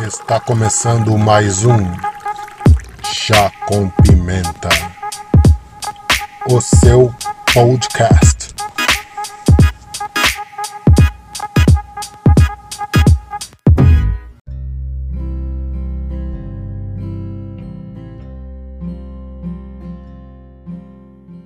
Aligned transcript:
Está 0.00 0.38
começando 0.38 1.18
mais 1.18 1.64
um 1.64 1.78
Chá 3.02 3.50
com 3.66 3.90
Pimenta, 4.02 4.68
o 6.48 6.60
seu 6.60 7.12
podcast. 7.52 8.54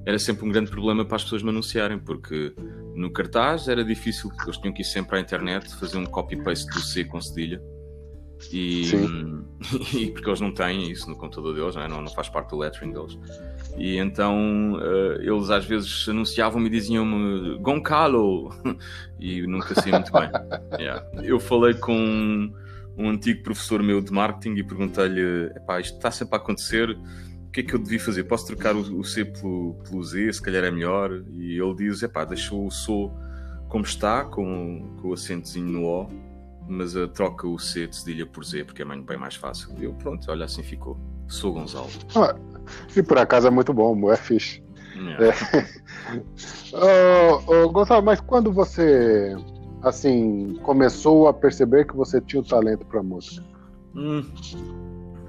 era 0.04 0.18
sempre 0.18 0.44
um 0.44 0.50
grande 0.50 0.72
problema 0.72 1.04
para 1.04 1.14
as 1.14 1.22
pessoas 1.22 1.44
me 1.44 1.50
anunciarem, 1.50 2.00
porque 2.00 2.52
no 2.96 3.12
cartaz 3.12 3.68
era 3.68 3.84
difícil, 3.84 4.28
porque 4.30 4.44
eles 4.46 4.58
tinham 4.58 4.74
que 4.74 4.82
ir 4.82 4.84
sempre 4.84 5.18
à 5.18 5.20
internet 5.20 5.72
fazer 5.76 5.98
um 5.98 6.04
copy-paste 6.04 6.68
do 6.72 6.80
C 6.80 7.04
com 7.04 7.20
cedilha 7.20 7.60
e, 8.52 8.90
e, 9.94 10.10
porque 10.10 10.28
eles 10.28 10.40
não 10.40 10.52
têm 10.52 10.90
isso 10.90 11.08
no 11.08 11.16
computador 11.16 11.54
deles, 11.54 11.74
não, 11.74 11.82
é? 11.82 11.88
não, 11.88 12.02
não 12.02 12.10
faz 12.10 12.28
parte 12.28 12.50
do 12.50 12.58
lettering 12.58 12.92
deles. 12.92 13.18
E 13.76 13.96
então 13.96 14.74
uh, 14.74 15.20
eles 15.20 15.50
às 15.50 15.64
vezes 15.64 16.06
anunciavam-me 16.08 16.66
e 16.66 16.70
diziam-me 16.70 17.58
Goncalo 17.58 18.50
e 19.18 19.46
nunca 19.46 19.80
sei 19.80 19.92
muito 19.92 20.12
bem. 20.12 20.30
Yeah. 20.78 21.06
Eu 21.22 21.38
falei 21.38 21.74
com 21.74 22.50
um 22.96 23.10
antigo 23.10 23.42
professor 23.42 23.82
meu 23.82 24.00
de 24.00 24.12
marketing 24.12 24.56
e 24.56 24.64
perguntei-lhe: 24.64 25.52
isto 25.80 25.96
está 25.96 26.10
sempre 26.10 26.34
a 26.34 26.38
acontecer, 26.38 26.90
o 26.90 27.50
que 27.52 27.60
é 27.60 27.62
que 27.62 27.74
eu 27.74 27.78
devia 27.78 28.00
fazer? 28.00 28.24
Posso 28.24 28.46
trocar 28.46 28.74
o, 28.74 28.98
o 28.98 29.04
C 29.04 29.24
pelo, 29.24 29.74
pelo, 29.84 30.02
Z? 30.02 30.32
Se 30.32 30.42
calhar 30.42 30.64
é 30.64 30.70
melhor. 30.70 31.22
E 31.30 31.60
ele 31.60 31.74
diz: 31.74 32.00
deixa 32.28 32.54
o 32.54 32.70
SO 32.70 33.12
como 33.68 33.84
está, 33.84 34.24
com, 34.24 34.96
com 35.00 35.08
o 35.08 35.12
acentozinho 35.12 35.66
no 35.66 35.84
O 35.84 36.08
mas 36.68 36.94
uh, 36.94 37.08
troca 37.08 37.46
o 37.46 37.58
C 37.58 37.86
de 37.86 37.96
cedilha 37.96 38.26
por 38.26 38.44
Z 38.44 38.64
porque 38.64 38.82
é 38.82 38.84
bem 38.84 39.18
mais 39.18 39.34
fácil. 39.34 39.74
Eu, 39.80 39.92
pronto, 39.94 40.30
olha, 40.30 40.44
assim 40.44 40.62
ficou. 40.62 40.98
Sou 41.28 41.52
Gonçalo. 41.52 41.88
Ah, 42.14 42.34
e 42.94 43.02
por 43.02 43.18
acaso 43.18 43.46
é 43.46 43.50
muito 43.50 43.72
bom, 43.72 44.12
é 44.12 44.16
fixe. 44.16 44.62
É. 45.18 45.66
oh, 46.72 47.42
oh, 47.46 47.68
Gonçalo, 47.70 48.02
mas 48.02 48.20
quando 48.20 48.52
você 48.52 49.34
assim 49.82 50.58
começou 50.62 51.26
a 51.26 51.34
perceber 51.34 51.86
que 51.86 51.96
você 51.96 52.20
tinha 52.20 52.40
o 52.40 52.44
talento 52.44 52.84
para 52.86 53.02
música? 53.02 53.44
Hum, 53.94 54.24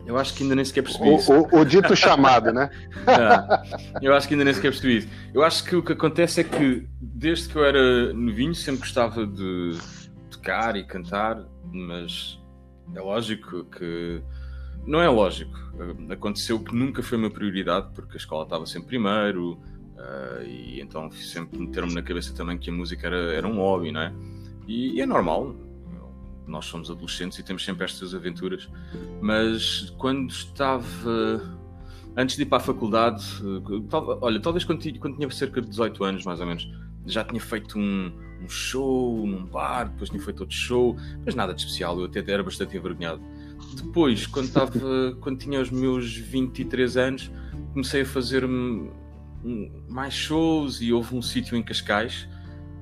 eu 0.06 0.18
acho 0.18 0.34
que 0.34 0.44
ainda 0.44 0.56
nem 0.56 0.66
sequer 0.66 0.84
percebi 0.84 1.10
o, 1.10 1.16
isso. 1.16 1.34
O, 1.34 1.60
o 1.60 1.66
dito 1.66 1.96
chamado, 1.96 2.52
né? 2.52 2.70
é, 3.08 4.00
eu 4.06 4.14
acho 4.14 4.28
que 4.28 4.34
ainda 4.34 4.44
nem 4.44 4.54
sequer 4.54 4.72
percebi 4.72 4.98
isso. 4.98 5.08
Eu 5.34 5.44
acho 5.44 5.64
que 5.64 5.76
o 5.76 5.84
que 5.84 5.94
acontece 5.94 6.42
é 6.42 6.44
que 6.44 6.88
desde 7.00 7.50
que 7.50 7.56
eu 7.56 7.64
era 7.64 8.14
novinho 8.14 8.54
sempre 8.54 8.82
gostava 8.82 9.26
de 9.26 9.78
tocar 10.44 10.76
e 10.76 10.84
cantar, 10.84 11.42
mas 11.72 12.38
é 12.94 13.00
lógico 13.00 13.64
que. 13.66 14.22
Não 14.86 15.02
é 15.02 15.08
lógico. 15.08 15.58
Aconteceu 16.10 16.60
que 16.60 16.76
nunca 16.76 17.02
foi 17.02 17.18
uma 17.18 17.30
prioridade, 17.30 17.88
porque 17.96 18.14
a 18.14 18.18
escola 18.18 18.44
estava 18.44 18.66
sempre 18.66 18.90
primeiro, 18.90 19.54
uh, 19.54 20.44
e 20.46 20.82
então 20.82 21.10
sempre 21.12 21.58
meteram-me 21.58 21.94
na 21.94 22.02
cabeça 22.02 22.36
também 22.36 22.58
que 22.58 22.70
a 22.70 22.74
música 22.74 23.08
era, 23.08 23.34
era 23.34 23.48
um 23.48 23.56
hobby, 23.56 23.94
não 23.94 24.02
é? 24.02 24.14
E, 24.68 24.98
e 24.98 25.02
é 25.02 25.06
normal, 25.06 25.56
nós 26.46 26.66
somos 26.66 26.92
adolescentes 26.92 27.40
e 27.40 27.44
temos 27.44 27.64
sempre 27.64 27.86
estas 27.86 28.14
aventuras, 28.14 28.70
mas 29.22 29.90
quando 29.98 30.30
estava. 30.30 31.62
Antes 32.16 32.36
de 32.36 32.44
ir 32.44 32.46
para 32.46 32.60
a 32.60 32.62
faculdade, 32.62 33.26
olha, 34.22 34.40
talvez 34.40 34.64
quando, 34.64 34.84
quando 35.00 35.16
tinha 35.16 35.32
cerca 35.32 35.60
de 35.60 35.68
18 35.68 36.04
anos, 36.04 36.26
mais 36.26 36.40
ou 36.40 36.46
menos, 36.46 36.70
já 37.08 37.24
tinha 37.24 37.42
feito 37.42 37.80
um, 37.80 38.12
um 38.44 38.50
show 38.50 39.26
num 39.26 39.46
bar, 39.46 39.90
depois 39.90 40.10
tinha 40.10 40.22
feito 40.22 40.42
outro 40.42 40.56
show, 40.56 40.96
mas 41.26 41.36
nada 41.36 41.54
de 41.54 41.62
especial, 41.62 42.00
eu 42.00 42.06
até 42.06 42.20
era 42.32 42.44
bastante 42.44 42.76
envergonhado. 42.76 43.22
Depois, 43.76 44.28
quando, 44.28 44.48
estava, 44.48 44.72
quando 45.22 45.38
tinha 45.38 45.60
os 45.60 45.70
meus 45.70 46.16
23 46.16 46.98
anos, 46.98 47.32
comecei 47.74 48.02
a 48.02 48.06
fazer 48.06 48.48
mais 49.90 50.14
shows 50.14 50.82
e 50.82 50.94
houve 50.94 51.16
um 51.16 51.22
sítio 51.22 51.58
em 51.58 51.64
Cascais 51.64 52.28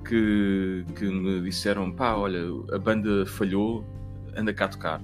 que, 0.08 0.86
que 0.96 1.06
me 1.06 1.42
disseram: 1.42 1.92
pá, 1.92 2.16
olha, 2.16 2.42
a 2.74 2.80
banda 2.80 3.26
falhou, 3.26 3.86
anda 4.36 4.54
cá 4.54 4.68
tocar. 4.68 5.02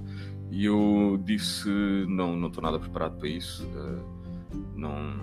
E 0.50 0.64
eu 0.64 1.20
disse: 1.24 1.68
não, 2.08 2.36
não 2.36 2.48
estou 2.48 2.62
nada 2.62 2.78
preparado 2.78 3.18
para 3.18 3.28
isso, 3.28 3.64
uh, 3.66 4.02
não, 4.74 5.16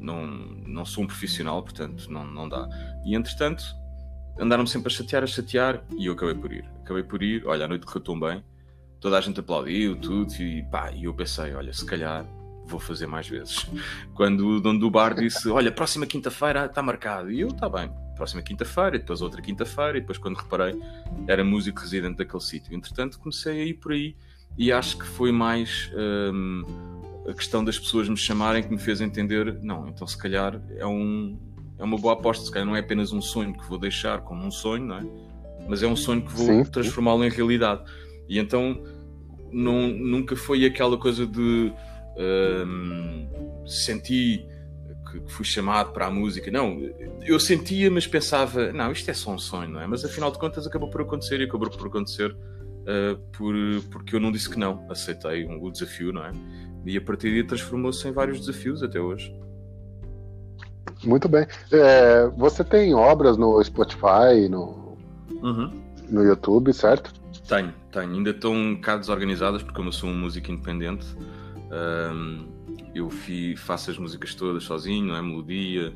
não, 0.00 0.26
não 0.66 0.84
sou 0.84 1.04
um 1.04 1.06
profissional, 1.06 1.62
portanto 1.62 2.10
não, 2.10 2.26
não 2.26 2.48
dá. 2.48 2.68
E 3.04 3.14
entretanto, 3.14 3.64
andaram-me 4.38 4.68
sempre 4.68 4.92
a 4.92 4.94
chatear, 4.94 5.22
a 5.22 5.26
chatear, 5.26 5.82
e 5.96 6.06
eu 6.06 6.12
acabei 6.12 6.34
por 6.34 6.52
ir. 6.52 6.64
Acabei 6.82 7.02
por 7.02 7.22
ir, 7.22 7.46
olha, 7.46 7.64
a 7.64 7.68
noite 7.68 7.86
correu 7.86 8.02
tão 8.02 8.18
bem, 8.18 8.44
toda 9.00 9.18
a 9.18 9.20
gente 9.20 9.40
aplaudiu, 9.40 9.96
tudo, 9.96 10.32
e 10.34 10.62
pá, 10.64 10.90
e 10.92 11.04
eu 11.04 11.14
pensei, 11.14 11.54
olha, 11.54 11.72
se 11.72 11.84
calhar 11.84 12.26
vou 12.66 12.78
fazer 12.78 13.06
mais 13.06 13.28
vezes. 13.28 13.66
Quando 14.14 14.46
o 14.46 14.60
dono 14.60 14.78
do 14.78 14.90
bar 14.90 15.14
disse, 15.14 15.48
olha, 15.48 15.72
próxima 15.72 16.06
quinta-feira 16.06 16.66
está 16.66 16.82
marcado, 16.82 17.30
e 17.30 17.40
eu, 17.40 17.48
está 17.48 17.68
bem, 17.68 17.90
próxima 18.14 18.42
quinta-feira, 18.42 18.96
e 18.96 18.98
depois 18.98 19.22
outra 19.22 19.40
quinta-feira, 19.40 19.98
e 19.98 20.00
depois 20.00 20.18
quando 20.18 20.36
reparei, 20.36 20.80
era 21.26 21.44
músico 21.44 21.80
residente 21.80 22.18
daquele 22.18 22.42
sítio. 22.42 22.74
Entretanto, 22.74 23.18
comecei 23.18 23.62
a 23.62 23.64
ir 23.64 23.74
por 23.74 23.92
aí, 23.92 24.16
e 24.56 24.72
acho 24.72 24.98
que 24.98 25.06
foi 25.06 25.30
mais 25.30 25.90
hum, 25.94 26.64
a 27.28 27.34
questão 27.34 27.62
das 27.62 27.78
pessoas 27.78 28.08
me 28.08 28.16
chamarem 28.16 28.62
que 28.62 28.70
me 28.70 28.78
fez 28.78 29.00
entender, 29.00 29.58
não, 29.62 29.88
então 29.88 30.06
se 30.06 30.16
calhar 30.16 30.60
é 30.76 30.86
um, 30.86 31.38
é 31.78 31.84
uma 31.84 31.96
boa 31.96 32.14
aposta. 32.14 32.44
Se 32.44 32.50
calhar 32.50 32.66
não 32.66 32.76
é 32.76 32.80
apenas 32.80 33.12
um 33.12 33.20
sonho 33.20 33.52
que 33.52 33.64
vou 33.68 33.78
deixar 33.78 34.20
como 34.22 34.44
um 34.44 34.50
sonho, 34.50 34.84
não 34.84 34.96
é? 34.98 35.06
Mas 35.68 35.82
é 35.82 35.86
um 35.86 35.96
sonho 35.96 36.22
que 36.22 36.32
vou 36.32 36.64
transformá-lo 36.64 37.24
em 37.24 37.30
realidade. 37.30 37.82
E 38.28 38.38
então 38.38 38.82
não, 39.52 39.88
nunca 39.88 40.36
foi 40.36 40.64
aquela 40.64 40.96
coisa 40.96 41.26
de 41.26 41.72
um, 42.18 43.28
senti 43.66 44.46
que, 45.10 45.20
que 45.20 45.32
fui 45.32 45.44
chamado 45.44 45.92
para 45.92 46.06
a 46.06 46.10
música. 46.10 46.50
Não, 46.50 46.78
eu 47.22 47.38
sentia, 47.38 47.90
mas 47.90 48.06
pensava, 48.06 48.72
não, 48.72 48.90
isto 48.92 49.10
é 49.10 49.14
só 49.14 49.32
um 49.32 49.38
sonho, 49.38 49.70
não 49.70 49.80
é? 49.80 49.86
Mas 49.86 50.04
afinal 50.04 50.30
de 50.30 50.38
contas 50.38 50.66
acabou 50.66 50.90
por 50.90 51.00
acontecer 51.00 51.40
e 51.40 51.44
acabou 51.44 51.70
por 51.70 51.86
acontecer 51.86 52.30
uh, 52.32 53.16
por, 53.32 53.54
porque 53.90 54.16
eu 54.16 54.20
não 54.20 54.30
disse 54.30 54.48
que 54.48 54.58
não, 54.58 54.86
aceitei 54.90 55.46
um, 55.46 55.62
o 55.62 55.70
desafio, 55.70 56.12
não 56.12 56.24
é? 56.24 56.32
E 56.84 56.96
a 56.96 57.00
partir 57.00 57.30
daí 57.30 57.44
transformou-se 57.44 58.06
em 58.06 58.12
vários 58.12 58.40
desafios 58.40 58.82
até 58.82 59.00
hoje. 59.00 59.34
Muito 61.04 61.28
bem. 61.28 61.46
É, 61.72 62.26
você 62.36 62.64
tem 62.64 62.94
obras 62.94 63.36
no 63.36 63.62
Spotify, 63.62 64.48
no, 64.50 64.96
uhum. 65.42 65.70
no 66.08 66.22
YouTube, 66.22 66.72
certo? 66.72 67.12
Tenho, 67.46 67.72
tenho. 67.90 68.12
Ainda 68.12 68.30
estão 68.30 68.52
um 68.52 68.74
bocado 68.74 69.00
desorganizadas 69.00 69.62
porque 69.62 69.80
eu 69.80 69.92
sou 69.92 70.10
um 70.10 70.16
músico 70.16 70.50
independente. 70.50 71.06
Um, 71.70 72.46
eu 72.94 73.08
fi, 73.10 73.56
faço 73.56 73.90
as 73.90 73.98
músicas 73.98 74.34
todas 74.34 74.64
sozinho, 74.64 75.14
é? 75.14 75.22
Melodia, 75.22 75.92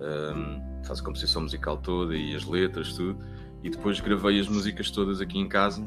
um, 0.00 0.84
faço 0.84 1.02
a 1.02 1.04
composição 1.04 1.42
musical 1.42 1.76
toda 1.78 2.16
e 2.16 2.34
as 2.34 2.44
letras, 2.44 2.94
tudo. 2.94 3.18
e 3.62 3.70
depois 3.70 4.00
gravei 4.00 4.40
as 4.40 4.48
músicas 4.48 4.90
todas 4.90 5.20
aqui 5.20 5.38
em 5.38 5.48
casa 5.48 5.86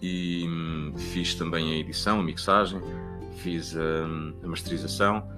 e 0.00 0.46
hum, 0.46 0.92
fiz 0.96 1.34
também 1.34 1.72
a 1.72 1.76
edição, 1.76 2.20
a 2.20 2.22
mixagem, 2.22 2.80
fiz 3.36 3.74
hum, 3.74 4.34
a 4.42 4.46
masterização 4.46 5.37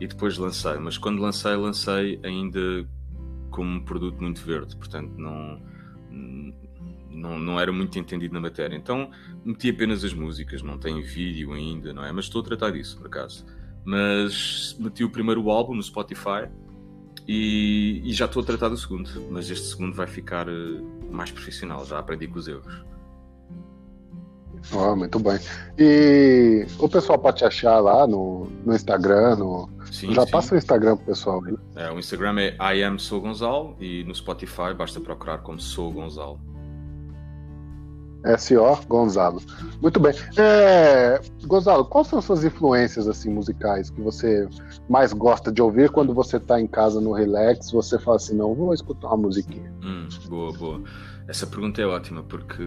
e 0.00 0.06
depois 0.06 0.36
lancei. 0.38 0.78
Mas 0.78 0.98
quando 0.98 1.20
lancei, 1.20 1.54
lancei 1.54 2.20
ainda 2.22 2.86
como 3.50 3.70
um 3.70 3.80
produto 3.80 4.20
muito 4.20 4.40
verde, 4.42 4.76
portanto 4.76 5.12
não, 5.16 5.60
não, 7.10 7.38
não 7.38 7.60
era 7.60 7.72
muito 7.72 7.98
entendido 7.98 8.34
na 8.34 8.40
matéria. 8.40 8.76
Então 8.76 9.10
meti 9.44 9.70
apenas 9.70 10.04
as 10.04 10.12
músicas, 10.12 10.62
não 10.62 10.78
tem 10.78 11.00
vídeo 11.02 11.52
ainda, 11.52 11.92
não 11.92 12.04
é? 12.04 12.12
Mas 12.12 12.26
estou 12.26 12.42
a 12.42 12.44
tratar 12.44 12.70
disso, 12.70 12.96
por 12.98 13.06
acaso. 13.06 13.44
Mas 13.84 14.76
meti 14.78 15.04
o 15.04 15.10
primeiro 15.10 15.48
álbum 15.50 15.74
no 15.74 15.82
Spotify 15.82 16.48
e, 17.26 18.02
e 18.04 18.12
já 18.12 18.26
estou 18.26 18.42
a 18.42 18.46
tratar 18.46 18.68
do 18.68 18.76
segundo, 18.76 19.10
mas 19.30 19.50
este 19.50 19.66
segundo 19.66 19.94
vai 19.94 20.06
ficar 20.06 20.48
eh, 20.48 20.80
mais 21.10 21.30
profissional, 21.30 21.84
já 21.84 21.98
aprendi 21.98 22.26
com 22.28 22.38
os 22.38 22.46
erros. 22.46 22.84
Oh, 24.72 24.96
muito 24.96 25.18
bem. 25.18 25.38
E 25.78 26.66
o 26.78 26.88
pessoal 26.88 27.18
pode 27.18 27.38
te 27.38 27.44
achar 27.44 27.78
lá 27.80 28.06
no, 28.06 28.48
no 28.64 28.74
Instagram, 28.74 29.36
no... 29.36 29.75
Sim, 29.96 30.12
Já 30.12 30.26
sim. 30.26 30.30
passa 30.30 30.54
o 30.54 30.58
Instagram 30.58 30.96
pro 30.98 31.06
pessoal 31.06 31.42
aí. 31.46 31.56
É, 31.74 31.90
o 31.90 31.98
Instagram 31.98 32.38
é 32.38 32.74
I 32.76 32.84
am 32.84 32.98
Sou 32.98 33.18
Gonzalo 33.18 33.74
e 33.80 34.04
no 34.04 34.14
Spotify 34.14 34.74
basta 34.76 35.00
procurar 35.00 35.38
como 35.38 35.58
Sou 35.58 35.90
Gonzalo. 35.90 36.38
S.O. 38.24 38.76
Gonzalo. 38.86 39.40
Muito 39.80 39.98
bem. 39.98 40.12
É, 40.36 41.18
Gonzalo, 41.44 41.84
quais 41.86 42.08
são 42.08 42.18
as 42.18 42.26
suas 42.26 42.44
influências 42.44 43.08
assim 43.08 43.30
musicais 43.30 43.88
que 43.88 44.00
você 44.02 44.46
mais 44.86 45.14
gosta 45.14 45.50
de 45.50 45.62
ouvir 45.62 45.90
quando 45.90 46.12
você 46.12 46.36
está 46.36 46.60
em 46.60 46.66
casa 46.66 47.00
no 47.00 47.12
relax? 47.12 47.70
Você 47.70 47.98
fala 47.98 48.16
assim, 48.16 48.34
não, 48.36 48.54
vou 48.54 48.74
escutar 48.74 49.08
uma 49.08 49.16
musiquinha. 49.16 49.72
Hum, 49.82 50.08
boa, 50.28 50.52
boa. 50.52 50.82
Essa 51.28 51.46
pergunta 51.46 51.82
é 51.82 51.86
ótima 51.86 52.22
porque 52.22 52.62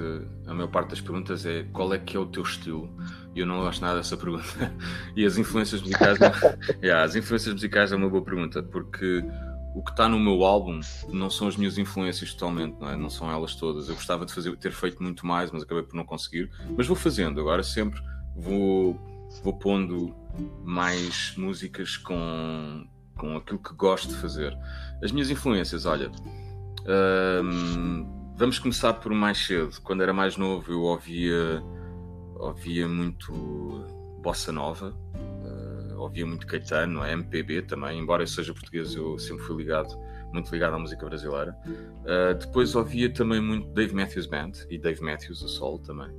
a 0.46 0.54
maior 0.54 0.68
parte 0.70 0.90
das 0.90 1.00
perguntas 1.00 1.46
é 1.46 1.64
qual 1.72 1.94
é 1.94 1.98
que 1.98 2.18
é 2.18 2.20
o 2.20 2.26
teu 2.26 2.44
estilo? 2.44 2.94
E 3.34 3.40
eu 3.40 3.46
não 3.46 3.60
gosto 3.60 3.82
nada 3.82 3.98
dessa 3.98 4.18
pergunta. 4.18 4.44
e 5.16 5.26
as 5.26 5.38
influências 5.38 5.82
musicais, 5.82 6.20
yeah, 6.84 7.04
as 7.04 7.16
influências 7.16 7.54
musicais 7.54 7.92
é 7.92 7.96
uma 7.96 8.10
boa 8.10 8.24
pergunta 8.24 8.62
porque 8.62 9.24
o 9.74 9.82
que 9.82 9.92
está 9.92 10.10
no 10.10 10.20
meu 10.20 10.44
álbum 10.44 10.82
não 11.08 11.30
são 11.30 11.48
as 11.48 11.56
minhas 11.56 11.78
influências 11.78 12.34
totalmente, 12.34 12.78
não, 12.80 12.90
é? 12.90 12.98
não 12.98 13.10
são 13.10 13.32
elas 13.32 13.56
todas. 13.56 13.88
Eu 13.88 13.96
gostava 13.96 14.26
de 14.26 14.34
fazer, 14.34 14.56
ter 14.58 14.74
feito 14.74 15.02
muito 15.02 15.26
mais, 15.26 15.52
mas 15.52 15.64
acabei 15.64 15.84
por 15.84 15.96
não 15.96 16.04
conseguir. 16.04 16.50
Mas 16.76 16.86
vou 16.86 16.98
fazendo, 16.98 17.40
agora 17.40 17.64
sempre 17.64 18.02
vou, 18.36 19.00
vou 19.42 19.54
pondo 19.54 20.14
mais 20.64 21.34
músicas 21.38 21.96
com, 21.96 22.86
com 23.16 23.38
aquilo 23.38 23.60
que 23.60 23.74
gosto 23.74 24.10
de 24.10 24.16
fazer. 24.16 24.58
As 25.02 25.14
minhas 25.14 25.30
influências, 25.30 25.86
olha, 25.86 26.12
hum, 27.42 28.19
vamos 28.40 28.58
começar 28.58 28.94
por 28.94 29.14
mais 29.14 29.38
cedo. 29.38 29.80
Quando 29.84 30.02
era 30.02 30.14
mais 30.14 30.36
novo, 30.38 30.72
eu 30.72 30.82
ouvia, 30.82 31.62
ouvia 32.40 32.88
muito 32.88 33.32
bossa 34.24 34.52
nova 34.52 34.96
ouvia 36.00 36.26
muito 36.26 36.48
Caetano, 36.48 37.06
MPB 37.06 37.64
também, 37.64 38.00
embora 38.00 38.24
eu 38.24 38.28
seja 38.28 38.54
português, 38.54 38.96
eu 38.96 39.18
sempre 39.20 39.44
fui 39.44 39.58
ligado, 39.58 39.90
muito 40.34 40.52
ligado 40.52 40.76
à 40.76 40.80
música 40.80 41.06
brasileira. 41.06 41.56
Uh, 41.68 42.34
depois 42.40 42.76
ouvia 42.76 43.12
também 43.12 43.42
muito 43.42 43.68
Dave 43.74 43.94
Matthews 43.94 44.26
Band 44.26 44.52
e 44.70 44.78
Dave 44.78 45.02
Matthews, 45.02 45.42
o 45.42 45.48
Sol 45.48 45.80
também. 45.80 46.10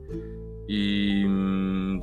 E 0.68 1.24
hum, 1.26 2.00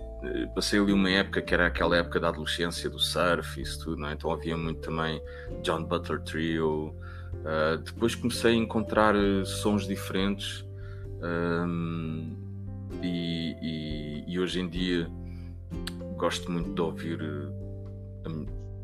passei 0.54 0.80
ali 0.80 0.92
uma 0.92 1.10
época 1.10 1.42
que 1.42 1.54
era 1.54 1.68
aquela 1.68 1.96
época 1.96 2.20
da 2.20 2.30
adolescência, 2.30 2.90
do 2.90 3.00
surf, 3.00 3.62
isso 3.62 3.84
tudo, 3.84 4.06
é? 4.06 4.14
então 4.14 4.30
ouvia 4.30 4.58
muito 4.58 4.82
também 4.82 5.22
John 5.64 5.84
Butler 5.84 6.22
Trio. 6.24 6.94
Uh, 7.44 7.78
depois 7.78 8.16
comecei 8.16 8.54
a 8.54 8.56
encontrar 8.56 9.16
uh, 9.16 9.46
sons 9.46 9.88
diferentes 9.88 10.66
um, 11.22 12.36
e, 13.02 13.56
e, 13.62 14.24
e, 14.28 14.40
hoje 14.40 14.60
em 14.60 14.68
dia 14.68 15.10
gosto 16.18 16.52
muito 16.52 16.74
de 16.74 16.82
ouvir 16.82 17.20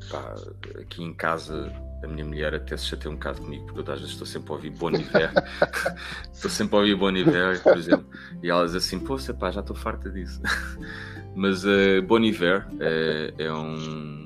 pá, 0.10 0.36
aqui 0.80 1.04
em 1.04 1.14
casa 1.14 1.72
a 2.04 2.08
minha 2.08 2.26
mulher 2.26 2.54
até 2.54 2.76
se 2.76 2.86
chateia 2.86 3.12
um 3.12 3.16
bocado 3.16 3.42
comigo, 3.42 3.66
porque 3.66 3.80
eu 3.80 3.94
às 3.94 4.00
vezes 4.00 4.14
estou 4.14 4.28
sempre 4.28 4.52
a 4.52 4.56
ouvir 4.56 4.70
Bon 4.72 4.92
Iver, 4.92 5.32
estou 6.34 6.52
sempre 6.52 6.76
a 6.76 6.80
ouvir 6.80 6.96
Bon 6.96 7.16
Iver, 7.16 7.64
por 7.64 7.78
exemplo, 7.78 8.06
e 8.42 8.50
ela 8.50 8.66
diz 8.66 8.76
assim, 8.76 9.00
poxa 9.00 9.34
pá, 9.34 9.50
já 9.52 9.62
estou 9.62 9.76
farta 9.76 10.10
disso. 10.10 10.42
Mas 11.36 11.64
uh, 11.64 12.02
Bon 12.06 12.20
Iver 12.20 12.68
é, 12.80 13.34
é 13.38 13.54
um, 13.54 14.23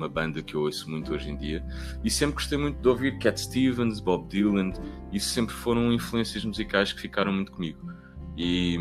uma 0.00 0.08
banda 0.08 0.42
que 0.42 0.54
eu 0.54 0.62
ouço 0.62 0.90
muito 0.90 1.12
hoje 1.12 1.30
em 1.30 1.36
dia, 1.36 1.64
e 2.02 2.10
sempre 2.10 2.34
gostei 2.34 2.58
muito 2.58 2.80
de 2.80 2.88
ouvir 2.88 3.18
Cat 3.18 3.40
Stevens, 3.40 4.00
Bob 4.00 4.28
Dylan, 4.28 4.72
isso 5.12 5.28
sempre 5.30 5.54
foram 5.54 5.92
influências 5.92 6.44
musicais 6.44 6.92
que 6.92 7.00
ficaram 7.00 7.32
muito 7.32 7.52
comigo. 7.52 7.92
E, 8.36 8.78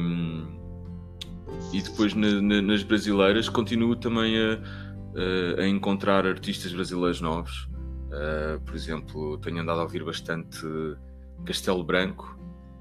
e 1.74 1.81
depois 1.81 2.13
na, 2.13 2.42
na, 2.42 2.62
nas 2.62 2.83
brasileiras 2.83 3.50
continuo 3.50 3.95
também 3.95 4.38
a 4.38 4.89
a 5.60 5.68
encontrar 5.68 6.25
artistas 6.25 6.71
brasileiros 6.71 7.22
novos. 7.22 7.68
Uh, 8.10 8.60
por 8.65 8.75
exemplo, 8.75 9.38
tenho 9.39 9.62
andado 9.62 9.80
a 9.80 9.83
ouvir 9.83 10.04
bastante 10.04 10.65
Castelo 11.45 11.83
Branco, 11.83 12.38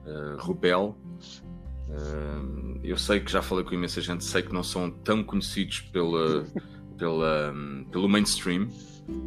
uh, 0.06 0.40
Rubel. 0.40 0.96
Uh, 1.88 2.80
eu 2.82 2.96
sei 2.96 3.20
que 3.20 3.30
já 3.30 3.42
falei 3.42 3.64
com 3.64 3.74
imensa 3.74 4.00
gente, 4.00 4.24
sei 4.24 4.42
que 4.42 4.52
não 4.52 4.62
são 4.62 4.90
tão 4.90 5.22
conhecidos 5.22 5.80
pela, 5.80 6.46
pela, 6.98 7.54
pelo 7.90 8.08
mainstream, 8.08 8.68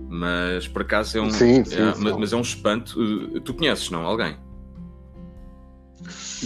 mas 0.10 0.68
por 0.68 0.84
acaso 0.84 1.18
é 1.18 1.22
um, 1.22 1.32
sim, 1.32 1.64
sim, 1.64 1.76
é, 1.76 1.94
mas, 1.98 2.18
mas, 2.18 2.34
é 2.34 2.36
um 2.36 2.42
espanto. 2.42 3.40
tu 3.42 3.54
conheces, 3.54 3.90
não? 3.90 4.06
Alguém? 4.06 4.36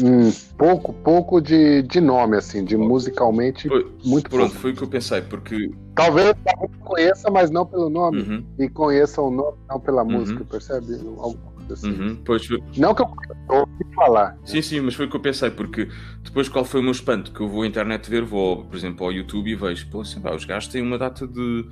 Hum, 0.02 0.32
pouco, 0.58 0.94
pouco 0.94 1.42
de, 1.42 1.82
de 1.84 2.02
nome, 2.02 2.38
assim, 2.38 2.64
de 2.66 2.76
musicalmente 2.76 3.68
foi, 3.68 3.90
muito 4.04 4.30
Pronto, 4.30 4.50
pouco. 4.50 4.62
foi 4.62 4.72
o 4.72 4.76
que 4.76 4.84
eu 4.84 4.88
pensei, 4.88 5.22
porque. 5.22 5.72
Talvez 5.96 6.36
conheça, 6.84 7.32
mas 7.32 7.50
não 7.50 7.66
pelo 7.66 7.90
nome. 7.90 8.22
Uhum. 8.22 8.46
E 8.60 8.70
conheça 8.70 9.22
o 9.22 9.32
nome, 9.32 9.58
não 9.70 9.80
pela 9.80 10.04
uhum. 10.04 10.12
música, 10.12 10.44
percebe? 10.44 10.88
Coisa 10.88 11.55
assim. 11.74 11.92
Uhum. 11.92 12.22
Pois, 12.24 12.48
não 12.78 12.94
que 12.94 13.02
eu 13.02 13.08
ouvi 13.50 13.96
falar. 13.96 14.38
Sim, 14.44 14.62
sim, 14.62 14.80
mas 14.82 14.94
foi 14.94 15.06
o 15.06 15.10
que 15.10 15.16
eu 15.16 15.22
pensei, 15.22 15.50
porque 15.50 15.88
depois 16.24 16.48
qual 16.48 16.66
foi 16.66 16.80
o 16.80 16.84
meu 16.84 16.92
espanto? 16.92 17.32
Que 17.32 17.42
eu 17.42 17.48
vou 17.48 17.64
à 17.64 17.68
internet 17.68 18.10
ver, 18.10 18.24
vou, 18.24 18.66
por 18.66 18.76
exemplo, 18.76 19.06
ao 19.06 19.12
YouTube 19.12 19.50
e 19.50 19.56
vejo, 19.56 19.90
pô, 19.90 20.02
assim, 20.02 20.20
pá, 20.20 20.34
os 20.34 20.46
gajos 20.46 20.70
têm 20.70 20.82
uma 20.82 20.98
data 20.98 21.28
de 21.28 21.66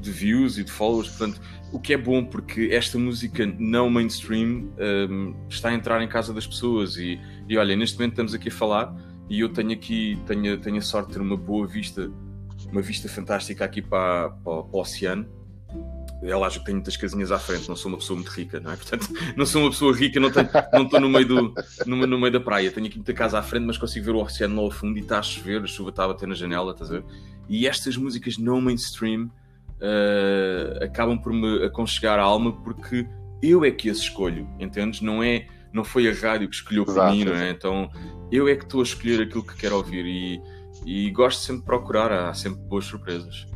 de 0.00 0.10
views 0.10 0.58
e 0.58 0.64
de 0.64 0.70
followers, 0.70 1.08
portanto, 1.08 1.40
o 1.72 1.80
que 1.80 1.94
é 1.94 1.96
bom 1.96 2.24
porque 2.24 2.68
esta 2.72 2.98
música 2.98 3.46
não 3.58 3.90
mainstream 3.90 4.70
um, 5.10 5.34
está 5.48 5.70
a 5.70 5.74
entrar 5.74 6.02
em 6.02 6.08
casa 6.08 6.32
das 6.32 6.46
pessoas 6.46 6.96
e, 6.96 7.20
e 7.48 7.56
olha, 7.56 7.74
neste 7.74 7.96
momento 7.96 8.12
estamos 8.12 8.34
aqui 8.34 8.48
a 8.48 8.52
falar 8.52 8.94
e 9.28 9.40
eu 9.40 9.48
tenho 9.48 9.72
aqui, 9.72 10.18
tenho, 10.26 10.58
tenho 10.58 10.76
a 10.76 10.80
sorte 10.80 11.08
de 11.08 11.14
ter 11.14 11.20
uma 11.20 11.36
boa 11.36 11.66
vista, 11.66 12.10
uma 12.70 12.80
vista 12.80 13.08
fantástica 13.08 13.64
aqui 13.64 13.82
para, 13.82 14.30
para, 14.30 14.62
para 14.62 14.76
o 14.76 14.80
oceano. 14.80 15.26
Eu 16.22 16.42
acho 16.42 16.60
que 16.60 16.66
tenho 16.66 16.76
muitas 16.76 16.96
casinhas 16.96 17.30
à 17.30 17.38
frente, 17.38 17.68
não 17.68 17.76
sou 17.76 17.90
uma 17.90 17.98
pessoa 17.98 18.16
muito 18.16 18.30
rica, 18.30 18.58
não 18.58 18.72
é? 18.72 18.76
Portanto, 18.76 19.08
não 19.36 19.44
sou 19.44 19.62
uma 19.62 19.70
pessoa 19.70 19.94
rica, 19.94 20.18
não, 20.18 20.30
tenho, 20.30 20.48
não 20.72 20.82
estou 20.84 21.00
no 21.00 21.08
meio, 21.08 21.26
do, 21.26 21.54
no, 21.86 22.06
no 22.06 22.18
meio 22.18 22.32
da 22.32 22.40
praia. 22.40 22.70
Tenho 22.70 22.86
aqui 22.86 22.96
muita 22.96 23.12
casa 23.12 23.38
à 23.38 23.42
frente, 23.42 23.64
mas 23.64 23.76
consigo 23.76 24.06
ver 24.06 24.12
o 24.12 24.22
oceano 24.22 24.56
lá 24.56 24.62
ao 24.62 24.70
fundo 24.70 24.98
e 24.98 25.02
está 25.02 25.18
a 25.18 25.22
chover, 25.22 25.62
a 25.62 25.66
chuva 25.66 25.90
está 25.90 26.04
a 26.04 26.08
bater 26.08 26.26
na 26.26 26.34
janela, 26.34 26.72
estás 26.72 26.90
a 26.90 26.94
ver? 26.94 27.04
E 27.48 27.66
estas 27.66 27.96
músicas 27.96 28.38
não 28.38 28.60
mainstream 28.60 29.24
uh, 29.24 30.84
acabam 30.84 31.18
por 31.18 31.32
me 31.32 31.64
aconchegar 31.64 32.18
a 32.18 32.22
alma 32.22 32.52
porque 32.62 33.06
eu 33.42 33.64
é 33.64 33.70
que 33.70 33.90
as 33.90 33.98
escolho, 33.98 34.48
entendes? 34.58 35.00
Não 35.00 35.22
é 35.22 35.46
não 35.72 35.84
foi 35.84 36.08
a 36.08 36.14
rádio 36.14 36.48
que 36.48 36.54
escolheu 36.54 36.84
por 36.84 37.10
mim, 37.10 37.24
não 37.24 37.34
é? 37.34 37.50
Então 37.50 37.90
eu 38.32 38.48
é 38.48 38.56
que 38.56 38.64
estou 38.64 38.80
a 38.80 38.82
escolher 38.82 39.20
aquilo 39.20 39.44
que 39.44 39.54
quero 39.56 39.76
ouvir 39.76 40.04
e, 40.06 40.40
e 40.86 41.10
gosto 41.10 41.40
sempre 41.40 41.60
de 41.60 41.66
procurar, 41.66 42.10
há 42.10 42.34
sempre 42.34 42.60
boas 42.62 42.86
surpresas. 42.86 43.46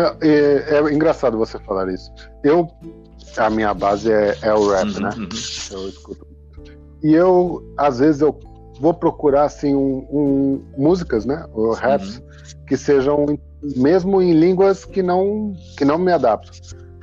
É, 0.00 0.74
é, 0.74 0.74
é 0.76 0.92
engraçado 0.92 1.36
você 1.36 1.58
falar 1.60 1.92
isso. 1.92 2.10
Eu, 2.42 2.68
a 3.36 3.50
minha 3.50 3.74
base 3.74 4.10
é, 4.10 4.36
é 4.42 4.54
o 4.54 4.70
rap, 4.70 4.88
uhum, 4.88 5.00
né? 5.00 5.10
Uhum. 5.16 5.28
Eu 5.72 5.88
escuto. 5.88 6.26
E 7.02 7.14
eu, 7.14 7.74
às 7.76 7.98
vezes, 7.98 8.20
eu 8.20 8.38
vou 8.80 8.94
procurar 8.94 9.44
assim 9.44 9.74
um, 9.74 10.06
um 10.10 10.64
músicas, 10.76 11.24
né? 11.24 11.46
Ou 11.52 11.72
raps 11.72 12.16
uhum. 12.16 12.64
que 12.66 12.76
sejam 12.76 13.38
mesmo 13.76 14.22
em 14.22 14.32
línguas 14.32 14.84
que 14.84 15.02
não 15.02 15.54
que 15.76 15.84
não 15.84 15.98
me 15.98 16.12
adapto. 16.12 16.50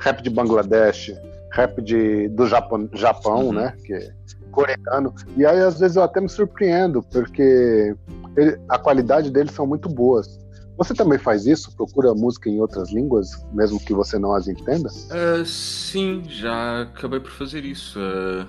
Rap 0.00 0.22
de 0.22 0.30
Bangladesh, 0.30 1.12
rap 1.52 1.80
de 1.80 2.28
do 2.28 2.46
Japão, 2.46 2.88
Japão 2.92 3.46
uhum. 3.46 3.52
né? 3.52 3.74
Que 3.84 3.94
é 3.94 4.10
coreano. 4.50 5.14
E 5.36 5.46
aí 5.46 5.60
às 5.60 5.78
vezes 5.78 5.96
eu 5.96 6.02
até 6.02 6.20
me 6.20 6.28
surpreendo 6.28 7.02
porque 7.02 7.94
ele, 8.36 8.58
a 8.68 8.78
qualidade 8.78 9.30
deles 9.30 9.52
são 9.52 9.66
muito 9.66 9.88
boas. 9.88 10.37
Você 10.78 10.94
também 10.94 11.18
faz 11.18 11.44
isso? 11.44 11.74
Procura 11.74 12.14
música 12.14 12.48
em 12.48 12.60
outras 12.60 12.92
línguas, 12.92 13.44
mesmo 13.52 13.80
que 13.80 13.92
você 13.92 14.16
não 14.16 14.32
as 14.32 14.46
entenda? 14.46 14.88
Uh, 14.88 15.44
sim, 15.44 16.22
já 16.28 16.82
acabei 16.82 17.18
por 17.18 17.32
fazer 17.32 17.64
isso. 17.64 17.98
Uh, 17.98 18.46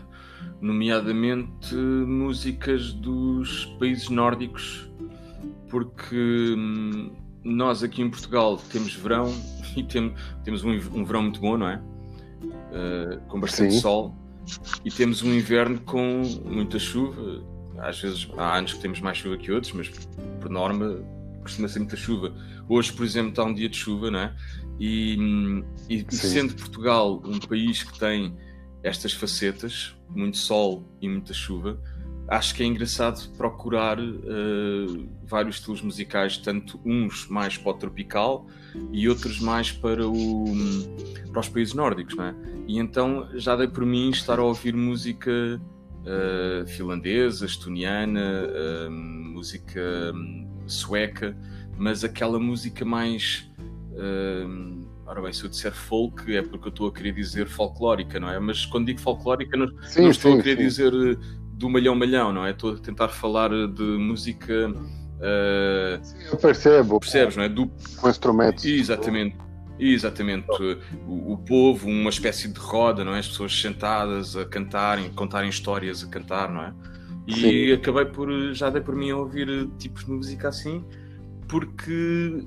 nomeadamente 0.62 1.74
músicas 1.75 2.93
dos 2.93 3.65
países 3.79 4.09
nórdicos, 4.09 4.88
porque 5.69 6.53
hum, 6.55 7.12
nós 7.43 7.81
aqui 7.81 8.03
em 8.03 8.09
Portugal 8.12 8.62
temos 8.71 8.93
verão 8.93 9.33
e 9.75 9.83
tem, 9.83 10.13
temos 10.43 10.63
um, 10.63 10.69
um, 10.69 11.03
verão 11.03 11.24
muito 11.24 11.41
bom, 11.41 11.57
não 11.57 11.67
é? 11.67 11.81
Uh, 12.43 13.19
com 13.27 13.39
bastante 13.39 13.74
Sim. 13.74 13.79
sol. 13.79 14.15
e 14.86 14.91
temos 14.91 15.24
um 15.24 15.33
inverno 15.33 15.81
com 15.81 16.21
muita 16.45 16.77
chuva. 16.77 17.43
Às 17.79 18.00
vezes 18.00 18.29
há 18.38 18.55
anos 18.55 18.74
que 18.74 18.81
temos 18.81 19.01
mais 19.01 19.17
chuva 19.17 19.36
que 19.36 19.51
outros, 19.51 19.74
mas 19.74 19.89
por 20.39 20.50
norma 20.50 21.03
costuma 21.50 21.68
ser 21.68 21.79
muita 21.79 21.98
chuva. 21.98 22.34
Hoje, 22.68 22.94
por 22.94 23.06
exemplo, 23.06 23.29
está 23.32 23.44
um 23.44 23.53
dia 23.53 23.68
de 23.68 23.75
chuva, 23.75 24.12
não 24.12 24.20
é? 24.20 24.36
E, 24.79 25.18
e 25.89 26.06
sendo 26.10 26.53
Portugal 26.56 27.22
um 27.25 27.39
país 27.39 27.84
que 27.84 28.00
tem 28.00 28.36
estas 28.84 29.12
facetas, 29.12 29.96
muito 30.10 30.38
sol 30.38 30.88
e 31.01 31.10
muita 31.10 31.34
chuva, 31.34 31.82
acho 32.29 32.56
que 32.56 32.63
é 32.63 32.65
engraçado 32.65 33.27
procurar 33.36 34.00
uh, 34.00 35.10
vários 35.24 35.58
estilos 35.58 35.82
musicais, 35.82 36.38
tanto 36.38 36.79
uns 36.86 37.27
mais 37.27 37.58
para 37.58 37.72
o 37.72 37.74
tropical 37.74 38.48
e 38.91 39.10
outros 39.10 39.39
mais 39.39 39.72
para, 39.72 40.08
o, 40.08 40.46
para 41.32 41.41
os 41.41 41.50
países 41.50 41.74
nórdicos, 41.74 42.15
não 42.15 42.25
é? 42.25 42.36
E 42.68 42.77
então 42.77 43.27
já 43.36 43.56
dei 43.56 43.68
por 43.68 43.86
mim 43.86 44.12
estar 44.12 44.39
a 44.39 44.44
ouvir 44.44 44.75
música 44.75 45.60
uh, 45.60 46.68
finlandesa, 46.68 47.46
estoniana, 47.46 48.48
uh, 48.48 48.91
música 48.91 50.13
sueca, 50.73 51.35
mas 51.77 52.03
aquela 52.03 52.39
música 52.39 52.83
mais. 52.85 53.49
Uh, 53.91 54.88
ora 55.05 55.21
bem, 55.21 55.33
se 55.33 55.43
eu 55.43 55.49
disser 55.49 55.73
folk 55.73 56.35
é 56.35 56.41
porque 56.41 56.67
eu 56.67 56.71
estou 56.71 56.88
a 56.88 56.93
querer 56.93 57.13
dizer 57.13 57.47
folclórica, 57.47 58.19
não 58.19 58.29
é? 58.29 58.39
Mas 58.39 58.65
quando 58.65 58.88
digo 58.88 58.99
folclórica, 58.99 59.57
não, 59.57 59.67
sim, 59.83 60.03
não 60.03 60.09
estou 60.09 60.33
sim, 60.33 60.39
a 60.39 60.43
querer 60.43 60.57
sim. 60.57 60.63
dizer 60.63 60.91
do 61.59 61.69
malhão 61.69 61.93
malhão, 61.93 62.31
não 62.31 62.45
é? 62.45 62.51
Estou 62.51 62.73
a 62.73 62.77
tentar 62.77 63.09
falar 63.09 63.49
de 63.49 63.83
música. 63.83 64.69
Uh, 64.69 65.99
Sim, 66.01 66.15
eu 66.31 66.38
percebo. 66.38 66.99
Percebes, 66.99 67.35
não 67.35 67.43
é? 67.43 67.49
Do... 67.49 67.69
Com 67.97 68.09
instrumentos. 68.09 68.63
Exatamente. 68.63 69.35
Exatamente. 69.77 70.47
O, 71.05 71.33
o, 71.33 71.38
povo, 71.38 71.88
uma 71.88 72.09
espécie 72.09 72.47
de 72.47 72.59
roda, 72.59 73.03
não 73.03 73.13
é? 73.13 73.19
As 73.19 73.27
pessoas 73.27 73.59
sentadas 73.59 74.38
a 74.38 74.45
cantarem, 74.45 75.09
contarem 75.11 75.49
histórias 75.49 76.03
a 76.03 76.07
cantar, 76.07 76.49
não 76.49 76.63
é? 76.63 76.73
E 77.29 77.33
Sim. 77.33 77.71
acabei 77.74 78.05
por, 78.05 78.53
já 78.53 78.69
dei 78.69 78.81
por 78.81 78.95
mim 78.95 79.12
a 79.12 79.17
ouvir 79.17 79.69
tipos 79.77 80.03
de 80.03 80.12
música 80.12 80.50
assim, 80.50 80.83
porque 81.48 82.43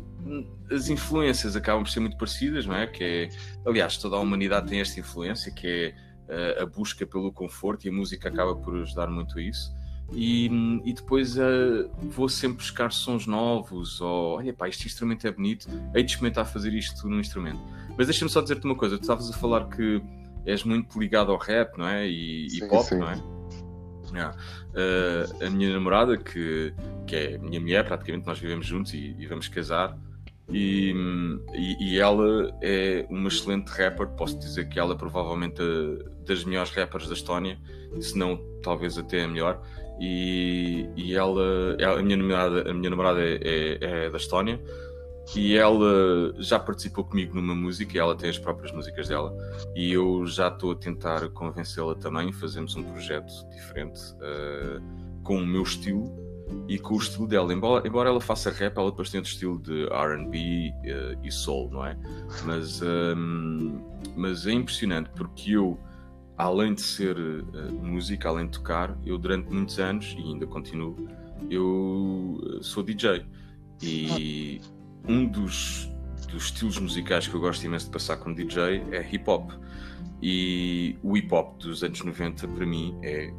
as 0.71 0.89
influências 0.89 1.55
acabam 1.55 1.85
por 1.85 1.91
ser 1.91 2.01
muito 2.01 2.17
parecidas, 2.17 2.67
não 2.67 2.75
é? 2.75 2.87
Que 2.89 3.05
é, 3.05 3.29
aliás, 3.65 3.97
toda 3.97 4.17
a 4.17 4.19
humanidade 4.19 4.69
tem 4.69 4.81
esta 4.81 4.99
influência, 4.99 5.53
que 5.53 5.95
é 6.29 6.63
a 6.63 6.67
busca 6.67 7.07
pelo 7.07 7.33
conforto 7.33 7.87
e 7.87 7.91
a 7.91 7.93
música 7.93 8.29
acaba 8.29 8.57
por 8.57 8.77
ajudar 8.81 9.09
muito 9.09 9.39
a 9.39 9.43
isso. 9.43 9.73
E, 10.15 10.47
e 10.85 10.93
depois 10.93 11.37
uh, 11.39 11.89
vou 12.11 12.29
sempre 12.29 12.59
buscar 12.59 12.93
sons 12.93 13.27
novos, 13.27 14.01
ou 14.01 14.37
olha 14.37 14.53
pá, 14.53 14.69
este 14.69 14.87
instrumento 14.87 15.27
é 15.27 15.33
bonito, 15.33 15.67
hei 15.95 16.03
de 16.03 16.11
experimentar 16.11 16.45
fazer 16.45 16.75
isto 16.75 17.09
no 17.09 17.19
instrumento. 17.19 17.61
Mas 17.97 18.09
deixa-me 18.09 18.31
só 18.31 18.43
dizer-te 18.43 18.65
uma 18.65 18.75
coisa: 18.75 18.99
tu 18.99 19.03
estavas 19.03 19.31
a 19.31 19.33
falar 19.33 19.69
que 19.69 20.03
és 20.45 20.65
muito 20.65 20.99
ligado 20.99 21.33
ao 21.33 21.39
rap, 21.39 21.79
não 21.79 21.87
é? 21.87 22.07
E, 22.07 22.51
sim, 22.51 22.65
e 22.65 22.69
pop, 22.69 22.85
sim. 22.85 22.99
não 22.99 23.11
é? 23.11 23.23
Uh, 24.21 25.47
a 25.47 25.51
minha 25.51 25.73
namorada, 25.73 26.17
que, 26.17 26.73
que 27.07 27.17
é 27.17 27.39
minha 27.39 27.61
mulher, 27.61 27.85
praticamente 27.85 28.27
nós 28.27 28.39
vivemos 28.39 28.67
juntos 28.67 28.93
e, 28.95 29.15
e 29.19 29.27
vamos 29.27 29.49
casar, 29.49 29.97
e, 30.51 30.95
e, 31.55 31.95
e, 31.95 31.99
ela 31.99 32.53
é 32.61 33.07
uma 33.09 33.29
excelente 33.29 33.69
rapper. 33.69 34.09
Posso 34.09 34.39
dizer 34.39 34.69
que 34.69 34.79
ela 34.79 34.95
é 34.95 34.97
provavelmente 34.97 35.63
a, 35.63 36.27
das 36.27 36.45
melhores 36.45 36.71
rappers 36.71 37.07
da 37.07 37.15
Estónia, 37.15 37.59
se 38.01 38.19
não 38.19 38.39
talvez 38.63 38.99
até 38.99 39.25
a 39.25 39.29
melhor. 39.29 39.63
E, 40.01 40.89
e 40.97 41.15
ela, 41.15 41.77
ela, 41.79 42.01
a 42.01 42.03
minha 42.03 42.17
namorada, 42.17 42.71
a 42.71 42.75
minha 42.75 42.91
namorada 42.91 43.21
é, 43.23 43.39
é, 43.43 43.79
é, 43.81 44.11
da 44.11 44.17
Estónia 44.17 44.61
e 45.35 45.57
ela 45.57 46.35
já 46.39 46.59
participou 46.59 47.05
comigo 47.05 47.35
numa 47.35 47.55
música 47.55 47.97
e 47.97 47.99
ela 47.99 48.15
tem 48.15 48.29
as 48.29 48.39
próprias 48.39 48.73
músicas 48.73 49.09
dela. 49.09 49.35
E 49.75 49.93
eu 49.93 50.27
já 50.27 50.49
estou 50.49 50.73
a 50.73 50.75
tentar 50.75 51.29
convencê-la 51.31 51.95
também. 51.95 52.33
Fazemos 52.33 52.77
um 52.77 52.83
projeto 52.83 53.33
diferente 53.51 54.01
uh, 54.15 55.23
com 55.23 55.39
o 55.39 55.47
meu 55.47 55.63
estilo 55.63 56.13
e 56.69 56.79
com 56.79 56.95
o 56.95 56.99
estilo 56.99 57.27
dela. 57.27 57.53
Embora, 57.53 57.87
embora 57.87 58.11
ela 58.11 58.21
faça 58.21 58.51
rap, 58.51 58.77
ela 58.77 58.91
depois 58.91 59.11
tem 59.11 59.19
outro 59.19 59.33
estilo 59.33 59.59
de 59.59 59.87
RB 59.87 60.71
uh, 60.71 61.27
e 61.27 61.33
soul, 61.33 61.71
não 61.71 61.87
é? 61.87 61.97
Mas, 62.45 62.83
um, 62.83 63.81
mas 64.15 64.47
é 64.47 64.53
impressionante 64.53 65.09
porque 65.17 65.53
eu, 65.53 65.79
além 66.37 66.75
de 66.75 66.83
ser 66.83 67.17
uh, 67.17 67.73
música, 67.83 68.29
além 68.29 68.47
de 68.47 68.53
tocar, 68.53 68.99
eu 69.07 69.17
durante 69.17 69.51
muitos 69.51 69.79
anos, 69.79 70.15
e 70.19 70.21
ainda 70.21 70.47
continuo, 70.47 71.09
eu 71.49 72.61
sou 72.61 72.83
DJ. 72.83 73.25
E 73.81 74.61
um 75.09 75.27
dos, 75.27 75.91
dos 76.29 76.45
estilos 76.45 76.79
musicais 76.79 77.27
que 77.27 77.35
eu 77.35 77.41
gosto 77.41 77.65
imenso 77.65 77.87
de 77.87 77.93
passar 77.93 78.17
como 78.17 78.35
DJ 78.35 78.83
é 78.93 79.09
hip 79.11 79.29
hop. 79.29 79.51
E 80.21 80.97
o 81.03 81.17
hip 81.17 81.33
hop 81.35 81.59
dos 81.59 81.83
anos 81.83 82.03
90 82.03 82.47
para 82.49 82.65
mim 82.67 82.97
é 83.03 83.33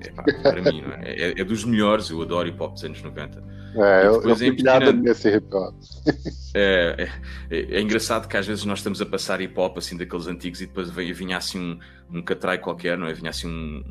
é, 0.00 0.10
pá, 0.10 0.22
para 0.22 0.72
mim, 0.72 0.82
não 0.82 0.92
é? 0.92 1.14
é? 1.14 1.40
é? 1.40 1.44
dos 1.44 1.64
melhores, 1.64 2.10
eu 2.10 2.20
adoro 2.20 2.48
hip 2.48 2.62
hop 2.62 2.74
dos 2.74 2.84
anos 2.84 3.02
90. 3.02 3.42
É, 3.76 4.06
eu, 4.06 4.22
eu 4.22 4.36
fui 4.36 4.48
é 4.48 4.92
nesse 4.92 5.36
hip 5.36 5.54
hop. 5.54 5.74
É, 6.56 7.08
é, 7.50 7.56
é, 7.78 7.80
engraçado 7.80 8.28
que 8.28 8.36
às 8.36 8.46
vezes 8.46 8.64
nós 8.64 8.78
estamos 8.78 9.02
a 9.02 9.06
passar 9.06 9.40
hip 9.40 9.58
hop 9.58 9.76
assim 9.76 9.96
daqueles 9.96 10.28
antigos 10.28 10.60
e 10.60 10.66
depois 10.66 10.88
vinha, 10.88 11.12
vinha 11.12 11.36
assim 11.36 11.58
um, 11.58 12.18
um 12.18 12.22
catrai 12.22 12.58
qualquer, 12.58 12.96
não 12.96 13.08
é? 13.08 13.12
Vinha 13.12 13.30
assim 13.30 13.48
um, 13.48 13.82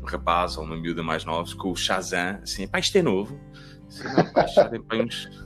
um 0.00 0.04
rapaz 0.04 0.56
ou 0.56 0.62
uma 0.62 0.76
miúda 0.76 1.02
mais 1.02 1.24
novos 1.24 1.52
com 1.52 1.72
o 1.72 1.74
Shazam, 1.74 2.38
assim, 2.44 2.68
pá, 2.68 2.78
isto 2.78 2.96
é 2.96 3.02
novo. 3.02 3.40
Assim, 3.88 4.04
não, 4.04 4.32
pá, 4.32 4.46
já 4.46 4.68
tem 4.68 4.80
uns, 5.02 5.45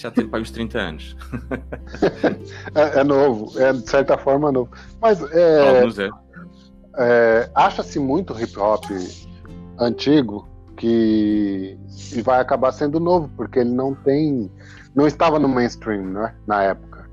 já 0.00 0.10
tem 0.10 0.28
para 0.28 0.40
uns 0.40 0.50
30 0.50 0.78
anos. 0.78 1.16
é, 2.74 3.00
é, 3.00 3.04
novo, 3.04 3.58
é 3.58 3.72
de 3.72 3.88
certa 3.88 4.18
forma 4.18 4.52
novo. 4.52 4.70
Mas 5.00 5.20
é, 5.32 5.82
é. 5.82 6.10
é 6.98 7.50
acha-se 7.54 7.98
muito 7.98 8.38
hip 8.38 8.58
hop 8.58 8.84
antigo 9.78 10.46
que 10.76 11.78
vai 12.22 12.40
acabar 12.40 12.72
sendo 12.72 13.00
novo, 13.00 13.30
porque 13.36 13.60
ele 13.60 13.70
não 13.70 13.94
tem. 13.94 14.50
não 14.94 15.06
estava 15.06 15.38
no 15.38 15.48
mainstream 15.48 16.04
né, 16.04 16.34
na 16.46 16.62
época. 16.62 17.08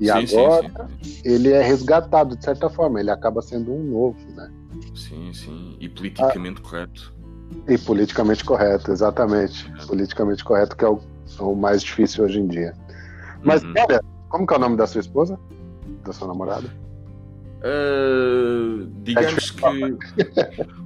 E 0.00 0.06
sim, 0.06 0.36
agora 0.36 0.88
sim, 1.02 1.10
sim. 1.10 1.22
ele 1.24 1.52
é 1.52 1.62
resgatado 1.62 2.36
de 2.36 2.44
certa 2.44 2.70
forma, 2.70 3.00
ele 3.00 3.10
acaba 3.10 3.42
sendo 3.42 3.72
um 3.72 3.82
novo, 3.82 4.18
né? 4.34 4.50
Sim, 4.94 5.32
sim. 5.32 5.76
E 5.80 5.88
politicamente 5.88 6.60
ah, 6.60 6.68
correto. 6.68 7.14
E 7.68 7.78
politicamente 7.78 8.44
correto, 8.44 8.90
exatamente. 8.90 9.70
É. 9.80 9.86
Politicamente 9.86 10.44
correto, 10.44 10.76
que 10.76 10.84
é 10.84 10.88
o, 10.88 11.00
é 11.38 11.42
o, 11.42 11.54
mais 11.54 11.82
difícil 11.82 12.24
hoje 12.24 12.40
em 12.40 12.46
dia. 12.46 12.74
Mas, 13.42 13.62
uhum. 13.62 13.74
olha, 13.76 14.00
como 14.28 14.46
que 14.46 14.54
é 14.54 14.56
o 14.56 14.60
nome 14.60 14.76
da 14.76 14.86
sua 14.86 15.00
esposa? 15.00 15.38
Da 16.04 16.12
sua 16.12 16.28
namorada? 16.28 16.68
Uh, 17.64 18.86
digamos 19.02 19.52
que 19.52 19.64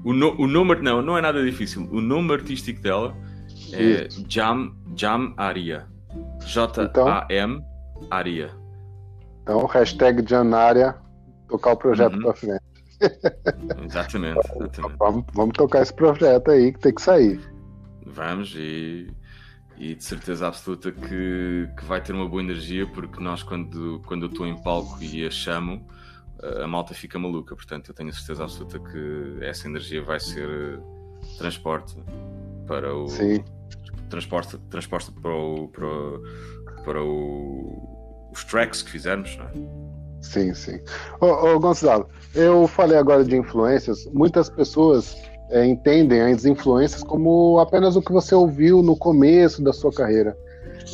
o, 0.05 0.13
no, 0.13 0.39
o 0.39 0.47
nome 0.47 0.75
não, 0.77 1.01
não 1.01 1.17
é 1.17 1.23
nada 1.23 1.43
difícil. 1.43 1.89
O 1.91 2.01
nome 2.01 2.33
artístico 2.35 2.83
dela 2.83 3.17
é 3.73 4.09
Jam, 4.29 4.73
Jam 4.95 5.33
Aria. 5.37 5.87
J-A-M 6.45 7.55
então, 7.55 8.09
Aria. 8.11 8.51
Então, 9.43 9.65
hashtag 9.67 10.29
Janaria, 10.29 10.95
tocar 11.49 11.73
o 11.73 11.77
projeto 11.77 12.15
uhum. 12.15 12.23
para 12.23 12.35
frente. 12.35 12.63
exatamente. 13.87 14.41
exatamente. 14.57 14.97
Vamos, 14.99 15.25
vamos 15.35 15.57
tocar 15.57 15.83
esse 15.83 15.95
projeto 15.95 16.51
aí 16.51 16.73
que 16.73 16.81
tem 16.81 16.95
que 16.95 17.03
sair. 17.03 17.41
Vamos 18.07 18.55
e, 18.57 19.09
e 19.79 19.95
de 19.95 20.05
certeza 20.05 20.49
absoluta 20.49 20.91
que, 20.91 21.69
que 21.77 21.85
vai 21.85 22.01
ter 22.01 22.13
uma 22.13 22.29
boa 22.29 22.43
energia, 22.43 22.87
porque 22.87 23.23
nós, 23.23 23.43
quando, 23.43 24.03
quando 24.07 24.27
eu 24.27 24.31
estou 24.31 24.47
em 24.47 24.57
palco 24.63 25.03
e 25.03 25.27
a 25.27 25.31
chamo, 25.31 25.87
a 26.63 26.67
malta 26.67 26.95
fica 26.95 27.19
maluca. 27.19 27.55
Portanto, 27.55 27.91
eu 27.91 27.95
tenho 27.95 28.11
a 28.11 28.13
certeza 28.13 28.45
absoluta 28.45 28.79
que 28.79 29.39
essa 29.41 29.67
energia 29.69 30.03
vai 30.03 30.21
ser 30.21 30.49
eh, 30.49 30.79
transporte 31.39 31.97
para 32.67 32.95
o. 32.95 33.09
Sim. 33.09 33.45
Transporte, 34.09 34.57
transporte 34.71 35.11
para, 35.13 35.35
o, 35.35 35.69
para, 35.69 36.85
para 36.85 37.03
o, 37.03 38.31
os 38.33 38.45
tracks 38.45 38.83
que 38.83 38.91
fizermos, 38.91 39.37
não 39.37 39.47
é? 39.47 39.53
Sim, 40.23 40.55
sim. 40.55 40.81
Ô, 41.21 41.27
ô, 41.27 41.61
Gonçalo, 41.61 42.09
eu 42.35 42.69
falei 42.69 42.97
agora 42.99 43.25
de 43.25 43.37
influências. 43.37 44.07
Muitas 44.13 44.49
pessoas 44.49 45.17
é, 45.51 45.65
entendem 45.67 46.21
as 46.21 46.45
influências 46.45 47.03
como 47.03 47.59
apenas 47.59 47.97
o 47.97 48.03
que 48.03 48.13
você 48.13 48.35
ouviu 48.35 48.83
no 48.83 48.97
começo 48.97 49.63
da 49.63 49.73
sua 49.73 49.93
carreira. 49.93 50.37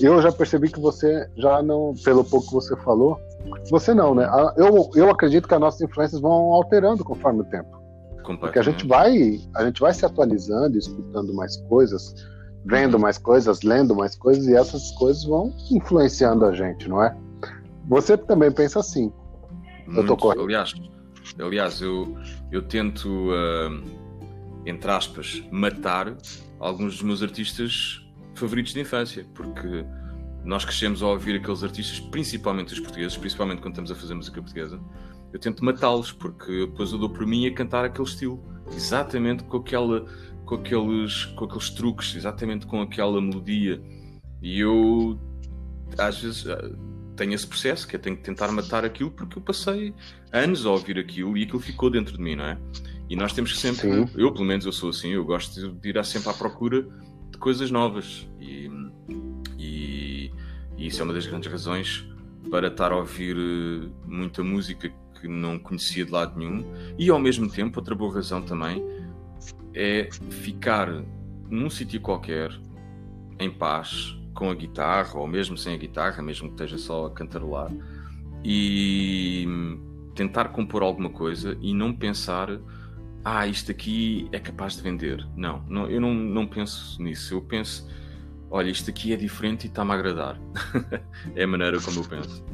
Eu 0.01 0.21
já 0.23 0.33
percebi 0.33 0.71
que 0.71 0.81
você 0.81 1.29
já 1.37 1.63
não, 1.63 1.95
pelo 2.05 2.25
pouco 2.25 2.49
que 2.49 2.55
você 2.55 2.77
falou, 2.77 3.19
você 3.71 3.93
não, 3.93 4.15
né? 4.15 4.29
Eu, 4.57 4.91
eu 4.95 5.11
acredito 5.11 5.47
que 5.47 5.55
as 5.55 5.61
nossas 5.61 5.81
influências 5.81 6.21
vão 6.21 6.53
alterando 6.53 7.05
conforme 7.05 7.41
o 7.41 7.45
tempo. 7.45 7.83
Porque 8.39 8.59
a 8.59 8.63
gente 8.63 8.87
vai, 8.87 9.41
a 9.55 9.65
gente 9.65 9.81
vai 9.81 9.93
se 9.93 10.07
atualizando, 10.07 10.79
escutando 10.79 11.35
mais 11.35 11.57
coisas, 11.69 12.15
vendo 12.65 12.99
mais 12.99 13.19
coisas, 13.19 13.63
lendo 13.63 13.95
mais 13.95 14.15
coisas, 14.15 14.47
e 14.47 14.55
essas 14.55 14.93
coisas 14.93 15.25
vão 15.25 15.53
influenciando 15.71 16.45
a 16.45 16.55
gente, 16.55 16.89
não 16.89 17.03
é? 17.03 17.15
Você 17.89 18.17
também 18.17 18.51
pensa 18.53 18.81
assim. 18.81 19.13
Muito, 19.87 20.01
eu 20.01 20.07
tô 20.07 20.17
correndo. 20.17 20.45
Aliás, 20.45 20.73
aliás 21.39 21.81
eu, 21.81 22.17
eu 22.53 22.63
tento, 22.63 23.09
uh, 23.09 23.83
entre 24.65 24.91
aspas, 24.91 25.43
matar 25.51 26.17
alguns 26.59 26.95
dos 26.95 27.03
meus 27.03 27.23
artistas 27.23 28.01
favoritos 28.35 28.73
de 28.73 28.81
infância, 28.81 29.27
porque 29.35 29.85
nós 30.45 30.65
crescemos 30.65 31.03
a 31.03 31.07
ouvir 31.07 31.37
aqueles 31.37 31.63
artistas, 31.63 32.01
principalmente 32.01 32.73
os 32.73 32.81
portugueses, 32.81 33.17
principalmente 33.17 33.61
quando 33.61 33.73
estamos 33.73 33.91
a 33.91 33.95
fazer 33.95 34.15
música 34.15 34.41
portuguesa, 34.41 34.81
eu 35.33 35.39
tento 35.39 35.65
matá-los, 35.65 36.13
porque 36.13 36.67
depois 36.67 36.93
eu 36.93 36.99
dou 36.99 37.09
por 37.09 37.27
mim 37.27 37.47
a 37.47 37.55
cantar 37.55 37.85
aquele 37.85 38.07
estilo, 38.07 38.43
exatamente 38.75 39.45
com, 39.45 39.59
aquela, 39.59 40.05
com, 40.45 40.57
aqueles, 40.57 41.25
com 41.27 41.45
aqueles 41.45 41.71
truques, 41.71 42.15
exatamente 42.15 42.67
com 42.67 42.83
aquela 42.83 43.21
melodia. 43.21 43.83
E 44.43 44.61
eu, 44.61 45.19
às 45.97 46.21
vezes, 46.21 46.47
ah, 46.49 46.71
tenho 47.17 47.33
esse 47.33 47.47
processo, 47.47 47.87
que 47.87 47.97
é 47.97 47.99
tenho 47.99 48.17
que 48.17 48.23
tentar 48.23 48.51
matar 48.53 48.85
aquilo, 48.85 49.11
porque 49.11 49.39
eu 49.39 49.43
passei 49.43 49.95
anos 50.33 50.67
a 50.67 50.71
ouvir 50.71 50.99
aquilo 50.99 51.37
e 51.37 51.45
aquilo 51.45 51.61
ficou 51.61 51.89
dentro 51.89 52.17
de 52.17 52.23
mim, 52.23 52.37
não 52.37 52.45
é? 52.45 52.59
E 53.09 53.17
nós 53.17 53.33
temos 53.33 53.53
que 53.53 53.59
sempre, 53.59 54.07
Sim. 54.07 54.09
eu 54.17 54.33
pelo 54.33 54.45
menos 54.45 54.65
eu 54.65 54.73
sou 54.73 54.91
assim, 54.91 55.11
eu 55.11 55.25
gosto 55.25 55.73
de 55.73 55.89
ir 55.89 56.05
sempre 56.05 56.31
à 56.31 56.33
procura 56.33 56.83
de 57.31 57.39
coisas 57.39 57.71
novas. 57.71 58.29
E, 58.41 58.71
e, 59.59 60.31
e 60.77 60.87
isso 60.87 61.01
é 61.01 61.05
uma 61.05 61.13
das 61.13 61.27
grandes 61.27 61.51
razões 61.51 62.07
para 62.51 62.69
estar 62.69 62.93
a 62.93 62.97
ouvir 62.97 63.37
eh, 63.37 63.89
muita 64.07 64.43
música 64.43 64.93
que 65.21 65.29
não 65.29 65.59
conhecia 65.59 66.05
de 66.05 66.11
lado 66.11 66.39
nenhum 66.39 66.65
e 66.99 67.09
ao 67.09 67.19
mesmo 67.19 67.49
tempo, 67.49 67.79
outra 67.79 67.95
boa 67.95 68.13
razão 68.13 68.43
também 68.43 68.83
é 69.75 70.09
ficar 70.31 70.89
num 71.49 71.71
sítio 71.71 72.01
qualquer 72.01 72.51
em 73.39 73.51
paz 73.51 74.17
com 74.35 74.51
a 74.51 74.55
guitarra 74.55 75.19
ou 75.19 75.27
mesmo 75.27 75.57
sem 75.57 75.75
a 75.75 75.77
guitarra, 75.77 76.23
mesmo 76.23 76.49
que 76.49 76.55
esteja 76.55 76.79
só 76.79 77.07
a 77.07 77.11
cantarolar 77.11 77.71
e 78.45 79.47
tentar 80.15 80.47
compor 80.49 80.83
alguma 80.83 81.11
coisa 81.11 81.57
e 81.61 81.73
não 81.73 81.95
pensar 81.95 82.49
ah, 83.25 83.47
isto 83.47 83.71
aqui 83.71 84.29
é 84.33 84.39
capaz 84.39 84.77
de 84.77 84.83
vender. 84.83 85.25
Não, 85.37 85.63
não 85.69 85.89
eu 85.89 86.01
não, 86.01 86.13
não 86.13 86.47
penso 86.47 87.01
nisso. 87.01 87.35
Eu 87.35 87.41
penso, 87.41 87.89
olha, 88.51 88.71
isto 88.71 88.91
aqui 88.91 89.13
é 89.13 89.17
diferente 89.17 89.65
e 89.65 89.67
está-me 89.69 89.93
a 89.93 89.95
agradar. 89.95 90.41
é 91.37 91.45
a 91.45 91.47
maneira 91.47 91.81
como 91.81 92.01
eu 92.01 92.05
penso. 92.05 92.45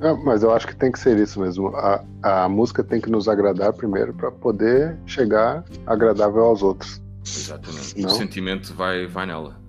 É, 0.00 0.12
mas 0.24 0.42
eu 0.42 0.52
acho 0.52 0.66
que 0.66 0.74
tem 0.74 0.90
que 0.90 0.98
ser 0.98 1.18
isso 1.18 1.40
mesmo. 1.40 1.68
A, 1.76 2.04
a 2.22 2.48
música 2.48 2.82
tem 2.82 3.00
que 3.00 3.10
nos 3.10 3.28
agradar 3.28 3.72
primeiro 3.72 4.14
para 4.14 4.32
poder 4.32 4.98
chegar 5.06 5.64
agradável 5.86 6.42
aos 6.44 6.62
outros. 6.62 7.00
Exatamente. 7.24 8.00
Não? 8.00 8.08
O 8.08 8.12
sentimento 8.12 8.74
vai, 8.74 9.06
vai 9.06 9.26
nela. 9.26 9.60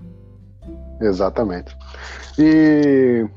Exatamente. 1.01 1.75
E 2.39 3.27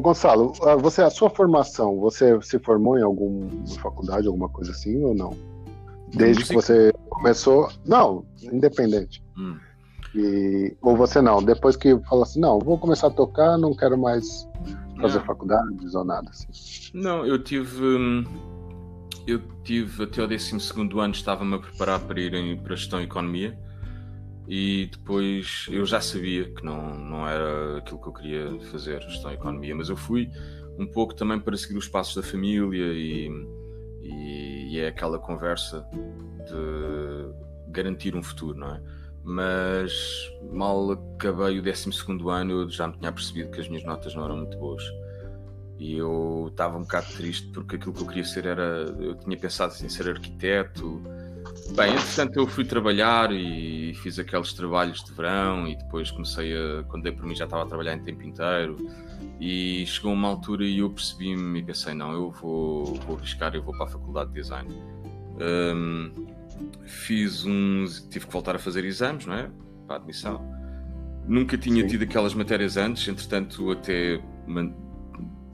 Gonçalo, 0.00 0.52
você 0.80 1.02
a 1.02 1.10
sua 1.10 1.30
formação, 1.30 2.00
você 2.00 2.40
se 2.42 2.58
formou 2.58 2.98
em 2.98 3.02
alguma 3.02 3.48
faculdade, 3.78 4.26
alguma 4.26 4.48
coisa 4.48 4.72
assim 4.72 5.04
ou 5.04 5.14
não? 5.14 5.49
Desde 6.14 6.44
que 6.44 6.54
você 6.54 6.92
começou, 7.08 7.70
não, 7.86 8.24
independente. 8.42 9.22
Hum. 9.36 9.56
E, 10.14 10.76
ou 10.82 10.96
você 10.96 11.22
não, 11.22 11.42
depois 11.42 11.76
que 11.76 11.96
falou 12.08 12.24
assim, 12.24 12.40
não, 12.40 12.58
vou 12.58 12.76
começar 12.78 13.06
a 13.06 13.10
tocar, 13.10 13.56
não 13.56 13.74
quero 13.74 13.96
mais 13.96 14.48
fazer 15.00 15.18
não. 15.18 15.24
faculdades 15.24 15.94
ou 15.94 16.04
nada 16.04 16.28
assim. 16.30 16.90
Não, 16.94 17.24
eu 17.24 17.42
tive. 17.42 17.80
Hum, 17.80 18.24
eu 19.26 19.40
tive 19.62 20.04
até 20.04 20.22
o 20.22 20.26
12 20.26 20.56
ano, 20.98 21.12
estava-me 21.12 21.54
a 21.54 21.58
preparar 21.58 22.00
para 22.00 22.20
ir 22.20 22.60
para 22.62 22.72
a 22.72 22.76
gestão 22.76 23.00
e 23.00 23.04
economia 23.04 23.56
e 24.52 24.86
depois 24.90 25.66
eu 25.70 25.86
já 25.86 26.00
sabia 26.00 26.52
que 26.52 26.64
não, 26.64 26.98
não 26.98 27.28
era 27.28 27.78
aquilo 27.78 28.00
que 28.00 28.08
eu 28.08 28.12
queria 28.12 28.60
fazer, 28.72 29.00
gestão 29.02 29.30
e 29.30 29.34
economia, 29.34 29.76
mas 29.76 29.88
eu 29.88 29.96
fui 29.96 30.28
um 30.76 30.86
pouco 30.86 31.14
também 31.14 31.38
para 31.38 31.56
seguir 31.56 31.78
os 31.78 31.86
passos 31.86 32.16
da 32.16 32.22
família 32.22 32.92
e, 32.92 33.30
e, 34.02 34.74
e 34.74 34.80
é 34.80 34.88
aquela 34.88 35.18
conversa 35.18 35.86
de 36.46 37.72
garantir 37.72 38.16
um 38.16 38.22
futuro, 38.22 38.58
não 38.58 38.74
é? 38.74 38.80
mas 39.22 39.92
mal 40.50 40.92
acabei 40.92 41.58
o 41.58 41.62
12 41.62 41.90
ano 42.28 42.62
eu 42.62 42.70
já 42.70 42.88
me 42.88 42.96
tinha 42.98 43.12
percebido 43.12 43.50
que 43.50 43.60
as 43.60 43.68
minhas 43.68 43.84
notas 43.84 44.14
não 44.14 44.24
eram 44.24 44.38
muito 44.38 44.56
boas. 44.58 44.82
E 45.78 45.96
eu 45.96 46.48
estava 46.50 46.76
um 46.76 46.82
bocado 46.82 47.06
triste 47.14 47.48
porque 47.48 47.76
aquilo 47.76 47.94
que 47.94 48.02
eu 48.02 48.06
queria 48.06 48.24
ser 48.24 48.46
era 48.46 48.94
eu 48.98 49.14
tinha 49.14 49.36
pensado 49.36 49.72
em 49.82 49.88
ser 49.88 50.08
arquiteto. 50.08 51.02
Bem, 51.74 51.92
entretanto 51.92 52.38
eu 52.38 52.46
fui 52.46 52.64
trabalhar 52.64 53.32
e 53.32 53.94
fiz 54.02 54.18
aqueles 54.18 54.52
trabalhos 54.52 55.02
de 55.02 55.12
verão 55.12 55.66
e 55.66 55.76
depois 55.76 56.10
comecei 56.10 56.54
a, 56.54 56.82
quando 56.84 57.04
dei 57.04 57.12
por 57.12 57.24
mim 57.24 57.34
já 57.34 57.44
estava 57.44 57.62
a 57.62 57.66
trabalhar 57.66 57.94
em 57.94 58.02
tempo 58.02 58.22
inteiro 58.22 58.76
e 59.40 59.84
chegou 59.86 60.12
uma 60.12 60.28
altura 60.28 60.64
e 60.64 60.78
eu 60.78 60.90
percebi-me 60.90 61.60
e 61.60 61.62
pensei, 61.62 61.94
não, 61.94 62.12
eu 62.12 62.30
vou, 62.30 62.94
vou 63.06 63.16
arriscar, 63.16 63.54
eu 63.54 63.62
vou 63.62 63.74
para 63.74 63.86
a 63.86 63.88
faculdade 63.88 64.32
de 64.32 64.40
design 64.40 64.70
um, 65.40 66.26
fiz 66.84 67.44
uns. 67.44 68.06
tive 68.10 68.26
que 68.26 68.32
voltar 68.32 68.54
a 68.54 68.58
fazer 68.58 68.84
exames, 68.84 69.26
não 69.26 69.34
é? 69.34 69.50
Para 69.86 69.96
a 69.96 69.98
admissão. 69.98 70.40
Nunca 71.26 71.56
tinha 71.56 71.82
Sim. 71.82 71.88
tido 71.88 72.02
aquelas 72.02 72.34
matérias 72.34 72.76
antes, 72.76 73.06
entretanto, 73.08 73.70
até 73.70 74.20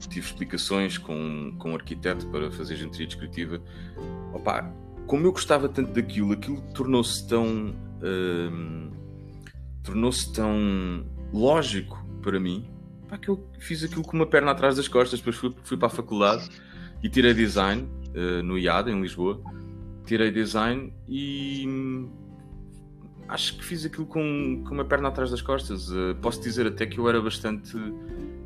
tive 0.09 0.25
explicações 0.25 0.97
com, 0.97 1.55
com 1.57 1.71
um 1.71 1.75
arquiteto 1.75 2.27
para 2.27 2.51
fazer 2.51 2.75
gentilha 2.75 3.07
descritiva. 3.07 3.61
Opa, 4.33 4.71
como 5.05 5.25
eu 5.25 5.31
gostava 5.31 5.69
tanto 5.69 5.93
daquilo, 5.93 6.33
aquilo 6.33 6.61
tornou-se 6.73 7.27
tão. 7.27 7.73
Hum, 8.03 8.91
tornou-se 9.83 10.31
tão 10.33 11.05
lógico 11.31 12.05
para 12.21 12.39
mim 12.39 12.67
pá, 13.07 13.17
que 13.17 13.29
eu 13.29 13.47
fiz 13.59 13.83
aquilo 13.83 14.03
com 14.03 14.15
uma 14.15 14.27
perna 14.27 14.51
atrás 14.51 14.75
das 14.75 14.87
costas. 14.87 15.19
Depois 15.19 15.35
fui, 15.35 15.55
fui 15.63 15.77
para 15.77 15.87
a 15.87 15.91
faculdade 15.91 16.49
e 17.01 17.09
tirei 17.09 17.33
design 17.33 17.87
uh, 18.15 18.43
no 18.43 18.57
IAD, 18.57 18.91
em 18.91 19.01
Lisboa 19.01 19.41
tirei 20.07 20.31
design 20.31 20.91
e 21.07 21.67
acho 23.27 23.57
que 23.57 23.63
fiz 23.63 23.85
aquilo 23.85 24.07
com, 24.07 24.63
com 24.65 24.73
uma 24.73 24.85
perna 24.85 25.09
atrás 25.09 25.29
das 25.29 25.41
costas. 25.41 25.91
Uh, 25.91 26.15
posso 26.21 26.41
dizer 26.41 26.65
até 26.65 26.85
que 26.85 26.97
eu 26.97 27.07
era 27.07 27.21
bastante. 27.21 27.77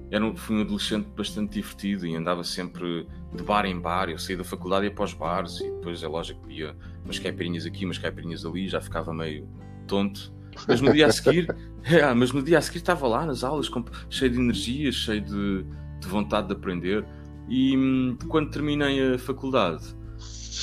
Era 0.09 0.25
um, 0.25 0.35
fui 0.35 0.57
um 0.57 0.61
adolescente 0.61 1.07
bastante 1.15 1.53
divertido 1.53 2.05
e 2.05 2.15
andava 2.15 2.43
sempre 2.43 3.07
de 3.33 3.43
bar 3.43 3.65
em 3.65 3.79
bar. 3.79 4.09
Eu 4.09 4.17
saía 4.17 4.37
da 4.37 4.43
faculdade 4.43 4.85
e 4.85 4.89
ia 4.89 4.93
para 4.93 5.05
os 5.05 5.13
bares 5.13 5.61
e 5.61 5.71
depois 5.71 6.03
é 6.03 6.07
lógico 6.07 6.45
que 6.47 6.55
ia 6.55 6.75
umas 7.05 7.17
caipirinhas 7.17 7.65
aqui, 7.65 7.85
umas 7.85 7.97
caipirinhas 7.97 8.45
ali, 8.45 8.67
já 8.67 8.81
ficava 8.81 9.13
meio 9.13 9.47
tonto. 9.87 10.33
Mas 10.67 10.81
no 10.81 10.91
dia 10.91 11.07
a 11.07 11.11
seguir, 11.11 11.53
é, 11.83 12.13
mas 12.13 12.31
no 12.31 12.41
dia 12.41 12.57
a 12.57 12.61
seguir 12.61 12.77
estava 12.77 13.07
lá 13.07 13.25
nas 13.25 13.43
aulas, 13.43 13.69
cheio 14.09 14.31
de 14.31 14.39
energia, 14.39 14.91
cheio 14.91 15.21
de, 15.21 15.65
de 15.99 16.07
vontade 16.07 16.47
de 16.47 16.53
aprender. 16.53 17.05
E 17.47 17.77
hum, 17.77 18.17
quando 18.27 18.49
terminei 18.51 19.13
a 19.13 19.17
faculdade, 19.17 19.83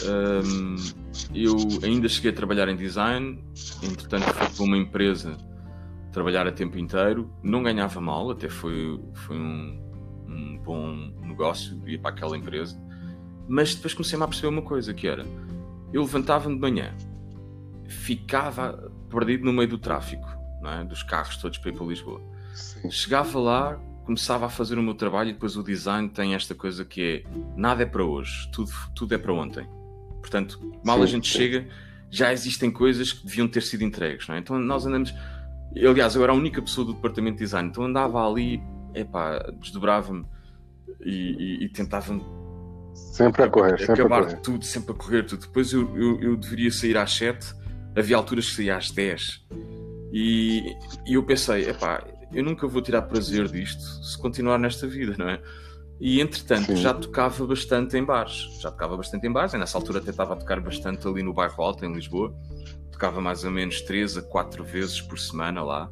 um, 0.05 0.77
eu 1.35 1.57
ainda 1.83 2.09
cheguei 2.09 2.31
a 2.31 2.35
trabalhar 2.35 2.69
em 2.69 2.77
design, 2.77 3.43
entretanto 3.83 4.25
fui 4.25 4.47
para 4.49 4.65
uma 4.65 4.77
empresa 4.77 5.37
trabalhar 6.13 6.47
a 6.47 6.53
tempo 6.53 6.79
inteiro, 6.79 7.31
não 7.43 7.63
ganhava 7.63 8.01
mal, 8.01 8.31
até 8.31 8.49
foi, 8.49 9.01
foi 9.15 9.37
um, 9.37 9.81
um 10.27 10.59
bom 10.65 10.95
negócio 11.23 11.81
ir 11.87 11.99
para 11.99 12.11
aquela 12.11 12.37
empresa, 12.37 12.81
mas 13.49 13.75
depois 13.75 13.95
comecei-me 13.95 14.25
a 14.25 14.29
perceber 14.29 14.49
uma 14.49 14.63
coisa 14.63 14.93
que 14.95 15.07
era, 15.07 15.25
eu 15.93 16.03
levantava-me 16.03 16.55
de 16.55 16.61
manhã, 16.61 16.95
ficava 17.87 18.88
perdido 19.09 19.45
no 19.45 19.53
meio 19.53 19.69
do 19.69 19.79
tráfico, 19.79 20.29
é? 20.65 20.85
dos 20.85 21.03
carros 21.03 21.37
todos 21.37 21.59
para 21.59 21.71
ir 21.71 21.75
para 21.75 21.87
Lisboa. 21.87 22.21
Sim. 22.55 22.91
Chegava 22.91 23.39
lá, 23.39 23.81
começava 24.05 24.47
a 24.47 24.49
fazer 24.49 24.79
o 24.79 24.83
meu 24.83 24.95
trabalho 24.95 25.31
e 25.31 25.33
depois 25.33 25.57
o 25.57 25.63
design 25.63 26.09
tem 26.09 26.35
esta 26.35 26.55
coisa 26.55 26.85
que 26.85 27.25
é 27.27 27.31
nada 27.57 27.83
é 27.83 27.87
para 27.87 28.05
hoje, 28.05 28.49
tudo, 28.53 28.71
tudo 28.95 29.15
é 29.15 29.19
para 29.19 29.33
ontem. 29.33 29.67
Portanto, 30.21 30.61
mal 30.85 30.99
sim, 30.99 31.03
a 31.03 31.07
gente 31.07 31.31
sim. 31.31 31.39
chega, 31.39 31.69
já 32.11 32.33
existem 32.33 32.71
coisas 32.71 33.13
que 33.13 33.25
deviam 33.27 33.49
ter 33.49 33.63
sido 33.63 33.83
entregues, 33.85 34.29
é? 34.29 34.39
Então 34.39 34.59
nós 34.59 34.87
andamos. 34.87 35.15
Aliás, 35.77 36.15
eu 36.15 36.23
era 36.23 36.33
a 36.33 36.35
única 36.35 36.61
pessoa 36.63 36.87
do 36.87 36.95
departamento 36.95 37.39
de 37.39 37.45
design, 37.45 37.69
então 37.69 37.85
andava 37.85 38.27
ali, 38.27 38.63
epá, 38.95 39.39
desdobrava-me 39.61 40.25
e, 41.01 41.61
e, 41.61 41.65
e 41.65 41.69
tentava 41.69 42.19
Sempre 42.95 43.45
a 43.45 43.49
correr, 43.49 43.79
sempre 43.79 44.01
acabar 44.01 44.21
a 44.21 44.25
correr. 44.25 44.41
tudo, 44.41 44.65
sempre 44.65 44.93
a 44.93 44.95
correr 44.95 45.23
tudo. 45.25 45.41
Depois 45.47 45.73
eu, 45.73 45.97
eu, 45.97 46.21
eu 46.21 46.37
deveria 46.37 46.71
sair 46.71 46.97
às 46.97 47.13
7, 47.13 47.55
havia 47.99 48.17
alturas 48.17 48.49
que 48.49 48.57
saía 48.57 48.77
às 48.77 48.91
10. 48.91 49.47
E, 50.13 50.75
e 51.07 51.15
eu 51.15 51.23
pensei, 51.25 51.69
epá, 51.69 52.03
eu 52.33 52.45
nunca 52.45 52.67
vou 52.67 52.81
tirar 52.81 53.03
prazer 53.03 53.49
disto 53.49 53.83
se 53.83 54.17
continuar 54.19 54.59
nesta 54.59 54.87
vida, 54.87 55.15
não 55.19 55.29
é? 55.29 55.41
E 56.01 56.21
entretanto 56.21 56.67
Sim. 56.67 56.77
já 56.77 56.95
tocava 56.95 57.45
bastante 57.47 57.97
em 57.97 58.05
bares. 58.05 58.47
Já 58.61 58.71
tocava 58.71 58.97
bastante 58.97 59.27
em 59.27 59.33
bares. 59.33 59.53
E 59.53 59.59
nessa 59.59 59.77
altura 59.77 59.99
até 59.99 60.11
estava 60.11 60.35
a 60.35 60.37
tocar 60.37 60.61
bastante 60.61 61.07
ali 61.09 61.23
no 61.23 61.33
bairro 61.33 61.61
Alto, 61.63 61.85
em 61.85 61.93
Lisboa. 61.93 62.33
Tocava 62.93 63.21
mais 63.21 63.45
ou 63.45 63.51
menos 63.51 63.81
3 63.83 64.19
a 64.19 64.23
4 64.23 64.63
vezes 64.63 65.01
por 65.01 65.19
semana 65.19 65.63
lá. 65.63 65.91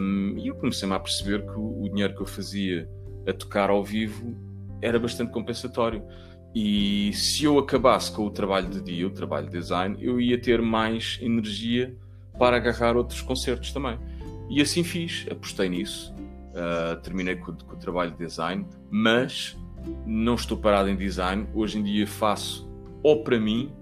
Um, 0.00 0.34
e 0.38 0.48
eu 0.48 0.54
comecei-me 0.54 0.94
a 0.94 0.98
perceber 0.98 1.42
que 1.42 1.52
o, 1.52 1.82
o 1.82 1.88
dinheiro 1.90 2.14
que 2.14 2.22
eu 2.22 2.26
fazia 2.26 2.88
a 3.28 3.32
tocar 3.34 3.68
ao 3.68 3.84
vivo 3.84 4.34
era 4.80 4.98
bastante 4.98 5.30
compensatório. 5.30 6.02
E 6.54 7.12
se 7.14 7.44
eu 7.44 7.58
acabasse 7.58 8.12
com 8.12 8.26
o 8.26 8.30
trabalho 8.30 8.68
de 8.68 8.80
dia, 8.82 9.06
o 9.06 9.10
trabalho 9.10 9.46
de 9.46 9.52
design, 9.52 9.96
eu 10.00 10.20
ia 10.20 10.38
ter 10.38 10.60
mais 10.60 11.18
energia 11.22 11.96
para 12.38 12.56
agarrar 12.56 12.96
outros 12.96 13.22
concertos 13.22 13.72
também. 13.72 13.98
E 14.50 14.60
assim 14.60 14.84
fiz, 14.84 15.26
apostei 15.30 15.68
nisso 15.68 16.14
Uh, 16.52 17.00
terminei 17.00 17.36
com, 17.36 17.54
com, 17.54 17.74
o 17.74 17.78
trabalho 17.78 18.10
de 18.10 18.18
design, 18.18 18.66
mas 18.90 19.56
não 20.04 20.34
estou 20.34 20.58
parado 20.58 20.90
em 20.90 20.96
design. 20.96 21.46
Hoje 21.54 21.78
em 21.78 21.82
dia 21.82 22.06
faço 22.06 22.70
ou 23.02 23.24
para 23.24 23.40
mim 23.40 23.72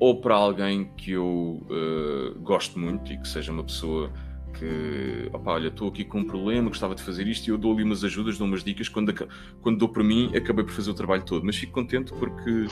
ou 0.00 0.18
para 0.18 0.34
alguém 0.34 0.90
que 0.96 1.12
eu 1.12 1.62
uh, 1.68 2.40
gosto 2.40 2.78
muito 2.78 3.12
e 3.12 3.18
que 3.18 3.28
seja 3.28 3.52
uma 3.52 3.62
pessoa 3.62 4.10
que, 4.58 5.28
opa, 5.32 5.52
olha, 5.52 5.68
estou 5.68 5.88
aqui 5.88 6.04
com 6.04 6.20
um 6.20 6.24
problema, 6.24 6.68
gostava 6.68 6.94
de 6.94 7.02
fazer 7.02 7.26
isto 7.26 7.46
e 7.46 7.50
eu 7.50 7.58
dou 7.58 7.72
ali 7.72 7.82
umas 7.82 8.02
ajudas, 8.02 8.38
dou 8.38 8.46
umas 8.46 8.64
dicas. 8.64 8.88
Quando, 8.88 9.12
quando 9.60 9.78
dou 9.78 9.88
para 9.88 10.02
mim, 10.02 10.30
acabei 10.36 10.64
por 10.64 10.72
fazer 10.72 10.90
o 10.90 10.94
trabalho 10.94 11.22
todo. 11.22 11.44
Mas 11.44 11.56
fico 11.56 11.72
contente 11.72 12.12
porque. 12.12 12.66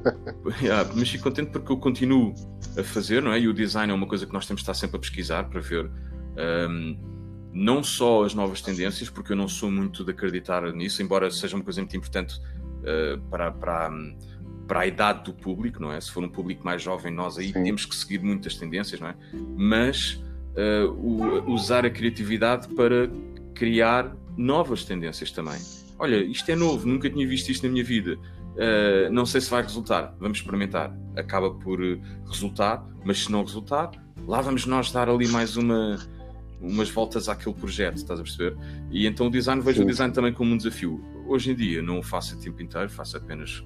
yeah, 0.62 0.88
mas 0.94 1.08
fico 1.08 1.24
contente 1.24 1.50
porque 1.50 1.70
eu 1.70 1.76
continuo 1.76 2.34
a 2.78 2.82
fazer, 2.82 3.22
não 3.22 3.32
é? 3.32 3.40
E 3.40 3.48
o 3.48 3.54
design 3.54 3.92
é 3.92 3.94
uma 3.94 4.06
coisa 4.06 4.26
que 4.26 4.32
nós 4.32 4.46
temos 4.46 4.60
de 4.60 4.64
estar 4.64 4.74
sempre 4.74 4.96
a 4.96 5.00
pesquisar 5.00 5.44
para 5.44 5.60
ver. 5.60 5.90
Um, 6.68 7.16
não 7.52 7.82
só 7.82 8.24
as 8.24 8.34
novas 8.34 8.60
tendências, 8.60 9.08
porque 9.08 9.32
eu 9.32 9.36
não 9.36 9.48
sou 9.48 9.70
muito 9.70 10.04
de 10.04 10.10
acreditar 10.10 10.70
nisso, 10.74 11.02
embora 11.02 11.30
seja 11.30 11.56
uma 11.56 11.64
coisa 11.64 11.80
muito 11.80 11.96
importante 11.96 12.38
uh, 12.38 13.18
para, 13.30 13.50
para, 13.50 13.90
para 14.68 14.80
a 14.80 14.86
idade 14.86 15.24
do 15.24 15.32
público, 15.32 15.80
não 15.80 15.90
é? 15.90 15.98
Se 15.98 16.10
for 16.10 16.22
um 16.22 16.28
público 16.28 16.62
mais 16.62 16.82
jovem, 16.82 17.12
nós 17.12 17.38
aí 17.38 17.52
Sim. 17.52 17.62
temos 17.62 17.86
que 17.86 17.96
seguir 17.96 18.20
muitas 18.20 18.56
tendências, 18.56 19.00
não 19.00 19.08
é? 19.08 19.16
Mas 19.56 20.22
uh, 20.56 20.90
o, 20.92 21.52
usar 21.52 21.84
a 21.84 21.90
criatividade 21.90 22.68
para 22.74 23.10
criar 23.54 24.14
novas 24.36 24.84
tendências 24.84 25.30
também. 25.30 25.58
Olha, 25.98 26.16
isto 26.16 26.50
é 26.50 26.56
novo, 26.56 26.86
nunca 26.86 27.08
tinha 27.08 27.26
visto 27.26 27.48
isto 27.50 27.64
na 27.66 27.72
minha 27.72 27.84
vida. 27.84 28.18
Uh, 28.56 29.12
não 29.12 29.26
sei 29.26 29.40
se 29.40 29.50
vai 29.50 29.62
resultar, 29.62 30.14
vamos 30.18 30.38
experimentar. 30.38 30.94
Acaba 31.14 31.50
por 31.50 31.82
eh, 31.82 31.98
resultar, 32.26 32.86
mas 33.04 33.24
se 33.24 33.32
não 33.32 33.42
resultar, 33.42 33.90
lá 34.26 34.40
vamos 34.40 34.66
nós 34.66 34.90
dar 34.90 35.08
ali 35.08 35.28
mais 35.28 35.56
uma, 35.56 35.98
umas 36.60 36.88
voltas 36.90 37.28
àquele 37.28 37.54
projeto, 37.54 37.96
estás 37.96 38.18
a 38.18 38.22
perceber? 38.22 38.56
E 38.90 39.06
então 39.06 39.26
o 39.26 39.30
design, 39.30 39.60
vejo 39.62 39.78
Sim. 39.78 39.84
o 39.84 39.86
design 39.86 40.12
também 40.12 40.32
como 40.32 40.52
um 40.52 40.56
desafio. 40.56 41.02
Hoje 41.26 41.50
em 41.50 41.54
dia 41.54 41.82
não 41.82 41.98
o 41.98 42.02
faço 42.02 42.34
a 42.34 42.38
tempo 42.38 42.62
inteiro, 42.62 42.88
faço 42.88 43.16
apenas 43.16 43.58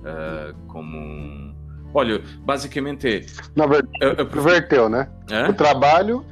uh, 0.00 0.54
como 0.66 0.96
um. 0.98 1.54
Olha, 1.94 2.22
basicamente 2.40 3.08
é. 3.08 3.26
Não, 3.54 3.66
a, 3.66 4.86
a... 4.86 4.88
né? 4.88 5.08
Hã? 5.30 5.50
O 5.50 5.54
trabalho 5.54 6.24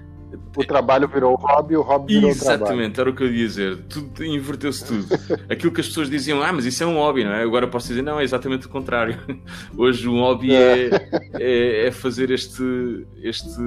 o 0.56 0.64
trabalho 0.64 1.08
virou 1.08 1.34
o 1.34 1.36
hobby, 1.36 1.76
o 1.76 1.82
hobby 1.82 2.14
virou 2.14 2.30
Exatamente, 2.30 2.58
trabalho. 2.58 2.80
Exatamente, 2.80 3.00
era 3.00 3.10
o 3.10 3.14
que 3.14 3.22
eu 3.22 3.26
ia 3.28 3.46
dizer. 3.46 3.76
Tudo 3.84 4.24
inverteu-se 4.24 4.84
tudo. 4.84 5.06
Aquilo 5.50 5.72
que 5.72 5.80
as 5.80 5.88
pessoas 5.88 6.10
diziam, 6.10 6.42
ah, 6.42 6.52
mas 6.52 6.64
isso 6.64 6.82
é 6.82 6.86
um 6.86 6.94
hobby, 6.94 7.24
não 7.24 7.32
é? 7.32 7.42
Agora 7.42 7.66
posso 7.66 7.88
dizer, 7.88 8.02
não, 8.02 8.18
é 8.20 8.24
exatamente 8.24 8.66
o 8.66 8.68
contrário. 8.68 9.18
Hoje 9.76 10.08
um 10.08 10.20
hobby 10.20 10.54
é, 10.54 10.90
é, 11.38 11.86
é 11.86 11.90
fazer 11.90 12.30
este, 12.30 13.06
este 13.22 13.58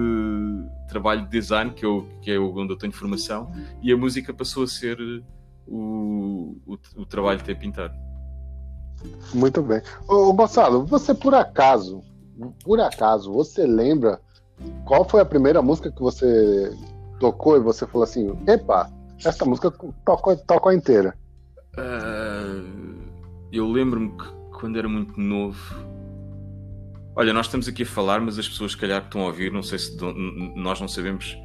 trabalho 0.88 1.24
de 1.24 1.30
design, 1.30 1.72
que, 1.72 1.86
eu, 1.86 2.08
que 2.22 2.32
é 2.32 2.40
onde 2.40 2.74
eu 2.74 2.78
tenho 2.78 2.94
formação, 2.94 3.52
e 3.82 3.92
a 3.92 3.98
música 3.98 4.34
passou 4.34 4.64
a 4.64 4.68
ser 4.68 4.98
o, 5.68 6.58
o, 6.66 6.78
o 6.98 7.06
trabalho 7.06 7.42
de 7.42 7.66
inteiro. 7.66 7.94
Muito 9.34 9.62
bem. 9.62 9.82
Ô, 10.08 10.34
Gonçalo, 10.34 10.86
você 10.86 11.14
por 11.14 11.34
acaso, 11.34 12.02
por 12.64 12.80
acaso, 12.80 13.32
você 13.32 13.66
lembra 13.66 14.20
qual 14.86 15.08
foi 15.08 15.22
a 15.22 15.26
primeira 15.26 15.62
música 15.62 15.92
que 15.92 16.02
você 16.02 16.72
tocou 17.20 17.58
e 17.58 17.60
você 17.60 17.86
falou 17.88 18.04
assim: 18.04 18.36
epa, 18.48 18.90
essa 19.24 19.46
música 19.46 19.72
tocou, 20.06 20.36
tocou 20.38 20.72
inteira? 20.72 21.16
Uh, 21.78 23.02
eu 23.52 23.68
lembro-me 23.68 24.12
que 24.18 24.26
quando 24.52 24.78
era 24.78 24.88
muito 24.88 25.20
novo. 25.20 25.58
Olha, 27.16 27.32
nós 27.34 27.46
estamos 27.46 27.68
aqui 27.68 27.84
a 27.84 27.86
falar, 27.86 28.20
mas 28.20 28.40
as 28.40 28.48
pessoas, 28.48 28.72
se 28.72 28.78
calhar, 28.78 29.02
que 29.02 29.08
estão 29.08 29.22
a 29.22 29.28
ouvir, 29.28 29.52
não 29.52 29.62
sei 29.62 29.78
se 29.78 29.96
nós 30.56 30.82
não 30.82 30.88
sabemos 30.88 31.38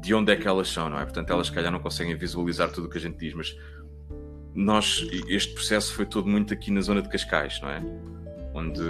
de 0.00 0.14
onde 0.14 0.32
é 0.32 0.36
que 0.36 0.46
elas 0.46 0.68
são, 0.68 0.88
não 0.88 0.98
é? 0.98 1.04
Portanto, 1.04 1.30
elas, 1.32 1.48
se 1.48 1.52
calhar, 1.52 1.72
não 1.72 1.80
conseguem 1.80 2.16
visualizar 2.16 2.70
tudo 2.70 2.86
o 2.86 2.90
que 2.90 2.98
a 2.98 3.00
gente 3.00 3.18
diz, 3.18 3.34
mas 3.34 3.56
nós, 4.56 5.06
este 5.28 5.52
processo 5.52 5.92
foi 5.92 6.06
todo 6.06 6.26
muito 6.26 6.52
aqui 6.54 6.70
na 6.70 6.80
zona 6.80 7.02
de 7.02 7.08
Cascais, 7.08 7.60
não 7.60 7.68
é? 7.68 7.82
Onde. 8.54 8.80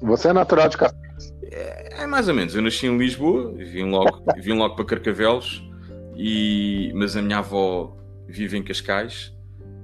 Você 0.00 0.28
é 0.28 0.32
natural 0.32 0.68
de 0.68 0.78
Cascais? 0.78 1.34
É, 1.44 2.02
é, 2.02 2.06
mais 2.06 2.26
ou 2.26 2.34
menos. 2.34 2.54
Eu 2.54 2.62
nasci 2.62 2.86
em 2.86 2.96
Lisboa, 2.96 3.52
vim 3.52 3.84
logo, 3.90 4.24
vim 4.40 4.54
logo 4.54 4.74
para 4.74 4.84
Carcavelos, 4.84 5.62
e, 6.16 6.90
mas 6.94 7.16
a 7.16 7.22
minha 7.22 7.38
avó 7.38 7.96
vive 8.26 8.56
em 8.56 8.62
Cascais 8.62 9.36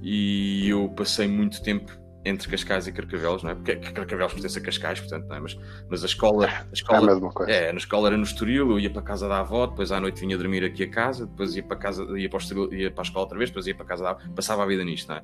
e 0.02 0.68
eu 0.68 0.88
passei 0.90 1.28
muito 1.28 1.62
tempo 1.62 1.92
entre 2.26 2.48
Cascais 2.50 2.88
e 2.88 2.92
Carcavelos, 2.92 3.42
não 3.44 3.50
é? 3.50 3.54
Porque 3.54 3.76
Carcavelos 3.76 4.32
pertence 4.32 4.58
a 4.58 4.62
Cascais, 4.62 5.00
portanto, 5.00 5.26
não 5.28 5.36
é? 5.36 5.40
Mas, 5.40 5.58
mas 5.88 6.02
a 6.02 6.06
escola. 6.06 6.46
A 6.46 6.72
escola 6.72 6.98
é 6.98 7.02
a 7.02 7.14
mesma 7.14 7.30
coisa. 7.30 7.52
É, 7.52 7.72
na 7.72 7.78
escola 7.78 8.08
era 8.08 8.16
no 8.16 8.24
Estoril, 8.24 8.70
eu 8.72 8.80
ia 8.80 8.90
para 8.90 9.00
a 9.00 9.04
casa 9.04 9.28
da 9.28 9.38
avó, 9.38 9.66
depois 9.66 9.92
à 9.92 10.00
noite 10.00 10.20
vinha 10.20 10.36
dormir 10.36 10.64
aqui 10.64 10.82
a 10.82 10.90
casa, 10.90 11.26
depois 11.26 11.54
ia 11.54 11.62
para, 11.62 11.76
casa, 11.76 12.02
ia 12.18 12.28
para, 12.28 12.38
Estoril, 12.38 12.74
ia 12.74 12.90
para 12.90 13.02
a 13.02 13.04
escola 13.04 13.24
outra 13.24 13.38
vez, 13.38 13.50
depois 13.50 13.66
ia 13.66 13.74
para 13.74 13.84
a 13.84 13.88
casa 13.88 14.02
da 14.02 14.10
avó, 14.10 14.20
passava 14.34 14.64
a 14.64 14.66
vida 14.66 14.84
nisto, 14.84 15.08
não 15.08 15.16
é? 15.16 15.22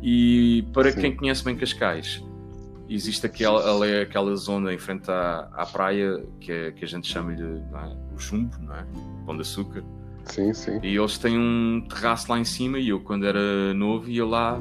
E 0.00 0.64
para 0.72 0.92
Sim. 0.92 1.00
quem 1.00 1.16
conhece 1.16 1.44
bem 1.44 1.56
Cascais, 1.56 2.22
existe 2.88 3.26
aquela, 3.26 3.84
aquela 4.02 4.34
zona 4.36 4.72
em 4.72 4.78
frente 4.78 5.10
à, 5.10 5.48
à 5.52 5.66
praia 5.66 6.22
que, 6.40 6.52
é, 6.52 6.70
que 6.70 6.84
a 6.84 6.88
gente 6.88 7.08
chama-lhe 7.08 7.42
é? 7.42 8.14
o 8.14 8.18
chumbo, 8.18 8.56
não 8.60 8.76
é? 8.76 8.86
Pão 9.24 9.34
de 9.34 9.42
açúcar. 9.42 9.82
Sim, 10.26 10.52
sim. 10.52 10.78
E 10.82 10.96
eles 10.96 11.18
têm 11.18 11.38
um 11.38 11.84
terraço 11.88 12.30
lá 12.30 12.38
em 12.38 12.44
cima 12.44 12.78
e 12.78 12.88
eu, 12.88 13.00
quando 13.00 13.26
era 13.26 13.74
novo, 13.74 14.08
ia 14.08 14.24
lá 14.24 14.60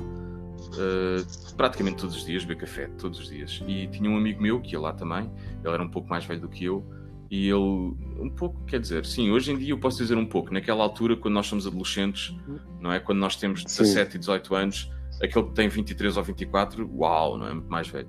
uh, 0.67 1.55
praticamente 1.55 1.97
todos 1.97 2.15
os 2.15 2.25
dias 2.25 2.43
beber 2.43 2.61
café, 2.61 2.87
todos 2.97 3.19
os 3.19 3.29
dias. 3.29 3.61
E 3.67 3.87
tinha 3.87 4.09
um 4.09 4.17
amigo 4.17 4.41
meu 4.41 4.59
que 4.59 4.73
ia 4.73 4.79
lá 4.79 4.93
também, 4.93 5.31
ele 5.63 5.73
era 5.73 5.83
um 5.83 5.89
pouco 5.89 6.09
mais 6.09 6.25
velho 6.25 6.41
do 6.41 6.49
que 6.49 6.65
eu, 6.65 6.85
e 7.29 7.47
ele, 7.47 7.55
um 7.55 8.31
pouco, 8.35 8.63
quer 8.65 8.79
dizer, 8.79 9.05
sim, 9.05 9.31
hoje 9.31 9.51
em 9.51 9.57
dia 9.57 9.71
eu 9.71 9.79
posso 9.79 9.97
dizer 9.97 10.17
um 10.17 10.25
pouco, 10.25 10.53
naquela 10.53 10.83
altura, 10.83 11.15
quando 11.15 11.33
nós 11.33 11.47
somos 11.47 11.65
adolescentes, 11.65 12.35
não 12.79 12.91
é? 12.91 12.99
Quando 12.99 13.19
nós 13.19 13.35
temos 13.35 13.63
17 13.63 14.11
sim. 14.11 14.17
e 14.17 14.19
18 14.19 14.55
anos 14.55 14.95
aquele 15.21 15.45
que 15.45 15.53
tem 15.53 15.67
23 15.67 16.17
ou 16.17 16.23
24, 16.23 16.89
uau, 16.93 17.37
não 17.37 17.47
é? 17.47 17.53
Muito 17.53 17.69
mais 17.69 17.87
velho. 17.87 18.07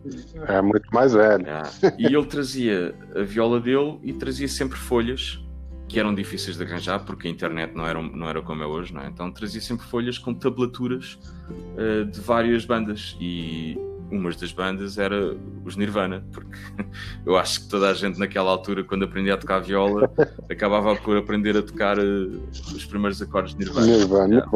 É 0.48 0.60
muito 0.60 0.88
mais 0.92 1.12
velho. 1.12 1.46
É. 1.46 1.62
E 1.98 2.06
ele 2.06 2.26
trazia 2.26 2.94
a 3.14 3.22
viola 3.22 3.60
dele 3.60 3.98
e 4.02 4.12
trazia 4.12 4.48
sempre 4.48 4.76
folhas 4.76 5.45
que 5.88 6.00
eram 6.00 6.14
difíceis 6.14 6.56
de 6.56 6.64
arranjar 6.64 7.04
porque 7.04 7.28
a 7.28 7.30
internet 7.30 7.74
não 7.74 7.86
era, 7.86 8.00
não 8.02 8.28
era 8.28 8.42
como 8.42 8.62
é 8.62 8.66
hoje, 8.66 8.92
não 8.92 9.02
é? 9.02 9.08
Então 9.08 9.30
trazia 9.30 9.60
sempre 9.60 9.86
folhas 9.86 10.18
com 10.18 10.34
tablaturas 10.34 11.18
uh, 11.48 12.04
de 12.04 12.20
várias 12.20 12.64
bandas 12.64 13.16
e 13.20 13.78
umas 14.10 14.36
das 14.36 14.52
bandas 14.52 14.98
era 14.98 15.36
os 15.64 15.76
Nirvana, 15.76 16.24
porque 16.32 16.56
eu 17.24 17.36
acho 17.36 17.62
que 17.62 17.68
toda 17.68 17.90
a 17.90 17.94
gente 17.94 18.18
naquela 18.18 18.50
altura, 18.50 18.84
quando 18.84 19.04
aprendia 19.04 19.34
a 19.34 19.36
tocar 19.36 19.60
viola, 19.60 20.10
acabava 20.50 20.94
por 20.96 21.16
aprender 21.16 21.56
a 21.56 21.62
tocar 21.62 21.98
uh, 21.98 22.48
os 22.74 22.84
primeiros 22.84 23.20
acordes 23.22 23.54
de 23.54 23.64
Nirvana. 23.64 23.86
Nirvana. 23.86 24.50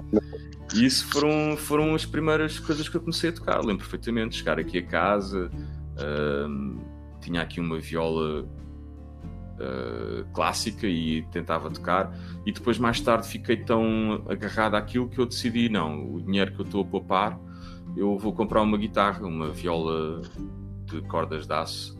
E 0.75 0.85
isso 0.85 1.07
foram, 1.09 1.57
foram 1.57 1.95
as 1.95 2.07
primeiras 2.07 2.59
coisas 2.59 2.89
que 2.89 2.97
eu 2.97 3.01
comecei 3.01 3.31
a 3.31 3.33
tocar. 3.33 3.59
Lembro 3.59 3.79
perfeitamente, 3.79 4.37
chegar 4.37 4.59
aqui 4.59 4.79
a 4.79 4.87
casa, 4.87 5.51
uh, 5.97 6.81
tinha 7.21 7.43
aqui 7.43 7.61
uma 7.61 7.79
viola 7.79 8.49
uh, 9.61 10.25
clássica 10.33 10.87
e 10.87 11.23
tentava 11.31 11.71
tocar. 11.71 12.13
E 12.47 12.53
depois, 12.53 12.79
mais 12.79 13.01
tarde, 13.01 13.29
fiquei 13.29 13.57
tão 13.57 14.25
agarrado 14.29 14.75
àquilo 14.75 15.09
que 15.09 15.19
eu 15.19 15.27
decidi: 15.27 15.69
não, 15.69 16.15
o 16.15 16.21
dinheiro 16.21 16.53
que 16.53 16.61
eu 16.61 16.65
estou 16.65 16.83
a 16.83 16.85
poupar, 16.85 17.39
eu 17.97 18.17
vou 18.19 18.33
comprar 18.33 18.63
uma 18.63 18.79
guitarra, 18.79 19.27
uma 19.27 19.51
viola 19.51 20.23
de 20.87 21.01
cordas 21.03 21.47
de 21.47 21.53
aço. 21.53 21.99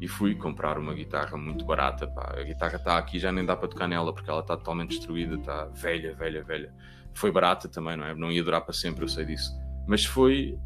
E 0.00 0.08
fui 0.08 0.34
comprar 0.34 0.76
uma 0.76 0.92
guitarra 0.92 1.36
muito 1.36 1.64
barata. 1.64 2.06
Pá. 2.06 2.34
A 2.36 2.42
guitarra 2.42 2.76
está 2.76 2.98
aqui, 2.98 3.18
já 3.18 3.30
nem 3.30 3.44
dá 3.44 3.56
para 3.56 3.68
tocar 3.68 3.88
nela 3.88 4.12
porque 4.12 4.28
ela 4.28 4.40
está 4.40 4.56
totalmente 4.56 4.90
destruída, 4.90 5.36
está 5.36 5.66
velha, 5.66 6.14
velha, 6.14 6.42
velha 6.42 6.72
foi 7.14 7.30
barata 7.30 7.68
também, 7.68 7.96
não 7.96 8.04
é? 8.04 8.14
Não 8.14 8.30
ia 8.30 8.42
durar 8.42 8.60
para 8.60 8.74
sempre, 8.74 9.04
eu 9.04 9.08
sei 9.08 9.24
disso. 9.24 9.52
Mas 9.86 10.04
foi 10.04 10.58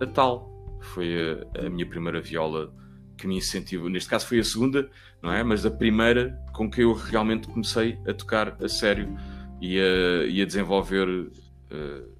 a 0.00 0.06
tal. 0.06 0.52
Foi 0.80 1.42
a, 1.56 1.66
a 1.66 1.70
minha 1.70 1.88
primeira 1.88 2.20
viola 2.20 2.72
que 3.16 3.26
me 3.26 3.38
incentivou. 3.38 3.88
Neste 3.88 4.08
caso 4.08 4.26
foi 4.26 4.38
a 4.38 4.44
segunda, 4.44 4.88
não 5.24 5.32
é? 5.32 5.42
Mas 5.42 5.64
a 5.64 5.70
primeira 5.70 6.38
com 6.52 6.70
que 6.70 6.82
eu 6.82 6.92
realmente 6.92 7.48
comecei 7.48 7.98
a 8.06 8.12
tocar 8.12 8.56
a 8.62 8.68
sério 8.68 9.16
e 9.60 9.80
a, 9.80 10.26
e 10.26 10.42
a 10.42 10.44
desenvolver 10.44 11.08
uh, 11.08 12.14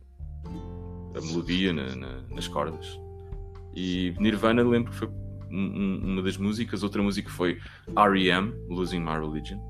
a 1.15 1.21
melodia 1.21 1.73
na, 1.73 1.95
na, 1.95 2.21
nas 2.31 2.49
cordas. 2.49 2.99
E 3.77 4.15
Nirvana, 4.19 4.63
lembro 4.63 4.91
que 4.91 4.97
foi 4.97 5.09
um, 5.51 6.01
uma 6.03 6.23
das 6.23 6.37
músicas. 6.37 6.83
Outra 6.83 7.03
música 7.03 7.29
foi 7.29 7.59
R.E.M., 7.97 8.55
Losing 8.69 9.01
My 9.01 9.19
Religion 9.19 9.61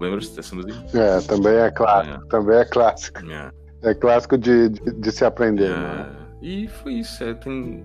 Lembra-se 0.00 0.34
dessa 0.36 0.54
música? 0.54 0.98
É, 0.98 1.20
também 1.22 1.54
é 1.54 1.70
clássico. 1.70 2.24
É. 2.24 2.28
Também 2.28 2.56
é 2.56 2.64
clássico. 2.64 3.30
É, 3.30 3.50
é 3.82 3.94
clássico 3.94 4.38
de, 4.38 4.68
de, 4.68 4.92
de, 4.92 5.12
se 5.12 5.24
aprender. 5.24 5.70
É. 5.70 5.76
Né? 5.76 6.16
E 6.42 6.68
foi 6.68 6.94
isso. 6.94 7.22
É, 7.24 7.34
tem... 7.34 7.84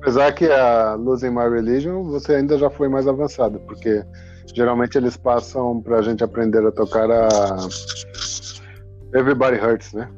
Apesar 0.00 0.32
que 0.32 0.46
a 0.46 0.94
Losing 0.94 1.30
My 1.30 1.48
Religion 1.48 2.04
você 2.04 2.36
ainda 2.36 2.58
já 2.58 2.70
foi 2.70 2.88
mais 2.88 3.08
avançado, 3.08 3.58
porque 3.60 4.04
geralmente 4.54 4.96
eles 4.96 5.16
passam 5.16 5.82
pra 5.82 6.02
gente 6.02 6.22
aprender 6.22 6.64
a 6.66 6.70
tocar 6.70 7.10
a 7.10 7.28
Everybody 9.14 9.58
Hurts, 9.58 9.92
né? 9.92 10.08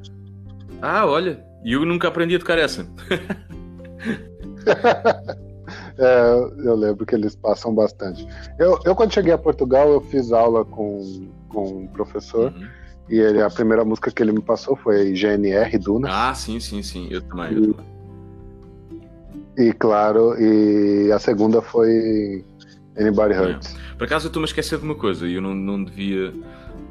Ah, 0.82 1.06
olha, 1.06 1.42
e 1.64 1.72
eu 1.72 1.84
nunca 1.84 2.08
aprendi 2.08 2.36
a 2.36 2.38
tocar 2.38 2.58
essa. 2.58 2.86
É, 5.98 6.30
eu 6.64 6.76
lembro 6.76 7.04
que 7.04 7.14
eles 7.14 7.34
passam 7.34 7.74
bastante. 7.74 8.26
Eu, 8.56 8.78
eu, 8.84 8.94
quando 8.94 9.12
cheguei 9.12 9.32
a 9.32 9.38
Portugal, 9.38 9.90
eu 9.90 10.00
fiz 10.00 10.30
aula 10.30 10.64
com, 10.64 11.28
com 11.48 11.82
um 11.82 11.86
professor. 11.88 12.52
Uhum. 12.52 12.68
E 13.10 13.18
ele, 13.18 13.42
a 13.42 13.50
primeira 13.50 13.84
música 13.84 14.10
que 14.10 14.22
ele 14.22 14.32
me 14.32 14.40
passou 14.40 14.76
foi 14.76 15.12
GNR 15.12 15.76
Duna. 15.78 16.08
Ah, 16.10 16.34
sim, 16.34 16.60
sim, 16.60 16.82
sim. 16.82 17.08
Eu 17.10 17.20
também. 17.22 17.52
E, 17.52 17.56
eu 17.56 17.74
também. 17.74 17.97
E 19.58 19.72
claro, 19.72 20.40
e 20.40 21.10
a 21.10 21.18
segunda 21.18 21.60
foi 21.60 22.44
Anybody 22.98 23.34
Hurts. 23.34 23.74
É. 23.74 23.96
Por 23.96 24.04
acaso 24.04 24.26
eu 24.26 24.28
estou-me 24.28 24.44
a 24.44 24.48
esquecer 24.48 24.78
de 24.78 24.84
uma 24.84 24.94
coisa 24.94 25.26
e 25.26 25.34
eu 25.34 25.42
não, 25.42 25.54
não 25.54 25.82
devia 25.82 26.32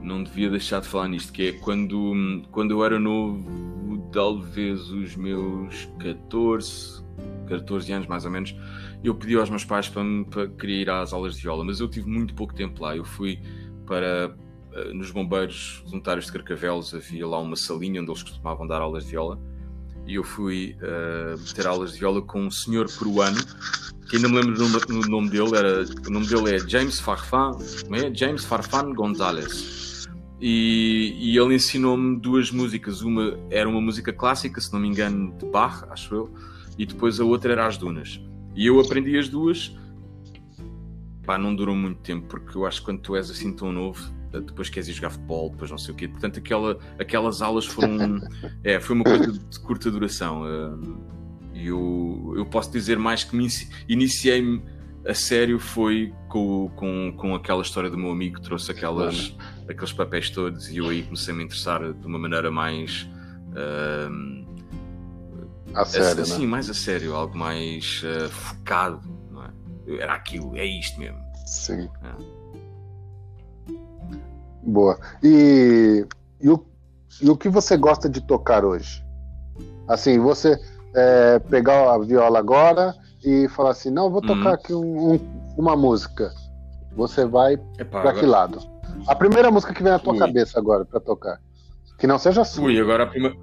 não 0.01 0.23
devia 0.23 0.49
deixar 0.49 0.81
de 0.81 0.87
falar 0.87 1.07
nisto, 1.07 1.33
que 1.33 1.49
é 1.49 1.51
quando, 1.53 2.43
quando 2.51 2.71
eu 2.71 2.83
era 2.83 2.97
novo, 2.99 4.07
talvez 4.11 4.89
os 4.89 5.15
meus 5.15 5.89
14, 5.99 7.03
14 7.47 7.91
anos 7.91 8.07
mais 8.07 8.23
ou 8.23 8.31
menos, 8.31 8.55
eu 9.03 9.13
pedi 9.15 9.35
aos 9.35 9.49
meus 9.49 9.65
pais 9.65 9.89
para, 9.89 10.03
para 10.29 10.47
querer 10.47 10.81
ir 10.81 10.89
às 10.89 11.11
aulas 11.11 11.35
de 11.35 11.41
viola, 11.41 11.63
mas 11.63 11.79
eu 11.79 11.89
tive 11.89 12.09
muito 12.09 12.33
pouco 12.33 12.53
tempo 12.53 12.83
lá. 12.83 12.95
Eu 12.95 13.03
fui 13.03 13.39
para 13.85 14.33
eh, 14.73 14.93
nos 14.93 15.11
bombeiros 15.11 15.83
voluntários 15.85 16.27
de 16.27 16.31
Carcavelos 16.31 16.93
havia 16.93 17.27
lá 17.27 17.39
uma 17.39 17.55
salinha 17.55 18.01
onde 18.01 18.11
eles 18.11 18.23
costumavam 18.23 18.65
dar 18.65 18.81
aulas 18.81 19.03
de 19.03 19.11
viola 19.11 19.37
e 20.07 20.15
eu 20.15 20.23
fui 20.23 20.75
uh, 20.81 21.53
ter 21.53 21.67
aulas 21.67 21.93
de 21.93 21.99
viola 21.99 22.21
com 22.21 22.41
um 22.41 22.51
senhor 22.51 22.87
peruano 22.97 23.37
que 24.09 24.15
ainda 24.15 24.29
me 24.29 24.35
lembro 24.35 24.55
do 24.55 25.09
nome 25.09 25.29
dele 25.29 25.55
era, 25.55 25.83
o 26.07 26.09
nome 26.09 26.27
dele 26.27 26.55
é 26.55 26.59
James 26.59 26.99
Farfan 26.99 27.51
é? 27.91 28.13
James 28.15 28.45
Farfan 28.45 28.93
Gonzalez 28.93 29.77
e, 30.39 31.15
e 31.17 31.37
ele 31.37 31.55
ensinou-me 31.55 32.19
duas 32.19 32.51
músicas. 32.51 33.01
Uma 33.01 33.37
era 33.49 33.67
uma 33.67 33.81
música 33.81 34.13
clássica 34.13 34.61
se 34.61 34.71
não 34.71 34.79
me 34.79 34.87
engano 34.87 35.33
de 35.37 35.45
Bach 35.47 35.83
acho 35.89 36.13
eu 36.13 36.33
e 36.77 36.85
depois 36.85 37.19
a 37.19 37.25
outra 37.25 37.53
era 37.53 37.65
As 37.65 37.77
Dunas. 37.77 38.21
E 38.55 38.67
eu 38.67 38.79
aprendi 38.79 39.17
as 39.17 39.27
duas. 39.27 39.75
Pá, 41.25 41.37
não 41.37 41.55
durou 41.55 41.75
muito 41.75 41.99
tempo 42.01 42.27
porque 42.27 42.57
eu 42.57 42.65
acho 42.65 42.79
que 42.79 42.85
quando 42.85 43.01
tu 43.01 43.15
és 43.15 43.29
assim 43.29 43.51
tão 43.51 43.71
novo 43.71 44.01
depois 44.41 44.69
queres 44.69 44.87
ir 44.87 44.93
jogar 44.93 45.11
futebol, 45.11 45.49
depois 45.49 45.71
não 45.71 45.77
sei 45.77 45.93
o 45.93 45.97
quê. 45.97 46.07
Portanto, 46.07 46.39
aquela, 46.39 46.77
aquelas 46.99 47.41
aulas 47.41 47.65
foram. 47.65 48.19
é, 48.63 48.79
foi 48.79 48.95
uma 48.95 49.03
coisa 49.03 49.31
de 49.31 49.59
curta 49.59 49.89
duração. 49.91 50.43
E 51.53 51.67
eu, 51.67 52.33
eu 52.35 52.45
posso 52.45 52.71
dizer 52.71 52.97
mais 52.99 53.23
que 53.23 53.35
me 53.35 53.47
iniciei-me 53.87 54.61
a 55.07 55.13
sério 55.13 55.57
foi 55.57 56.13
com, 56.27 56.69
com, 56.75 57.13
com 57.15 57.33
aquela 57.33 57.61
história 57.61 57.89
do 57.89 57.97
meu 57.97 58.11
amigo 58.11 58.35
que 58.35 58.41
trouxe 58.41 58.71
aquelas, 58.71 59.35
aqueles 59.67 59.93
papéis 59.93 60.29
todos 60.29 60.69
e 60.69 60.77
eu 60.77 60.89
aí 60.89 61.03
comecei 61.03 61.33
a 61.33 61.37
me 61.37 61.45
interessar 61.45 61.93
de 61.93 62.05
uma 62.05 62.19
maneira 62.19 62.51
mais. 62.51 63.09
Uh, 63.51 64.45
a 65.73 65.85
sério, 65.85 66.21
assim, 66.21 66.41
né? 66.41 66.47
mais 66.47 66.69
a 66.69 66.73
sério, 66.73 67.15
algo 67.15 67.37
mais 67.37 68.03
uh, 68.03 68.29
focado, 68.29 69.01
não 69.31 69.43
é? 69.43 69.51
Era 69.99 70.13
aquilo, 70.13 70.55
é 70.57 70.65
isto 70.65 70.99
mesmo. 70.99 71.19
Sim. 71.45 71.89
É. 72.03 72.36
Boa. 74.67 74.99
E, 75.23 76.05
e, 76.41 76.49
o, 76.49 76.63
e 77.21 77.29
o 77.29 77.37
que 77.37 77.47
você 77.47 77.77
gosta 77.77 78.09
de 78.09 78.19
tocar 78.19 78.65
hoje? 78.65 79.01
Assim, 79.87 80.19
você 80.19 80.59
é, 80.93 81.39
pegar 81.39 81.93
a 81.93 81.97
viola 81.97 82.37
agora 82.37 82.93
e 83.23 83.47
falar 83.47 83.71
assim, 83.71 83.89
não, 83.89 84.11
vou 84.11 84.21
tocar 84.21 84.49
uhum. 84.49 84.53
aqui 84.53 84.73
um, 84.73 85.13
um, 85.13 85.19
uma 85.57 85.75
música. 85.75 86.31
Você 86.97 87.25
vai 87.25 87.57
para 87.89 88.13
que 88.13 88.25
lado? 88.25 88.59
A 89.07 89.15
primeira 89.15 89.49
música 89.49 89.73
que 89.73 89.81
vem 89.81 89.91
na 89.91 89.99
tua 89.99 90.13
Ui. 90.13 90.19
cabeça 90.19 90.59
agora 90.59 90.83
para 90.83 90.99
tocar. 90.99 91.39
Que 91.97 92.05
não 92.05 92.19
seja 92.19 92.43
sua. 92.43 92.65
Ui, 92.65 92.79
agora 92.79 93.03
a 93.03 93.07
primeira. 93.07 93.37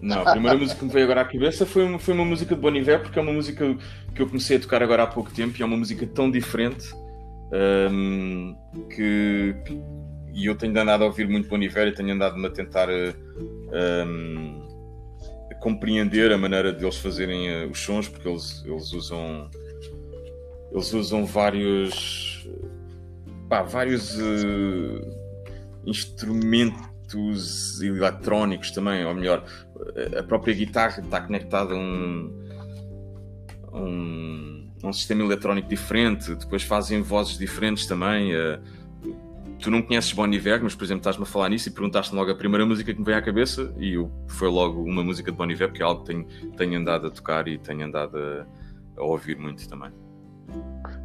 Não, 0.00 0.20
a 0.20 0.32
primeira 0.32 0.56
música 0.56 0.78
que 0.78 0.84
me 0.84 0.92
veio 0.92 1.04
agora 1.04 1.22
à 1.22 1.24
cabeça 1.24 1.64
foi 1.66 1.84
uma, 1.84 1.98
foi 1.98 2.14
uma 2.14 2.24
música 2.24 2.54
de 2.54 2.60
Bon 2.60 2.70
Iver, 2.74 3.02
porque 3.02 3.18
é 3.18 3.22
uma 3.22 3.32
música 3.32 3.76
que 4.14 4.22
eu 4.22 4.26
comecei 4.26 4.56
a 4.56 4.60
tocar 4.60 4.82
agora 4.82 5.02
há 5.02 5.06
pouco 5.06 5.30
tempo 5.30 5.56
e 5.58 5.62
é 5.62 5.66
uma 5.66 5.76
música 5.76 6.06
tão 6.06 6.30
diferente 6.30 6.94
um, 7.90 8.54
que, 8.90 9.56
e 10.34 10.46
eu 10.46 10.56
tenho 10.56 10.78
andado 10.78 11.04
a 11.04 11.06
ouvir 11.06 11.28
muito 11.28 11.48
Bon 11.48 11.62
e 11.62 11.92
tenho 11.92 12.12
andado-me 12.12 12.46
a 12.46 12.50
tentar 12.50 12.88
um, 12.90 14.62
a 15.50 15.54
compreender 15.54 16.32
a 16.32 16.38
maneira 16.38 16.72
deles 16.72 16.96
fazerem 16.96 17.66
uh, 17.66 17.70
os 17.70 17.78
sons, 17.78 18.08
porque 18.08 18.28
eles, 18.28 18.64
eles 18.66 18.92
usam 18.92 19.48
eles 20.72 20.92
usam 20.92 21.24
vários 21.24 22.48
pá, 23.48 23.62
vários 23.62 24.16
uh, 24.16 25.00
instrumentos 25.86 27.80
eletrónicos 27.80 28.72
também, 28.72 29.04
ou 29.04 29.14
melhor, 29.14 29.44
a 30.18 30.22
própria 30.24 30.52
guitarra 30.52 31.00
está 31.00 31.20
conectada 31.20 31.74
a 31.74 31.76
um, 31.76 32.44
um, 33.72 34.70
um 34.82 34.92
sistema 34.92 35.22
eletrónico 35.22 35.68
diferente, 35.68 36.34
depois 36.34 36.64
fazem 36.64 37.02
vozes 37.02 37.38
diferentes 37.38 37.86
também. 37.86 38.34
Uh, 38.34 38.83
tu 39.64 39.70
não 39.70 39.80
conheces 39.80 40.12
Bon 40.12 40.26
Iver, 40.26 40.62
mas 40.62 40.74
por 40.74 40.84
exemplo 40.84 41.00
estás-me 41.00 41.22
a 41.22 41.26
falar 41.26 41.48
nisso 41.48 41.70
e 41.70 41.72
perguntaste 41.72 42.14
logo 42.14 42.30
a 42.30 42.34
primeira 42.34 42.66
música 42.66 42.92
que 42.92 42.98
me 42.98 43.04
veio 43.04 43.16
à 43.16 43.22
cabeça 43.22 43.72
e 43.78 43.94
eu, 43.94 44.10
foi 44.28 44.48
logo 44.48 44.82
uma 44.82 45.02
música 45.02 45.32
de 45.32 45.38
Bon 45.38 45.50
Iver, 45.50 45.68
porque 45.68 45.82
é 45.82 45.86
algo 45.86 46.04
que 46.04 46.12
tenho, 46.12 46.26
tenho 46.54 46.78
andado 46.78 47.06
a 47.06 47.10
tocar 47.10 47.48
e 47.48 47.56
tenho 47.56 47.86
andado 47.86 48.18
a, 48.18 48.46
a 49.00 49.02
ouvir 49.02 49.38
muito 49.38 49.66
também. 49.66 49.90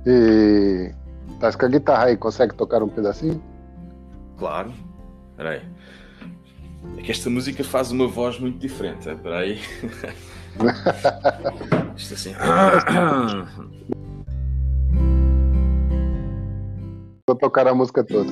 E 0.06 0.94
estás 1.32 1.56
com 1.56 1.68
a 1.68 1.70
guitarra 1.70 2.06
aí, 2.08 2.18
consegue 2.18 2.54
tocar 2.54 2.84
um 2.84 2.90
pedacinho? 2.90 3.42
Claro, 4.38 4.74
espera 5.32 5.52
aí. 5.52 5.62
É 6.98 7.02
que 7.02 7.12
esta 7.12 7.30
música 7.30 7.64
faz 7.64 7.92
uma 7.92 8.08
voz 8.08 8.38
muito 8.40 8.60
diferente, 8.60 9.10
espera 9.10 9.38
aí. 9.38 9.62
Isto 11.96 12.14
assim. 12.14 12.34
Vou 17.30 17.36
tocar 17.36 17.68
a 17.68 17.76
música 17.76 18.04
toda. 18.04 18.32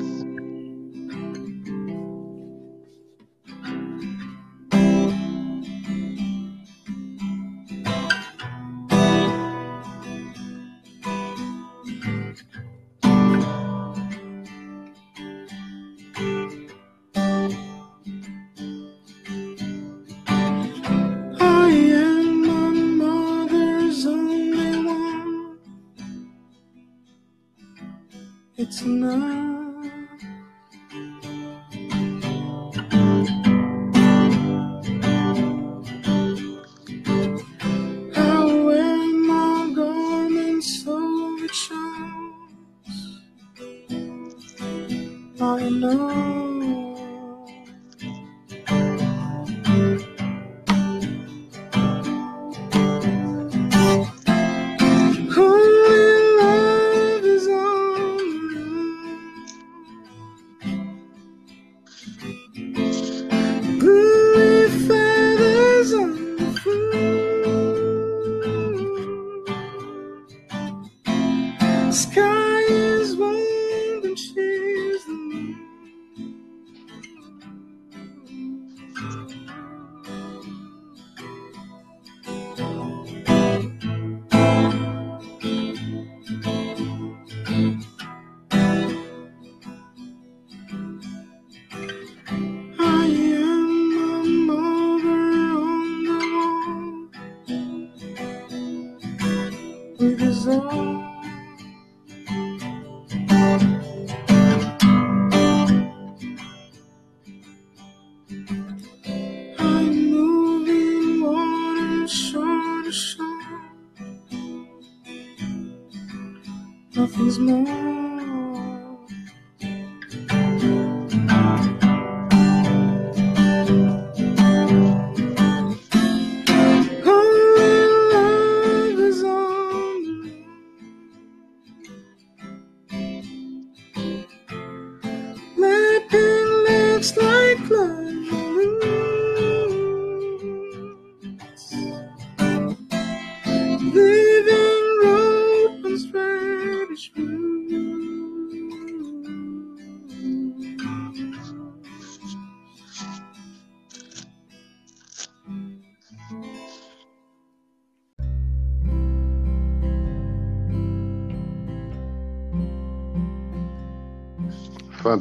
nothing's 116.98 117.38
more 117.38 117.97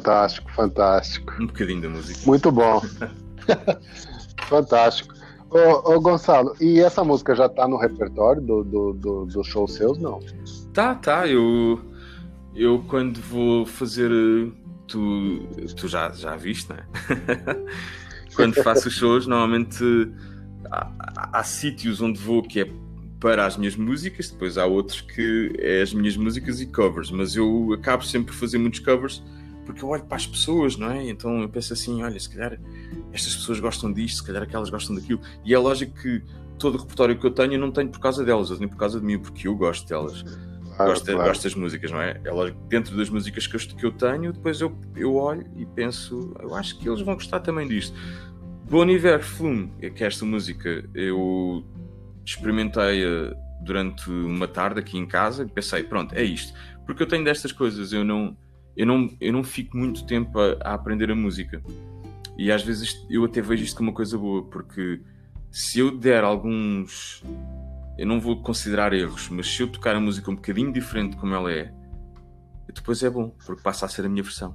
Fantástico, 0.07 0.51
fantástico. 0.53 1.33
Um 1.37 1.47
bocadinho 1.47 1.81
da 1.81 1.89
música. 1.89 2.21
Muito 2.25 2.49
bom. 2.49 2.81
fantástico. 4.47 5.13
Ô, 5.49 5.95
ô, 5.95 5.99
Gonçalo, 5.99 6.55
e 6.61 6.79
essa 6.79 7.03
música 7.03 7.35
já 7.35 7.49
tá 7.49 7.67
no 7.67 7.75
repertório 7.75 8.41
do, 8.41 8.63
do, 8.63 8.93
do, 8.93 9.25
do 9.25 9.43
show 9.43 9.67
seus, 9.67 9.97
não? 9.97 10.19
Tá, 10.73 10.95
tá. 10.95 11.27
Eu, 11.27 11.81
eu 12.55 12.85
quando 12.87 13.19
vou 13.19 13.65
fazer. 13.65 14.09
Tu, 14.87 15.45
tu 15.75 15.89
já, 15.89 16.09
já 16.11 16.37
viste, 16.37 16.71
né? 16.71 16.85
quando 18.33 18.55
faço 18.63 18.89
shows, 18.89 19.27
normalmente 19.27 19.83
há, 20.71 20.89
há, 20.99 21.39
há 21.39 21.43
sítios 21.43 21.99
onde 21.99 22.17
vou 22.17 22.41
que 22.41 22.61
é 22.61 22.71
para 23.19 23.45
as 23.45 23.57
minhas 23.57 23.75
músicas, 23.75 24.29
depois 24.29 24.57
há 24.57 24.65
outros 24.65 25.01
que 25.01 25.53
é 25.59 25.81
as 25.81 25.93
minhas 25.93 26.15
músicas 26.15 26.61
e 26.61 26.67
covers, 26.67 27.11
mas 27.11 27.35
eu 27.35 27.73
acabo 27.73 28.05
sempre 28.05 28.31
por 28.31 28.39
fazer 28.39 28.57
muitos 28.57 28.79
covers 28.79 29.21
porque 29.67 29.83
eu 29.83 29.89
olho 29.89 30.05
para 30.05 30.15
as 30.15 30.25
pessoas, 30.25 30.77
não 30.77 30.89
é? 30.89 31.09
Então 31.09 31.41
eu 31.41 31.49
penso 31.49 31.73
assim: 31.73 32.01
olha, 32.01 32.17
se 32.17 32.29
calhar 32.29 32.57
estas 33.11 33.35
pessoas 33.35 33.59
gostam 33.59 33.91
disto, 33.91 34.21
se 34.21 34.23
calhar 34.23 34.41
aquelas 34.41 34.69
gostam 34.69 34.95
daquilo. 34.95 35.19
E 35.43 35.53
é 35.53 35.59
lógico 35.59 35.93
que 36.01 36.23
todo 36.57 36.75
o 36.75 36.77
repertório 36.79 37.19
que 37.19 37.25
eu 37.25 37.31
tenho 37.31 37.53
eu 37.53 37.59
não 37.59 37.69
tenho 37.69 37.89
por 37.89 37.99
causa 37.99 38.23
delas, 38.23 38.49
eu 38.49 38.57
tenho 38.57 38.69
por 38.69 38.77
causa 38.77 38.99
de 38.99 39.05
mim, 39.05 39.19
porque 39.19 39.47
eu 39.47 39.55
gosto 39.55 39.87
delas. 39.87 40.23
Claro, 40.23 40.91
gosto, 40.91 41.05
claro. 41.05 41.27
gosto 41.27 41.43
das 41.43 41.55
músicas, 41.55 41.91
não 41.91 42.01
é? 42.01 42.21
É 42.23 42.31
lógico 42.31 42.59
que 42.61 42.69
dentro 42.69 42.95
das 42.95 43.09
músicas 43.09 43.45
que 43.45 43.55
eu, 43.55 43.59
que 43.59 43.85
eu 43.85 43.91
tenho, 43.91 44.31
depois 44.31 44.61
eu, 44.61 44.73
eu 44.95 45.15
olho 45.15 45.45
e 45.57 45.65
penso: 45.65 46.33
eu 46.41 46.55
acho 46.55 46.79
que 46.79 46.87
eles 46.87 47.01
vão 47.01 47.15
gostar 47.15 47.41
também 47.41 47.67
disto. 47.67 47.95
Bon 48.69 48.85
Iver 48.89 49.21
Flume, 49.21 49.71
que 49.95 50.03
é 50.03 50.07
esta 50.07 50.25
música, 50.25 50.87
eu 50.93 51.63
experimentei 52.25 53.03
durante 53.61 54.09
uma 54.09 54.47
tarde 54.47 54.79
aqui 54.79 54.97
em 54.97 55.05
casa 55.05 55.43
e 55.43 55.47
pensei: 55.47 55.83
pronto, 55.83 56.15
é 56.15 56.23
isto. 56.23 56.53
Porque 56.85 57.03
eu 57.03 57.07
tenho 57.07 57.25
destas 57.25 57.51
coisas, 57.51 57.91
eu 57.91 58.05
não 58.05 58.37
eu 58.77 58.85
não, 58.85 59.09
eu 59.19 59.33
não 59.33 59.43
fico 59.43 59.75
muito 59.75 60.05
tempo 60.05 60.39
a, 60.39 60.55
a, 60.61 60.73
aprender 60.75 61.09
a 61.09 61.15
música. 61.15 61.61
E 62.37 62.51
às 62.51 62.61
vezes 62.61 63.03
eu 63.09 63.25
até 63.25 63.41
vejo 63.41 63.63
isto 63.63 63.75
como 63.75 63.89
uma 63.89 63.95
coisa 63.95 64.15
boa, 64.15 64.43
porque 64.43 65.01
se 65.49 65.79
eu 65.79 65.97
der 65.97 66.23
alguns. 66.23 67.23
Eu 67.97 68.05
não 68.05 68.21
vou 68.21 68.39
considerar 68.43 68.93
erros, 68.93 69.27
mas 69.29 69.47
se 69.47 69.63
eu 69.63 69.67
tocar 69.67 69.95
a 69.95 69.99
música 69.99 70.29
um 70.29 70.35
bocadinho 70.35 70.71
diferente 70.71 71.17
como 71.17 71.33
ela 71.33 71.51
é, 71.51 71.73
depois 72.71 73.01
é 73.01 73.09
bom, 73.09 73.33
porque 73.43 73.63
passa 73.63 73.87
a 73.87 73.89
ser 73.89 74.05
a 74.05 74.09
minha 74.09 74.21
versão. 74.21 74.53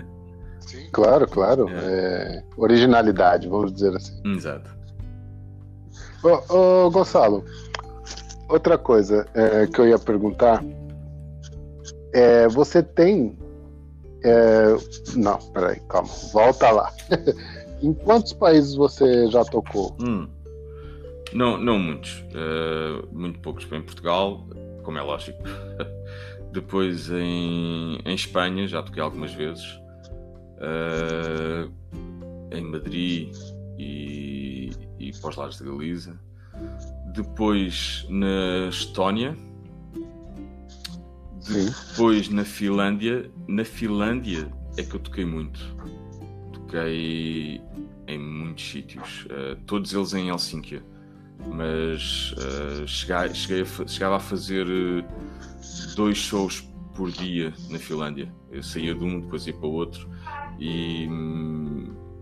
Sim, 0.60 0.86
claro, 0.92 1.26
claro. 1.26 1.70
É. 1.70 1.74
É 1.74 2.44
originalidade, 2.58 3.48
vamos 3.48 3.72
dizer 3.72 3.96
assim. 3.96 4.20
Exato. 4.26 4.76
Ô, 6.22 6.84
ô 6.84 6.90
Gonçalo, 6.90 7.46
outra 8.46 8.76
coisa 8.76 9.26
é, 9.32 9.66
que 9.66 9.80
eu 9.80 9.88
ia 9.88 9.98
perguntar 9.98 10.62
é, 12.12 12.46
você 12.48 12.82
tem 12.82 13.38
é... 14.24 14.76
Não, 15.16 15.38
peraí, 15.52 15.80
calma. 15.88 16.08
Volta 16.32 16.70
lá. 16.70 16.92
em 17.82 17.92
quantos 17.92 18.32
países 18.32 18.74
você 18.74 19.28
já 19.28 19.44
tocou? 19.44 19.96
Hum. 20.00 20.28
Não, 21.32 21.58
não 21.58 21.78
muitos. 21.78 22.24
Uh, 22.32 23.06
muito 23.12 23.38
poucos. 23.40 23.64
Em 23.70 23.82
Portugal, 23.82 24.46
como 24.82 24.98
é 24.98 25.02
lógico. 25.02 25.42
Depois 26.52 27.10
em, 27.10 27.98
em 28.04 28.14
Espanha, 28.14 28.66
já 28.66 28.82
toquei 28.82 29.02
algumas 29.02 29.34
vezes. 29.34 29.64
Uh, 30.58 31.70
em 32.50 32.62
Madrid 32.62 33.34
e, 33.78 34.70
e 34.98 35.12
para 35.20 35.40
os 35.46 35.58
de 35.58 35.64
Galiza. 35.64 36.18
Depois 37.12 38.06
na 38.08 38.68
Estónia 38.68 39.36
depois 41.48 42.28
na 42.28 42.44
Finlândia, 42.44 43.30
na 43.46 43.64
Finlândia 43.64 44.50
é 44.76 44.82
que 44.82 44.94
eu 44.94 45.00
toquei 45.00 45.24
muito. 45.24 45.76
Toquei 46.52 47.60
em 48.06 48.18
muitos 48.18 48.70
sítios, 48.70 49.26
uh, 49.26 49.56
todos 49.66 49.92
eles 49.92 50.14
em 50.14 50.28
Helsínquia. 50.28 50.82
Mas 51.52 52.32
uh, 52.32 52.86
cheguei, 52.86 53.34
cheguei 53.34 53.62
a, 53.62 53.86
chegava 53.86 54.16
a 54.16 54.20
fazer 54.20 54.66
uh, 54.66 55.04
dois 55.94 56.16
shows 56.16 56.68
por 56.94 57.10
dia 57.10 57.52
na 57.70 57.78
Finlândia. 57.78 58.32
Eu 58.50 58.62
saía 58.62 58.94
de 58.94 59.04
um, 59.04 59.20
depois 59.20 59.46
ia 59.46 59.52
para 59.52 59.66
o 59.66 59.72
outro, 59.72 60.08
e, 60.58 61.08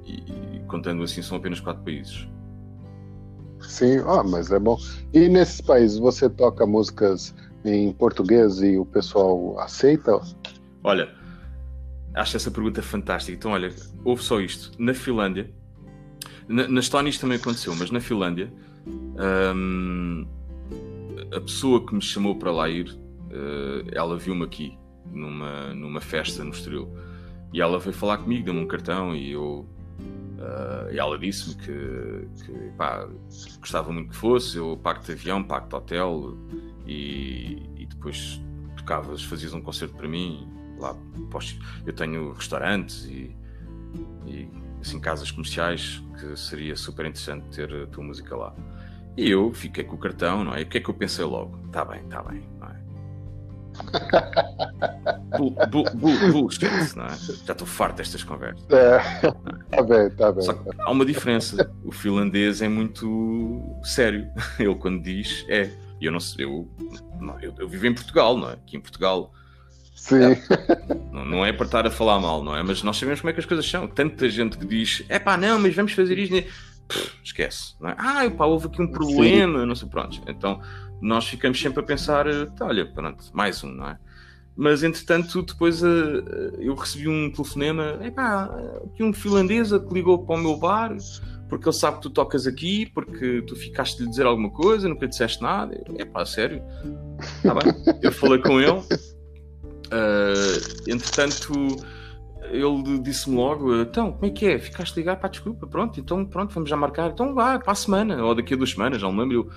e, 0.05 0.57
e 0.57 0.61
contando 0.67 1.03
assim, 1.03 1.23
são 1.23 1.37
apenas 1.39 1.61
quatro 1.61 1.83
países. 1.85 2.29
Sim, 3.61 3.99
ah, 4.07 4.23
mas 4.23 4.51
é 4.51 4.59
bom. 4.59 4.77
E 5.13 5.29
nesses 5.29 5.61
países 5.61 5.99
você 5.99 6.29
toca 6.29 6.67
músicas 6.67 7.35
em 7.65 7.93
português 7.93 8.61
e 8.61 8.77
o 8.79 8.85
pessoal 8.85 9.59
aceita? 9.59 10.21
Olha, 10.83 11.09
acho 12.15 12.37
essa 12.37 12.51
pergunta 12.51 12.83
fantástica. 12.83 13.37
Então, 13.37 13.53
olha, 13.53 13.75
houve 14.05 14.23
só 14.23 14.41
isto. 14.41 14.71
Na 14.79 14.93
Finlândia, 14.95 15.51
na, 16.49 16.69
na 16.69 16.81
Estónia 16.81 17.11
isto 17.11 17.23
também 17.23 17.39
aconteceu, 17.39 17.75
mas 17.75 17.91
na 17.91 18.01
Finlândia, 18.01 18.53
hum, 19.55 20.27
a 21.35 21.41
pessoa 21.41 21.85
que 21.85 21.95
me 21.95 22.03
chamou 22.03 22.37
para 22.37 22.53
lá 22.53 22.69
ir, 22.69 22.91
uh, 22.91 23.89
ela 23.93 24.17
viu-me 24.17 24.45
aqui, 24.45 24.79
numa, 25.13 25.75
numa 25.75 26.01
festa 26.01 26.45
no 26.45 26.51
Estoril. 26.51 26.89
E 27.53 27.61
ela 27.61 27.79
veio 27.79 27.95
falar 27.95 28.19
comigo, 28.19 28.45
deu-me 28.45 28.61
um 28.61 28.67
cartão 28.67 29.15
e 29.15 29.33
eu 29.33 29.67
Uh, 30.35 30.93
e 30.93 30.99
ela 30.99 31.17
disse-me 31.17 31.55
que, 31.55 32.45
que 32.45 32.53
pá, 32.77 33.09
gostava 33.61 33.91
muito 33.91 34.11
que 34.11 34.17
fosse, 34.17 34.59
eu 34.59 34.77
pago 34.77 35.03
de 35.03 35.13
avião, 35.13 35.43
pago 35.43 35.69
de 35.69 35.75
hotel 35.75 36.37
e, 36.87 37.63
e 37.77 37.87
depois 37.87 38.41
tocavas, 38.77 39.23
fazias 39.23 39.55
um 39.55 39.61
concerto 39.61 39.95
para 39.95 40.09
mim. 40.09 40.49
Lá, 40.79 40.97
eu 41.87 41.93
tenho 41.93 42.33
restaurantes 42.33 43.05
e, 43.05 43.35
e 44.27 44.49
assim, 44.81 44.99
casas 44.99 45.31
comerciais 45.31 46.03
que 46.19 46.37
seria 46.37 46.77
super 46.77 47.07
interessante 47.07 47.45
ter 47.55 47.73
a 47.73 47.87
tua 47.87 48.05
música 48.05 48.37
lá. 48.37 48.55
E 49.17 49.31
eu 49.31 49.53
fiquei 49.53 49.85
com 49.85 49.95
o 49.95 49.99
cartão, 49.99 50.45
não 50.45 50.55
é? 50.55 50.61
E 50.61 50.65
o 50.65 50.67
que 50.67 50.79
é 50.79 50.81
que 50.81 50.89
eu 50.89 50.95
pensei 50.95 51.25
logo? 51.25 51.57
Tá 51.71 51.85
bem, 51.85 52.03
tá 52.05 52.23
bem, 52.23 52.43
não 52.59 52.69
é? 52.69 52.75
bullshit, 56.33 56.97
não 56.97 57.07
é? 57.07 57.17
Já 57.45 57.53
estou 57.53 57.67
farto 57.67 57.97
destas 57.97 58.25
conversas. 58.25 58.65
É, 58.71 58.99
tá 59.71 59.83
bem, 59.83 60.11
tá 60.11 60.33
bem. 60.33 60.43
Só 60.43 60.53
que 60.53 60.71
há 60.79 60.91
uma 60.91 61.05
diferença. 61.05 61.71
O 61.85 61.93
finlandês 61.93 62.61
é 62.61 62.69
muito 62.69 63.63
sério. 63.85 64.27
Ele, 64.59 64.75
quando 64.75 65.03
diz, 65.03 65.45
é. 65.49 65.71
Eu 66.07 66.13
não 66.13 66.21
sei, 66.21 66.45
eu, 66.45 66.69
não, 67.21 67.41
eu, 67.41 67.55
eu, 67.59 67.69
vivo 67.69 67.87
em 67.87 67.95
Portugal, 67.95 68.37
não 68.37 68.51
é? 68.51 68.53
Aqui 68.55 68.77
em 68.77 68.81
Portugal. 68.81 69.33
Sim. 69.95 70.23
É, 70.23 70.43
não, 71.13 71.25
não 71.25 71.47
é 71.47 71.53
para 71.53 71.67
estar 71.67 71.87
a 71.87 71.91
falar 71.91 72.21
mal, 72.21 72.43
não 72.43 72.57
é? 72.57 72.63
Mas 72.63 72.83
nós 72.83 72.97
sabemos 72.97 73.21
como 73.21 73.31
é 73.31 73.33
que 73.33 73.41
as 73.41 73.47
coisas 73.47 73.69
são. 73.69 73.87
Tanta 73.87 74.29
gente 74.29 74.59
que 74.59 74.67
diz, 74.67 75.05
é 75.09 75.19
pá, 75.19 75.37
não, 75.37 75.59
mas 75.59 75.75
vamos 75.75 75.93
fazer 75.93 76.19
isto. 76.19 76.35
Pff, 76.87 77.13
esquece, 77.23 77.75
não 77.81 77.91
é? 77.91 77.97
Ah, 77.97 78.31
pá, 78.31 78.45
houve 78.45 78.67
aqui 78.67 78.83
um 78.83 78.91
problema, 78.91 79.61
Sim. 79.61 79.67
não 79.67 79.75
sei, 79.75 79.89
pronto. 79.89 80.21
Então 80.27 80.61
nós 81.01 81.27
ficamos 81.27 81.61
sempre 81.61 81.81
a 81.81 81.83
pensar, 81.83 82.27
tá, 82.57 82.67
olha, 82.67 82.87
pronto, 82.87 83.25
mais 83.33 83.63
um, 83.63 83.71
não 83.71 83.89
é? 83.89 83.99
Mas 84.57 84.83
entretanto, 84.85 85.43
depois 85.43 85.83
uh, 85.83 85.87
eu 86.59 86.75
recebi 86.75 87.09
um 87.09 87.31
telefonema, 87.31 87.99
é 88.01 88.11
pá, 88.11 88.45
aqui 88.85 89.03
um 89.03 89.13
finlandesa 89.13 89.81
que 89.81 89.93
ligou 89.93 90.25
para 90.25 90.37
o 90.37 90.39
meu 90.39 90.57
bar 90.57 90.97
porque 91.49 91.69
ele 91.69 91.77
sabe 91.77 91.97
que 91.97 92.03
tu 92.03 92.11
tocas 92.11 92.47
aqui, 92.47 92.87
porque 92.87 93.43
tu 93.43 93.55
ficaste 93.55 94.03
de 94.03 94.09
dizer 94.09 94.27
alguma 94.27 94.51
coisa, 94.51 94.89
nunca 94.89 95.07
disseste 95.07 95.43
nada. 95.43 95.79
É 95.97 96.05
pá, 96.05 96.25
sério. 96.25 96.63
Tá 97.43 97.55
bem. 97.55 97.73
Eu 98.03 98.13
falei 98.13 98.41
com 98.41 98.61
ele. 98.61 98.79
Uh, 99.93 100.91
entretanto, 100.91 101.53
ele 102.51 102.99
disse-me 102.99 103.37
logo: 103.37 103.75
Então, 103.83 104.13
como 104.13 104.27
é 104.27 104.31
que 104.31 104.47
é? 104.47 104.59
Ficaste 104.59 104.97
ligado? 104.97 105.21
Pá, 105.21 105.29
desculpa, 105.29 105.67
pronto, 105.67 106.01
então 106.01 106.25
pronto, 106.25 106.53
vamos 106.53 106.69
já 106.69 106.77
marcar. 106.77 107.11
Então 107.11 107.35
vá, 107.35 107.59
para 107.59 107.73
a 107.73 107.77
semana, 107.77 108.25
ou 108.25 108.35
daqui 108.35 108.55
a 108.55 108.57
duas 108.57 108.71
semanas, 108.71 109.01
já 109.01 109.11
me 109.11 109.21
lembro. 109.21 109.35
Eu, 109.35 109.51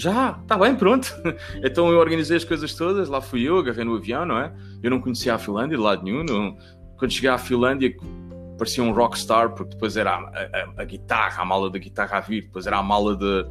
já, 0.00 0.32
tá 0.46 0.56
bem, 0.56 0.74
pronto. 0.74 1.14
então 1.62 1.90
eu 1.90 1.98
organizei 1.98 2.36
as 2.36 2.44
coisas 2.44 2.74
todas, 2.74 3.08
lá 3.08 3.20
fui 3.20 3.42
eu, 3.42 3.58
agarrei 3.58 3.84
no 3.84 3.96
avião, 3.96 4.24
não 4.24 4.38
é? 4.38 4.52
Eu 4.82 4.90
não 4.90 5.00
conhecia 5.00 5.34
a 5.34 5.38
Finlândia 5.38 5.76
de 5.76 5.82
lado 5.82 6.02
nenhum. 6.02 6.24
Não... 6.24 6.56
Quando 6.96 7.12
cheguei 7.12 7.28
à 7.28 7.36
Finlândia, 7.36 7.94
parecia 8.56 8.82
um 8.82 8.92
rockstar, 8.92 9.50
porque 9.50 9.74
depois 9.74 9.96
era 9.96 10.12
a, 10.12 10.16
a, 10.18 10.82
a, 10.82 10.84
guitarra, 10.84 11.42
a 11.42 11.44
mala 11.44 11.70
da 11.70 11.78
guitarra 11.78 12.18
a 12.18 12.20
vir, 12.20 12.42
depois 12.42 12.66
era 12.66 12.78
a 12.78 12.82
mala 12.82 13.14
de, 13.16 13.46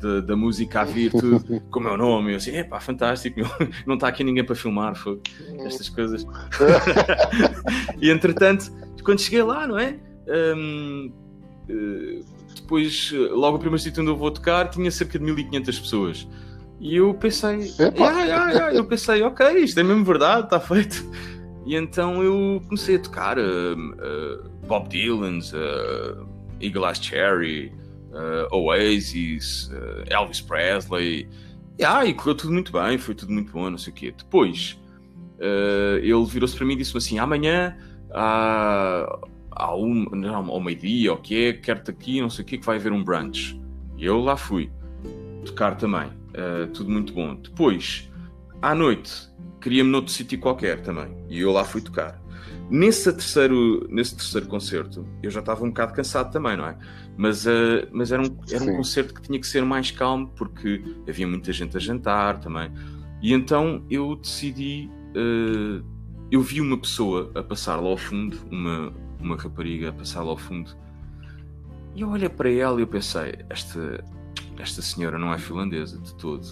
de, 0.00 0.22
da 0.22 0.36
música 0.36 0.80
a 0.80 0.84
vir, 0.84 1.10
tudo 1.10 1.60
com 1.70 1.78
o 1.78 1.82
meu 1.82 1.96
nome. 1.96 2.32
Eu 2.32 2.36
assim, 2.36 2.56
epá, 2.56 2.80
fantástico, 2.80 3.38
meu. 3.38 3.48
não 3.86 3.94
está 3.94 4.08
aqui 4.08 4.24
ninguém 4.24 4.44
para 4.44 4.56
filmar, 4.56 4.96
foi 4.96 5.20
estas 5.64 5.88
coisas. 5.88 6.26
e 8.00 8.10
entretanto, 8.10 8.72
quando 9.04 9.20
cheguei 9.20 9.42
lá, 9.42 9.66
não 9.66 9.78
é? 9.78 9.98
Um, 10.56 11.12
uh, 11.68 12.31
depois, 12.54 13.12
logo 13.30 13.56
o 13.56 13.58
primeiro 13.58 13.82
sítio 13.82 14.02
onde 14.02 14.10
eu 14.10 14.16
vou 14.16 14.30
tocar 14.30 14.68
tinha 14.68 14.90
cerca 14.90 15.18
de 15.18 15.24
1500 15.24 15.80
pessoas. 15.80 16.28
E 16.80 16.96
eu 16.96 17.14
pensei, 17.14 17.72
yeah, 17.78 18.24
yeah, 18.24 18.50
yeah. 18.50 18.74
eu 18.74 18.84
pensei, 18.84 19.22
ok, 19.22 19.58
isto 19.58 19.78
é 19.78 19.82
mesmo 19.84 20.04
verdade, 20.04 20.44
está 20.44 20.58
feito. 20.58 21.08
E 21.64 21.76
então 21.76 22.22
eu 22.22 22.60
comecei 22.64 22.96
a 22.96 22.98
tocar 22.98 23.38
uh, 23.38 23.42
uh, 23.42 24.50
Bob 24.66 24.88
Dylan's, 24.88 25.52
uh, 25.52 26.26
Eagle 26.60 26.86
Eyes 26.86 26.98
Cherry, 26.98 27.72
Oasis, 28.50 29.70
Elvis 30.10 30.40
Presley. 30.40 31.28
Yeah, 31.80 32.04
e 32.04 32.12
correu 32.12 32.34
tudo 32.34 32.52
muito 32.52 32.72
bem, 32.72 32.98
foi 32.98 33.14
tudo 33.14 33.32
muito 33.32 33.52
bom, 33.52 33.70
não 33.70 33.78
sei 33.78 33.92
o 33.92 33.96
quê. 33.96 34.14
Depois, 34.16 34.78
ele 35.40 36.24
virou-se 36.26 36.54
para 36.54 36.66
mim 36.66 36.74
e 36.74 36.76
disse 36.76 36.96
assim: 36.96 37.18
amanhã, 37.18 37.76
à, 38.10 39.18
à 39.56 39.74
um, 39.74 40.04
não, 40.10 40.50
ao 40.50 40.60
meio-dia, 40.60 41.12
o 41.12 41.16
que 41.16 41.46
é, 41.46 41.52
quero-te 41.52 41.90
aqui, 41.90 42.20
não 42.20 42.30
sei 42.30 42.44
o 42.44 42.46
quê, 42.46 42.58
que 42.58 42.66
vai 42.66 42.76
haver 42.76 42.92
um 42.92 43.02
brunch. 43.02 43.60
E 43.96 44.04
eu 44.04 44.20
lá 44.20 44.36
fui 44.36 44.70
tocar 45.44 45.76
também, 45.76 46.10
tudo 46.72 46.90
muito 46.90 47.12
bom. 47.12 47.34
Depois, 47.34 48.10
à 48.60 48.74
noite, 48.74 49.28
queria-me 49.60 49.90
noutro 49.90 50.12
sítio 50.12 50.38
qualquer 50.38 50.80
também, 50.82 51.16
e 51.28 51.40
eu 51.40 51.52
lá 51.52 51.64
fui 51.64 51.80
tocar. 51.80 52.20
Nesse 52.70 53.12
terceiro, 53.12 53.86
nesse 53.90 54.16
terceiro 54.16 54.46
concerto, 54.46 55.06
eu 55.22 55.30
já 55.30 55.40
estava 55.40 55.62
um 55.64 55.68
bocado 55.68 55.92
cansado 55.92 56.32
também, 56.32 56.56
não 56.56 56.66
é? 56.66 56.76
Mas, 57.16 57.44
uh, 57.44 57.86
mas 57.92 58.10
era, 58.10 58.22
um, 58.22 58.38
era 58.50 58.64
um 58.64 58.76
concerto 58.76 59.12
que 59.12 59.20
tinha 59.20 59.38
que 59.38 59.46
ser 59.46 59.62
mais 59.64 59.90
calmo, 59.90 60.28
porque 60.34 60.82
havia 61.06 61.26
muita 61.26 61.52
gente 61.52 61.76
a 61.76 61.80
jantar 61.80 62.40
também. 62.40 62.72
E 63.20 63.32
então 63.34 63.84
eu 63.90 64.16
decidi. 64.16 64.90
Uh, 65.14 65.84
eu 66.30 66.40
vi 66.40 66.62
uma 66.62 66.78
pessoa 66.78 67.30
a 67.34 67.42
passar 67.42 67.76
lá 67.76 67.90
ao 67.90 67.96
fundo, 67.98 68.38
uma, 68.50 68.90
uma 69.22 69.36
rapariga 69.36 69.90
a 69.90 69.92
passar 69.92 70.22
lá 70.22 70.30
ao 70.30 70.36
fundo, 70.36 70.76
e 71.94 72.00
eu 72.00 72.08
olhei 72.08 72.28
para 72.28 72.50
ela 72.50 72.78
e 72.78 72.82
eu 72.82 72.86
pensei: 72.86 73.38
esta, 73.50 74.02
esta 74.58 74.82
senhora 74.82 75.18
não 75.18 75.32
é 75.32 75.38
finlandesa 75.38 75.98
de 75.98 76.14
todo. 76.14 76.46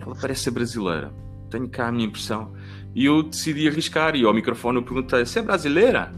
Ela 0.00 0.14
parece 0.14 0.44
ser 0.44 0.50
brasileira. 0.50 1.12
Tenho 1.50 1.68
cá 1.68 1.88
a 1.88 1.92
minha 1.92 2.06
impressão. 2.06 2.52
E 2.94 3.04
eu 3.04 3.22
decidi 3.22 3.68
arriscar. 3.68 4.16
E 4.16 4.24
ao 4.24 4.34
microfone 4.34 4.78
eu 4.78 4.82
perguntei: 4.82 5.24
Você 5.24 5.38
é 5.38 5.42
brasileira? 5.42 6.12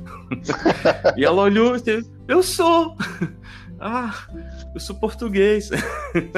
e 1.16 1.24
ela 1.24 1.42
olhou 1.42 1.76
e 1.76 1.82
disse: 1.82 2.10
Eu 2.26 2.42
sou. 2.42 2.96
ah, 3.78 4.14
eu 4.74 4.80
sou 4.80 4.96
português. 4.96 5.70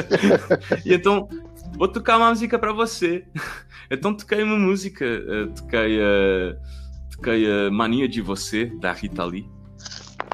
e 0.84 0.92
então, 0.92 1.28
vou 1.78 1.86
tocar 1.86 2.16
uma 2.16 2.30
música 2.30 2.58
para 2.58 2.72
você. 2.72 3.24
então, 3.88 4.14
toquei 4.14 4.42
uma 4.42 4.58
música. 4.58 5.04
Eh, 5.04 5.46
toquei 5.54 6.00
a, 6.02 6.56
toquei 7.20 7.46
a 7.46 7.70
Mania 7.70 8.08
de 8.08 8.20
Você, 8.20 8.66
da 8.80 8.92
Rita 8.92 9.24
Lee. 9.24 9.48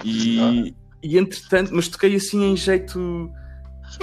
E, 0.05 0.75
e 1.03 1.19
entretanto, 1.19 1.73
mas 1.75 1.89
toquei 1.89 2.15
assim 2.15 2.53
em 2.53 2.57
jeito. 2.57 3.31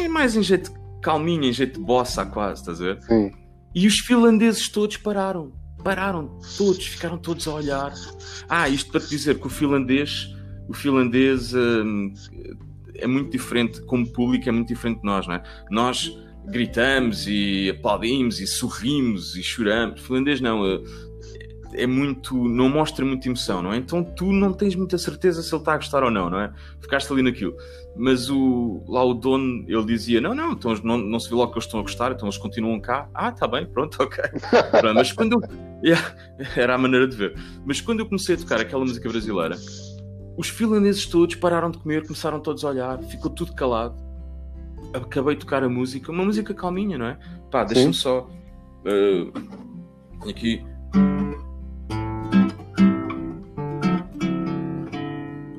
Mais 0.09 0.35
em 0.35 0.43
jeito 0.43 0.71
calminho, 1.01 1.43
em 1.43 1.53
jeito 1.53 1.79
bossa 1.81 2.25
quase, 2.25 2.61
estás 2.61 2.81
a 2.81 2.85
ver? 2.85 3.01
Sim. 3.03 3.31
E 3.75 3.87
os 3.87 3.99
finlandeses 3.99 4.69
todos 4.69 4.97
pararam 4.97 5.51
pararam 5.83 6.39
todos, 6.57 6.85
ficaram 6.87 7.17
todos 7.17 7.45
a 7.47 7.53
olhar. 7.53 7.93
Ah, 8.47 8.69
isto 8.69 8.89
para 8.89 9.01
te 9.01 9.09
dizer 9.09 9.37
que 9.37 9.47
o 9.47 9.49
finlandês, 9.49 10.33
o 10.69 10.73
finlandês 10.73 11.53
hum, 11.53 12.13
é 12.95 13.05
muito 13.05 13.31
diferente, 13.31 13.81
como 13.81 14.07
público, 14.13 14.47
é 14.47 14.51
muito 14.51 14.69
diferente 14.69 14.99
de 14.99 15.05
nós, 15.05 15.27
não 15.27 15.35
é? 15.35 15.43
Nós 15.69 16.17
gritamos 16.45 17.27
e 17.27 17.69
aplaudimos 17.69 18.39
e 18.39 18.47
sorrimos 18.47 19.35
e 19.35 19.43
choramos. 19.43 20.01
O 20.01 20.05
finlandês 20.05 20.39
não, 20.39 20.65
eh, 20.65 20.81
é 21.75 21.87
muito. 21.87 22.35
não 22.47 22.69
mostra 22.69 23.05
muita 23.05 23.27
emoção, 23.27 23.61
não 23.61 23.73
é? 23.73 23.77
Então 23.77 24.03
tu 24.03 24.31
não 24.31 24.53
tens 24.53 24.75
muita 24.75 24.97
certeza 24.97 25.41
se 25.41 25.53
ele 25.53 25.61
está 25.61 25.73
a 25.73 25.77
gostar 25.77 26.03
ou 26.03 26.11
não, 26.11 26.29
não 26.29 26.39
é? 26.39 26.51
Ficaste 26.81 27.11
ali 27.11 27.21
naquilo. 27.21 27.55
Mas 27.95 28.29
o, 28.29 28.83
lá 28.87 29.03
o 29.03 29.13
dono, 29.13 29.65
ele 29.67 29.85
dizia: 29.85 30.19
não, 30.19 30.33
não, 30.33 30.53
então 30.53 30.73
não, 30.83 30.97
não 30.97 31.19
se 31.19 31.29
vê 31.29 31.35
logo 31.35 31.51
que 31.51 31.57
eles 31.57 31.65
estão 31.65 31.79
a 31.79 31.83
gostar, 31.83 32.11
então 32.11 32.27
eles 32.27 32.37
continuam 32.37 32.79
cá. 32.79 33.09
Ah, 33.13 33.31
tá 33.31 33.47
bem, 33.47 33.65
pronto, 33.65 33.97
ok. 34.03 34.23
Mas 34.93 35.11
quando. 35.11 35.39
Yeah, 35.83 36.15
era 36.55 36.75
a 36.75 36.77
maneira 36.77 37.05
de 37.05 37.13
ver. 37.13 37.35
Mas 37.65 37.81
quando 37.81 37.99
eu 37.99 38.05
comecei 38.05 38.35
a 38.35 38.37
tocar 38.37 38.57
aquela 38.57 38.85
música 38.85 39.09
brasileira, 39.09 39.57
os 40.37 40.47
finlandeses 40.47 41.05
todos 41.05 41.35
pararam 41.35 41.69
de 41.69 41.77
comer, 41.77 42.03
começaram 42.03 42.39
todos 42.39 42.63
a 42.63 42.69
olhar, 42.69 43.03
ficou 43.03 43.29
tudo 43.29 43.53
calado. 43.53 43.95
Acabei 44.93 45.35
de 45.35 45.41
tocar 45.41 45.61
a 45.61 45.67
música, 45.67 46.09
uma 46.09 46.23
música 46.23 46.53
calminha, 46.53 46.97
não 46.97 47.05
é? 47.05 47.19
Pá, 47.51 47.65
deixa-me 47.65 47.93
só. 47.93 48.29
Uh, 48.85 50.29
aqui. 50.29 50.63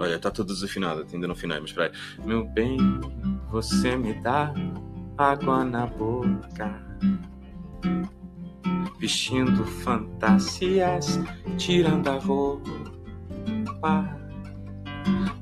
Olha, 0.04 0.16
está 0.16 0.30
toda 0.30 0.52
desafinada, 0.52 1.06
ainda 1.10 1.26
não 1.26 1.32
afinei, 1.32 1.58
mas 1.58 1.70
espera 1.70 1.90
aí. 1.90 2.26
Meu 2.26 2.44
bem, 2.44 2.76
você 3.50 3.96
me 3.96 4.12
dá 4.20 4.52
água 5.16 5.64
na 5.64 5.86
boca. 5.86 6.78
Vestindo 9.00 9.64
fantasias, 9.64 11.18
tirando 11.56 12.08
a 12.08 12.18
roupa. 12.18 12.70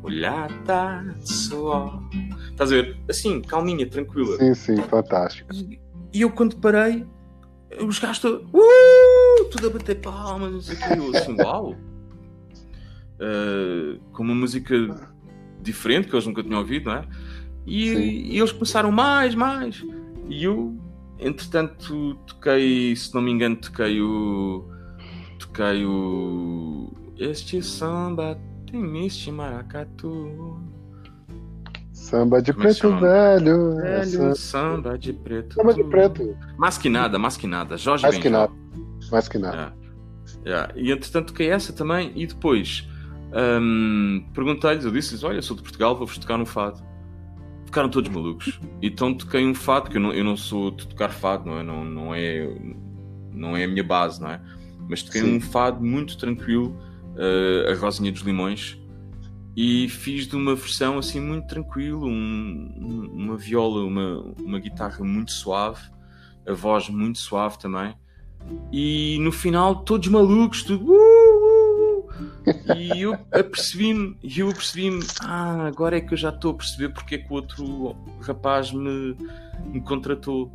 Olhada 0.01 1.13
de 1.19 1.33
suor. 1.33 2.01
Estás 2.49 2.71
a 2.71 2.77
ver? 2.77 2.97
Assim, 3.11 3.43
calminha, 3.43 3.85
tranquila. 3.91 4.37
Sim, 4.39 4.55
sim, 4.55 4.77
fantástico. 4.83 5.53
E, 5.53 5.81
e 6.13 6.21
eu 6.21 6.31
quando 6.31 6.57
parei, 6.59 7.05
os 7.81 7.99
gajos 7.99 8.23
uh, 8.23 9.45
tudo 9.51 9.67
a 9.67 9.71
bater 9.71 10.01
palmas, 10.01 10.53
não 10.53 10.61
sei 10.61 10.77
o 10.77 10.79
que. 10.79 10.99
Eu 10.99 11.21
assim, 11.21 11.35
uau! 11.43 11.77
Uh, 13.23 14.01
com 14.13 14.23
uma 14.23 14.35
música 14.35 14.75
diferente 15.61 16.09
que 16.09 16.15
eles 16.15 16.27
nunca 16.27 16.43
tinham 16.43 16.59
ouvido, 16.59 16.91
não 16.91 16.97
é? 16.97 17.05
E, 17.65 17.89
e, 18.35 18.39
eles 18.39 18.51
começaram 18.51 18.91
mais, 18.91 19.35
mais. 19.35 19.85
E 20.29 20.45
eu, 20.45 20.77
entretanto, 21.19 22.17
toquei, 22.27 22.95
se 22.97 23.15
não 23.15 23.23
me 23.23 23.31
engano, 23.31 23.57
toquei 23.57 24.01
o. 24.01 24.69
Toquei 25.39 25.85
o. 25.85 26.93
Este 27.17 27.63
samba 27.63 28.39
tem 28.71 29.07
este 29.07 29.31
maracatu. 29.31 30.61
Samba 31.93 32.43
de 32.43 32.53
Como 32.53 32.67
é 32.67 32.75
preto 32.75 32.97
velho. 32.99 33.77
Velho, 33.77 34.35
samba 34.35 34.99
de 34.99 35.13
preto. 35.13 35.55
Samba 35.55 35.73
de 35.73 35.85
preto. 35.85 36.37
Masquinada, 36.59 37.19
masquinada. 37.19 37.77
Jorge 37.77 38.03
Mais 38.03 38.19
que 38.19 38.29
nada. 38.29 38.53
Mais 39.11 39.29
que 39.29 39.39
nada. 39.39 39.73
É. 40.45 40.69
E 40.75 40.91
entretanto 40.91 41.29
toquei 41.29 41.49
essa 41.51 41.73
também. 41.73 42.13
E 42.17 42.27
depois 42.27 42.89
um, 43.33 44.25
Perguntei-lhes, 44.35 44.85
eu 44.85 44.91
disse-lhes: 44.91 45.25
Olha, 45.25 45.41
sou 45.43 45.57
de 45.57 45.63
Portugal, 45.63 45.97
vou-vos 45.97 46.19
tocar 46.19 46.39
um 46.39 46.47
fado. 46.47 46.83
Ficaram 47.65 47.89
todos 47.89 48.11
malucos. 48.11 48.61
Então 48.83 49.15
toquei 49.15 49.47
um 49.47 49.55
fado, 49.55 49.91
que 49.91 49.97
eu 49.97 50.01
não, 50.01 50.13
eu 50.13 50.25
não 50.25 50.37
sou 50.37 50.71
de 50.71 50.87
tocar 50.87 51.11
fado, 51.11 51.47
não 51.49 51.59
é? 51.59 51.63
Não, 51.63 51.85
não, 51.85 52.15
é, 52.15 52.55
não 53.33 53.57
é 53.57 53.65
a 53.65 53.69
minha 53.69 53.83
base, 53.83 54.21
não 54.21 54.31
é? 54.31 54.41
Mas 54.89 55.03
toquei 55.03 55.23
Sim. 55.23 55.37
um 55.37 55.41
fado 55.41 55.83
muito 55.83 56.19
tranquilo, 56.19 56.77
uh, 57.15 57.71
a 57.71 57.75
Rosinha 57.75 58.13
dos 58.13 58.21
Limões, 58.23 58.79
e 59.57 59.89
fiz 59.89 60.27
de 60.27 60.37
uma 60.37 60.55
versão 60.55 60.99
assim 60.99 61.21
muito 61.21 61.47
tranquilo, 61.47 62.07
um, 62.07 63.11
uma 63.13 63.37
viola, 63.37 63.85
uma, 63.85 64.21
uma 64.39 64.59
guitarra 64.59 65.03
muito 65.05 65.33
suave, 65.33 65.81
a 66.47 66.53
voz 66.53 66.89
muito 66.91 67.19
suave 67.19 67.59
também. 67.59 67.95
E 68.73 69.19
no 69.21 69.31
final, 69.31 69.77
todos 69.85 70.09
malucos, 70.09 70.63
tudo. 70.63 70.93
Uh! 70.93 71.32
E 72.77 73.01
eu 73.01 73.17
apercebi-me, 73.33 74.17
e 74.23 74.41
eu 74.41 74.51
apercebi-me, 74.51 75.05
ah, 75.21 75.67
agora 75.67 75.97
é 75.97 76.01
que 76.01 76.15
eu 76.15 76.19
já 76.19 76.31
estou 76.31 76.53
a 76.53 76.55
perceber 76.55 76.91
porque 76.91 77.17
é 77.17 77.19
que 77.19 77.31
o 77.31 77.35
outro 77.35 77.97
rapaz 78.21 78.73
me, 78.73 79.17
me 79.67 79.81
contratou. 79.81 80.51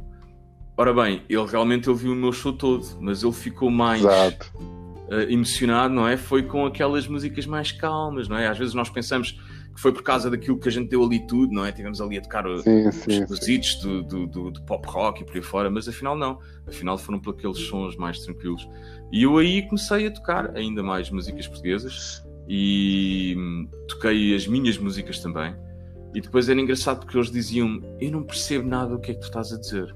Ora 0.76 0.94
bem, 0.94 1.24
ele 1.28 1.46
realmente 1.46 1.90
ele 1.90 1.98
viu 1.98 2.12
o 2.14 2.16
meu 2.16 2.32
show 2.32 2.54
todo, 2.54 2.86
mas 3.00 3.24
ele 3.24 3.34
ficou 3.34 3.72
mais 3.72 4.04
uh, 4.04 5.16
emocionado, 5.28 5.94
não 5.94 6.08
é? 6.08 6.18
Foi 6.18 6.44
com 6.44 6.66
aquelas 6.66 7.08
músicas 7.08 7.46
mais 7.46 7.72
calmas, 7.72 8.28
não 8.28 8.38
é? 8.38 8.48
Às 8.48 8.58
vezes 8.58 8.74
nós 8.74 8.90
pensamos 8.90 9.40
que 9.78 9.82
foi 9.82 9.92
por 9.94 10.02
causa 10.02 10.28
daquilo 10.28 10.58
que 10.58 10.68
a 10.68 10.72
gente 10.72 10.90
deu 10.90 11.04
ali 11.04 11.20
tudo, 11.28 11.54
não 11.54 11.64
é? 11.64 11.72
Tivemos 11.72 12.02
ali 12.02 12.18
a 12.18 12.22
tocar 12.22 12.44
sim, 12.64 12.92
sim, 12.92 13.24
os 13.30 13.48
hits 13.48 13.76
do, 13.76 14.02
do, 14.02 14.26
do, 14.26 14.50
do, 14.50 14.62
pop 14.64 14.88
rock 14.88 15.22
e 15.22 15.24
por 15.24 15.36
aí 15.36 15.42
fora, 15.44 15.70
mas 15.70 15.88
afinal 15.88 16.18
não. 16.18 16.40
Afinal 16.66 16.98
foram 16.98 17.20
por 17.20 17.36
aqueles 17.36 17.60
sons 17.60 17.96
mais 17.96 18.18
tranquilos. 18.22 18.68
E 19.12 19.22
eu 19.22 19.38
aí 19.38 19.62
comecei 19.68 20.08
a 20.08 20.12
tocar 20.12 20.58
ainda 20.58 20.82
mais 20.82 21.12
músicas 21.12 21.48
portuguesas 21.48 22.26
e 22.48 23.36
hum, 23.38 23.70
toquei 23.88 24.36
as 24.36 24.48
minhas 24.48 24.80
músicas 24.80 25.20
também. 25.20 25.56
E 26.16 26.22
depois 26.22 26.50
era 26.50 26.60
engraçado 26.60 27.02
porque 27.02 27.16
eles 27.16 27.30
diziam: 27.30 27.80
Eu 28.02 28.12
não 28.14 28.24
percebo 28.24 28.68
nada 28.68 28.96
do 28.96 29.00
que 29.00 29.12
é 29.12 29.14
que 29.14 29.20
tu 29.20 29.28
estás 29.28 29.54
a 29.54 29.60
dizer, 29.60 29.96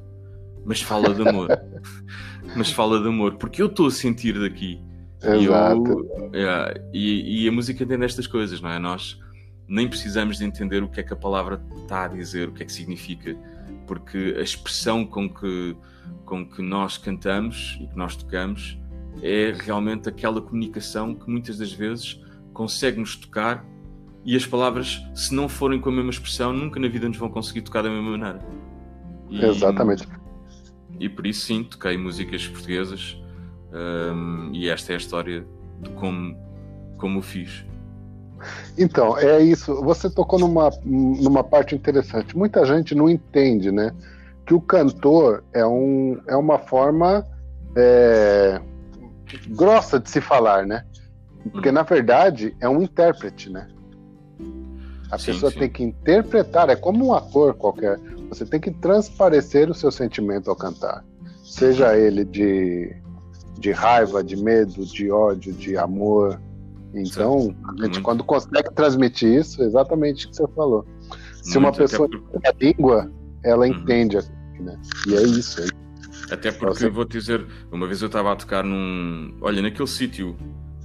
mas 0.64 0.80
fala 0.80 1.12
de 1.12 1.28
amor. 1.28 1.50
mas 2.56 2.70
fala 2.70 3.02
de 3.02 3.08
amor, 3.08 3.34
porque 3.38 3.60
eu 3.60 3.66
estou 3.66 3.88
a 3.88 3.92
sentir 3.92 4.40
daqui. 4.40 4.80
Exato. 5.24 6.08
E, 6.34 6.38
eu, 6.38 6.48
é, 6.48 6.84
e, 6.94 7.46
e, 7.46 7.48
a 7.48 7.52
música 7.52 7.84
tem 7.84 8.04
estas 8.04 8.28
coisas, 8.28 8.62
não 8.62 8.70
é? 8.70 8.78
Nós 8.78 9.20
nem 9.72 9.88
precisamos 9.88 10.38
de 10.38 10.44
entender 10.44 10.84
o 10.84 10.90
que 10.90 11.00
é 11.00 11.04
que 11.04 11.14
a 11.14 11.16
palavra 11.16 11.62
está 11.78 12.04
a 12.04 12.08
dizer, 12.10 12.50
o 12.50 12.52
que 12.52 12.62
é 12.62 12.66
que 12.66 12.74
significa, 12.74 13.38
porque 13.88 14.36
a 14.38 14.42
expressão 14.42 15.06
com 15.06 15.30
que, 15.30 15.78
com 16.26 16.46
que 16.46 16.62
nós 16.62 16.98
cantamos 16.98 17.78
e 17.80 17.88
que 17.88 17.96
nós 17.96 18.18
tocamos 18.18 18.78
é 19.24 19.56
realmente 19.58 20.10
aquela 20.10 20.42
comunicação 20.42 21.16
que 21.16 21.30
muitas 21.30 21.58
das 21.58 21.72
vezes 21.72 22.22
consegue 22.52 23.00
nos 23.00 23.16
tocar 23.16 23.66
e 24.26 24.36
as 24.36 24.46
palavras, 24.46 25.02
se 25.16 25.34
não 25.34 25.48
forem 25.48 25.80
com 25.80 25.88
a 25.88 25.94
mesma 25.94 26.12
expressão, 26.12 26.52
nunca 26.52 26.78
na 26.78 26.90
vida 26.90 27.08
nos 27.08 27.18
vão 27.18 27.30
conseguir 27.30 27.62
tocar 27.62 27.82
da 27.82 27.90
mesma 27.90 28.18
maneira. 28.18 28.46
E, 29.30 29.44
Exatamente. 29.44 30.06
E 31.00 31.08
por 31.08 31.26
isso 31.26 31.46
sim, 31.46 31.64
toquei 31.64 31.98
músicas 31.98 32.46
portuguesas 32.46 33.18
um, 33.72 34.52
e 34.54 34.68
esta 34.68 34.92
é 34.92 34.96
a 34.96 34.98
história 34.98 35.48
de 35.82 35.90
como, 35.92 36.36
como 36.98 37.20
o 37.20 37.22
fiz. 37.22 37.66
Então, 38.78 39.18
é 39.18 39.42
isso. 39.42 39.82
Você 39.84 40.10
tocou 40.10 40.40
numa, 40.40 40.70
numa 40.84 41.44
parte 41.44 41.76
interessante. 41.76 42.38
Muita 42.38 42.66
gente 42.66 42.96
não 42.96 43.10
entende, 43.10 43.72
né? 43.72 43.92
Que 44.46 44.54
o 44.54 44.62
cantor 44.62 45.44
é, 45.54 45.66
um, 45.66 46.20
é 46.28 46.36
uma 46.36 46.60
forma 46.60 47.26
é, 47.76 48.60
grossa 49.50 50.00
de 50.00 50.10
se 50.10 50.22
falar, 50.22 50.66
né? 50.66 50.86
Porque, 51.52 51.72
na 51.72 51.84
verdade, 51.84 52.56
é 52.60 52.70
um 52.70 52.82
intérprete, 52.82 53.50
né? 53.50 53.68
A 55.10 55.18
sim, 55.18 55.28
pessoa 55.34 55.52
sim. 55.52 55.60
tem 55.60 55.70
que 55.70 55.84
interpretar, 55.84 56.70
é 56.70 56.76
como 56.76 57.06
um 57.06 57.14
ator 57.14 57.54
qualquer. 57.54 58.00
Você 58.30 58.46
tem 58.46 58.60
que 58.60 58.72
transparecer 58.72 59.70
o 59.70 59.74
seu 59.74 59.92
sentimento 59.92 60.50
ao 60.50 60.56
cantar. 60.56 61.04
Seja 61.44 61.98
ele 61.98 62.24
de, 62.24 62.96
de 63.60 63.72
raiva, 63.72 64.24
de 64.24 64.38
medo, 64.38 64.86
de 64.86 65.12
ódio, 65.12 65.52
de 65.52 65.76
amor, 65.78 66.40
então, 66.94 67.56
a 67.80 67.86
gente, 67.86 68.02
quando 68.02 68.24
consegue 68.24 68.72
transmitir 68.74 69.40
isso, 69.40 69.62
é 69.62 69.66
exatamente 69.66 70.26
o 70.26 70.30
que 70.30 70.36
você 70.36 70.48
falou. 70.56 70.86
Se 71.42 71.58
Muito, 71.58 71.60
uma 71.60 71.72
pessoa 71.72 72.10
por... 72.10 72.42
a 72.46 72.54
língua, 72.60 73.12
ela 73.44 73.66
uhum. 73.66 73.74
entende, 73.74 74.18
né? 74.60 74.80
E 75.08 75.16
é 75.16 75.22
isso. 75.24 75.62
É. 75.62 76.34
Até 76.34 76.52
porque 76.52 76.80
você... 76.80 76.88
eu 76.88 76.94
vou 76.94 77.06
te 77.06 77.18
dizer, 77.18 77.46
uma 77.72 77.88
vez 77.88 78.02
eu 78.02 78.08
estava 78.08 78.32
a 78.32 78.36
tocar 78.36 78.64
num. 78.64 79.36
Olha, 79.42 79.62
naquele 79.62 79.88
sítio 79.88 80.38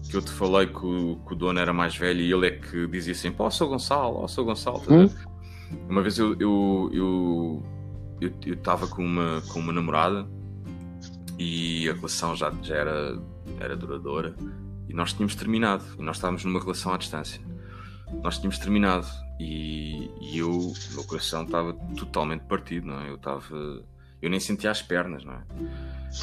que 0.08 0.16
eu 0.16 0.22
te 0.22 0.30
falei 0.30 0.68
que 0.68 0.86
o, 0.86 1.16
que 1.26 1.32
o, 1.32 1.36
dono 1.36 1.58
era 1.58 1.72
mais 1.72 1.96
velho 1.96 2.20
e 2.20 2.32
ele 2.32 2.46
é 2.46 2.50
que 2.52 2.86
dizia 2.86 3.12
assim: 3.12 3.32
Pô, 3.32 3.50
sou 3.50 3.68
Gonçalo, 3.68 4.18
ó, 4.18 4.28
sou 4.28 4.44
Gonçalo. 4.44 4.82
Hum? 4.88 5.08
Uma 5.88 6.02
vez 6.02 6.18
eu 6.18 6.36
eu 6.38 6.90
eu 6.92 7.62
eu 8.20 8.54
estava 8.54 8.86
com 8.86 9.04
uma 9.04 9.42
com 9.52 9.58
uma 9.58 9.72
namorada 9.72 10.26
e 11.38 11.88
a 11.88 11.94
relação 11.94 12.34
já 12.34 12.52
já 12.62 12.76
era 12.76 13.18
era 13.60 13.76
duradoura 13.76 14.34
e 14.88 14.94
nós 14.94 15.12
tínhamos 15.12 15.34
terminado, 15.34 15.84
e 15.98 16.02
nós 16.02 16.16
estávamos 16.16 16.44
numa 16.44 16.60
relação 16.60 16.92
à 16.92 16.96
distância. 16.96 17.40
Nós 18.22 18.38
tínhamos 18.38 18.58
terminado 18.58 19.06
e, 19.38 20.10
e 20.20 20.38
eu, 20.38 20.50
o 20.50 20.74
meu 20.92 21.04
coração 21.04 21.44
estava 21.44 21.74
totalmente 21.96 22.42
partido, 22.42 22.86
não 22.86 23.00
é? 23.00 23.10
Eu 23.10 23.16
estava. 23.16 23.84
Eu 24.22 24.30
nem 24.30 24.40
sentia 24.40 24.70
as 24.70 24.80
pernas, 24.80 25.24
não 25.24 25.34
é? 25.34 25.42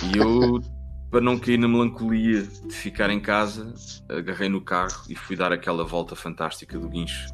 E 0.04 0.18
eu, 0.18 0.62
para 1.12 1.22
não 1.22 1.38
cair 1.38 1.58
na 1.58 1.68
melancolia 1.68 2.42
de 2.42 2.74
ficar 2.74 3.10
em 3.10 3.20
casa, 3.20 3.74
agarrei 4.10 4.50
no 4.50 4.62
carro 4.62 5.04
e 5.10 5.16
fui 5.16 5.36
dar 5.36 5.52
aquela 5.52 5.84
volta 5.84 6.16
fantástica 6.16 6.80
do 6.80 6.90
guincho. 6.90 7.28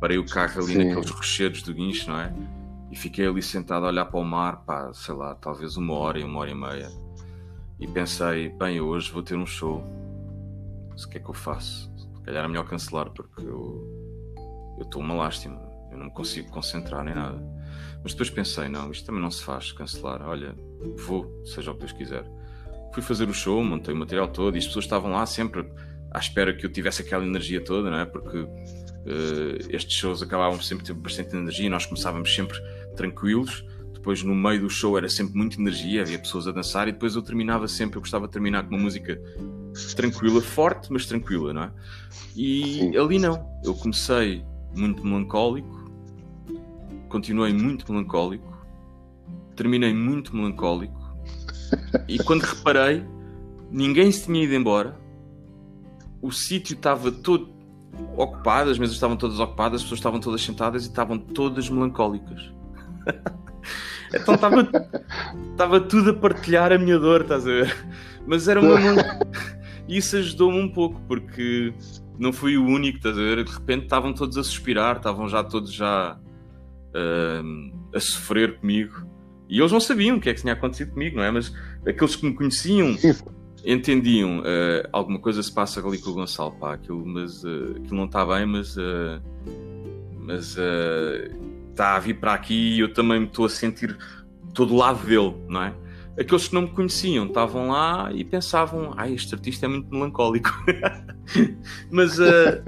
Parei 0.00 0.18
o 0.18 0.26
carro 0.26 0.62
ali 0.62 0.72
Sim. 0.72 0.84
naqueles 0.84 1.10
rochedos 1.10 1.62
do 1.62 1.74
guincho, 1.74 2.10
não 2.10 2.20
é? 2.20 2.32
E 2.90 2.96
fiquei 2.96 3.26
ali 3.26 3.42
sentado 3.42 3.84
a 3.84 3.88
olhar 3.88 4.06
para 4.06 4.18
o 4.18 4.24
mar, 4.24 4.64
pá, 4.64 4.92
sei 4.94 5.14
lá, 5.14 5.34
talvez 5.34 5.76
uma 5.76 5.94
hora 5.94 6.18
e 6.18 6.24
uma 6.24 6.40
hora 6.40 6.50
e 6.50 6.54
meia. 6.54 6.90
E 7.78 7.86
pensei, 7.86 8.48
bem, 8.48 8.80
hoje 8.80 9.12
vou 9.12 9.22
ter 9.22 9.36
um 9.36 9.46
show 9.46 9.84
o 11.06 11.10
que 11.10 11.18
é 11.18 11.20
que 11.20 11.28
eu 11.28 11.34
faço? 11.34 11.92
Se 11.96 12.22
calhar 12.24 12.44
é 12.44 12.48
melhor 12.48 12.66
cancelar 12.66 13.10
porque 13.10 13.46
eu 13.46 13.86
estou 14.80 15.02
uma 15.02 15.14
lástima, 15.14 15.60
eu 15.90 15.98
não 15.98 16.06
me 16.06 16.12
consigo 16.12 16.50
concentrar 16.50 17.04
nem 17.04 17.14
nada. 17.14 17.40
Mas 18.02 18.12
depois 18.12 18.30
pensei, 18.30 18.68
não, 18.68 18.90
isto 18.90 19.06
também 19.06 19.20
não 19.20 19.30
se 19.30 19.42
faz 19.42 19.72
cancelar. 19.72 20.22
Olha, 20.22 20.54
vou, 20.96 21.42
seja 21.44 21.70
o 21.70 21.74
que 21.74 21.80
Deus 21.80 21.92
quiser. 21.92 22.24
Fui 22.92 23.02
fazer 23.02 23.28
o 23.28 23.34
show, 23.34 23.62
montei 23.62 23.94
o 23.94 23.96
material 23.96 24.28
todo 24.28 24.56
e 24.56 24.58
as 24.58 24.66
pessoas 24.66 24.84
estavam 24.84 25.10
lá 25.10 25.26
sempre 25.26 25.68
à 26.10 26.18
espera 26.18 26.54
que 26.54 26.64
eu 26.64 26.72
tivesse 26.72 27.02
aquela 27.02 27.24
energia 27.24 27.62
toda, 27.62 27.90
não 27.90 27.98
é? 27.98 28.06
Porque 28.06 28.38
uh, 28.38 28.48
estes 29.70 29.94
shows 29.94 30.22
acabavam 30.22 30.60
sempre 30.60 30.84
ter 30.84 30.94
bastante 30.94 31.36
energia 31.36 31.66
e 31.66 31.68
nós 31.68 31.86
começávamos 31.86 32.34
sempre 32.34 32.58
tranquilos 32.96 33.64
depois 34.08 34.22
no 34.22 34.34
meio 34.34 34.62
do 34.62 34.70
show 34.70 34.96
era 34.96 35.06
sempre 35.06 35.36
muita 35.36 35.60
energia, 35.60 36.00
havia 36.00 36.18
pessoas 36.18 36.48
a 36.48 36.52
dançar 36.52 36.88
e 36.88 36.92
depois 36.92 37.14
eu 37.14 37.20
terminava 37.20 37.68
sempre, 37.68 37.98
eu 37.98 38.00
gostava 38.00 38.26
de 38.26 38.32
terminar 38.32 38.62
com 38.62 38.74
uma 38.74 38.82
música 38.82 39.20
tranquila, 39.96 40.40
forte, 40.40 40.92
mas 40.92 41.06
tranquila, 41.06 41.52
não 41.52 41.62
é? 41.62 41.72
E 42.36 42.96
ali 42.96 43.18
não, 43.18 43.46
eu 43.64 43.74
comecei 43.74 44.44
muito 44.76 45.04
melancólico, 45.04 45.90
continuei 47.08 47.52
muito 47.52 47.90
melancólico, 47.90 48.66
terminei 49.56 49.92
muito 49.92 50.34
melancólico 50.34 50.98
e 52.06 52.18
quando 52.18 52.42
reparei, 52.42 53.04
ninguém 53.70 54.10
se 54.10 54.24
tinha 54.24 54.42
ido 54.42 54.54
embora, 54.54 54.96
o 56.22 56.30
sítio 56.30 56.74
estava 56.74 57.10
todo 57.10 57.50
ocupado, 58.16 58.70
as 58.70 58.78
mesas 58.78 58.94
estavam 58.94 59.16
todas 59.16 59.40
ocupadas, 59.40 59.80
as 59.80 59.82
pessoas 59.82 59.98
estavam 59.98 60.20
todas 60.20 60.42
sentadas 60.42 60.84
e 60.84 60.88
estavam 60.88 61.18
todas 61.18 61.68
melancólicas. 61.68 62.52
Então 64.10 64.36
estava 64.36 64.66
estava 65.50 65.80
tudo 65.82 66.12
a 66.12 66.14
partilhar 66.14 66.72
a 66.72 66.78
minha 66.78 66.98
dor, 66.98 67.20
estás 67.20 67.46
a 67.46 67.50
ver? 67.50 67.76
Mas 68.26 68.48
era 68.48 68.58
uma. 68.58 68.78
E 69.88 69.96
isso 69.96 70.16
ajudou-me 70.16 70.60
um 70.60 70.68
pouco, 70.68 71.00
porque 71.08 71.72
não 72.18 72.32
fui 72.32 72.56
o 72.56 72.64
único, 72.64 72.98
estás 72.98 73.16
a 73.16 73.20
ver? 73.20 73.42
De 73.42 73.50
repente 73.50 73.84
estavam 73.84 74.12
todos 74.12 74.36
a 74.36 74.44
suspirar, 74.44 74.98
estavam 74.98 75.28
já 75.28 75.42
todos 75.42 75.72
já 75.72 76.18
uh, 76.94 77.72
a 77.94 78.00
sofrer 78.00 78.58
comigo. 78.58 79.06
E 79.48 79.58
eles 79.58 79.72
não 79.72 79.80
sabiam 79.80 80.18
o 80.18 80.20
que 80.20 80.28
é 80.28 80.34
que 80.34 80.42
tinha 80.42 80.52
acontecido 80.52 80.92
comigo, 80.92 81.16
não 81.16 81.24
é? 81.24 81.30
Mas 81.30 81.52
aqueles 81.86 82.14
que 82.14 82.26
me 82.26 82.34
conheciam 82.34 82.94
entendiam. 83.64 84.40
Uh, 84.40 84.88
alguma 84.92 85.18
coisa 85.18 85.42
se 85.42 85.52
passa 85.52 85.84
ali 85.86 85.98
com 85.98 86.10
o 86.10 86.14
Gonçalo, 86.14 86.52
pá, 86.52 86.74
aquilo, 86.74 87.04
mas, 87.04 87.44
uh, 87.44 87.76
aquilo 87.76 87.96
não 87.96 88.04
está 88.04 88.24
bem, 88.24 88.46
mas. 88.46 88.76
Uh, 88.76 89.20
mas 90.20 90.58
está 91.70 91.94
a 91.94 91.98
vir 91.98 92.20
para 92.20 92.34
aqui 92.34 92.74
e 92.74 92.80
eu 92.80 92.92
também 92.92 93.20
me 93.20 93.26
estou 93.26 93.46
a 93.46 93.48
sentir 93.48 93.96
todo 94.52 94.76
lado 94.76 95.06
dele, 95.06 95.34
não 95.48 95.62
é? 95.62 95.74
Aqueles 96.18 96.48
que 96.48 96.54
não 96.54 96.62
me 96.62 96.68
conheciam 96.68 97.26
estavam 97.26 97.68
lá 97.68 98.10
e 98.12 98.24
pensavam: 98.24 98.92
ah, 98.96 99.08
este 99.08 99.34
artista 99.34 99.66
é 99.66 99.68
muito 99.68 99.88
melancólico. 99.88 100.50
mas, 101.90 102.18
uh, 102.18 102.62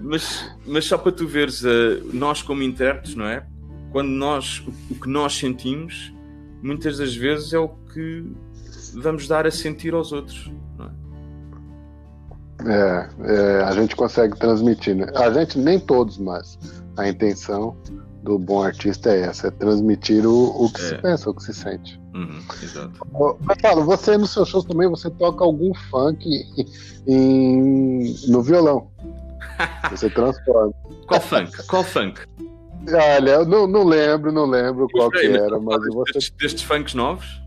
mas, 0.00 0.54
mas 0.66 0.84
só 0.84 0.96
para 0.96 1.10
tu 1.10 1.26
veres, 1.26 1.62
uh, 1.62 2.02
nós 2.12 2.42
como 2.42 2.62
intérpretes, 2.62 3.14
não 3.14 3.26
é? 3.26 3.44
Quando 3.90 4.08
nós, 4.08 4.62
o, 4.90 4.94
que 4.94 5.08
nós 5.08 5.36
sentimos, 5.36 6.14
muitas 6.62 6.98
das 6.98 7.14
vezes 7.14 7.52
é 7.52 7.58
o 7.58 7.68
que 7.68 8.24
vamos 8.94 9.26
dar 9.26 9.46
a 9.46 9.50
sentir 9.50 9.94
aos 9.94 10.12
outros, 10.12 10.50
é? 10.78 11.02
É, 12.64 13.08
é, 13.24 13.62
a 13.62 13.72
gente 13.72 13.96
consegue 13.96 14.38
transmitir, 14.38 14.94
né? 14.94 15.06
A 15.16 15.30
gente, 15.32 15.58
nem 15.58 15.80
todos, 15.80 16.18
mas 16.18 16.58
a 16.96 17.08
intenção 17.08 17.76
do 18.22 18.38
bom 18.38 18.62
artista 18.62 19.10
é 19.10 19.22
essa, 19.22 19.48
é 19.48 19.50
transmitir 19.50 20.24
o, 20.26 20.64
o 20.64 20.72
que 20.72 20.80
é. 20.80 20.84
se 20.84 20.94
pensa, 20.98 21.30
o 21.30 21.34
que 21.34 21.42
se 21.42 21.52
sente. 21.52 22.01
Uhum, 22.14 22.42
exato. 22.62 22.92
Mas 23.40 23.60
fala, 23.60 23.82
você 23.82 24.18
nos 24.18 24.32
seus 24.32 24.48
shows 24.48 24.64
também, 24.64 24.88
você 24.88 25.10
toca 25.10 25.44
algum 25.44 25.72
funk 25.90 26.24
em, 27.06 28.14
no 28.28 28.42
violão. 28.42 28.90
Você 29.90 30.08
transforma. 30.08 30.72
Qual 31.06 31.20
funk? 31.20 31.66
Qual 31.66 31.84
funk? 31.84 32.20
Olha, 32.88 33.30
eu 33.30 33.46
não, 33.46 33.66
não 33.66 33.84
lembro, 33.84 34.32
não 34.32 34.46
lembro 34.46 34.88
qual 34.90 35.10
que 35.10 35.26
era, 35.26 35.60
mas 35.60 35.80
você... 35.86 36.12
Destes, 36.14 36.34
destes 36.36 36.62
funks 36.62 36.94
novos? 36.94 37.42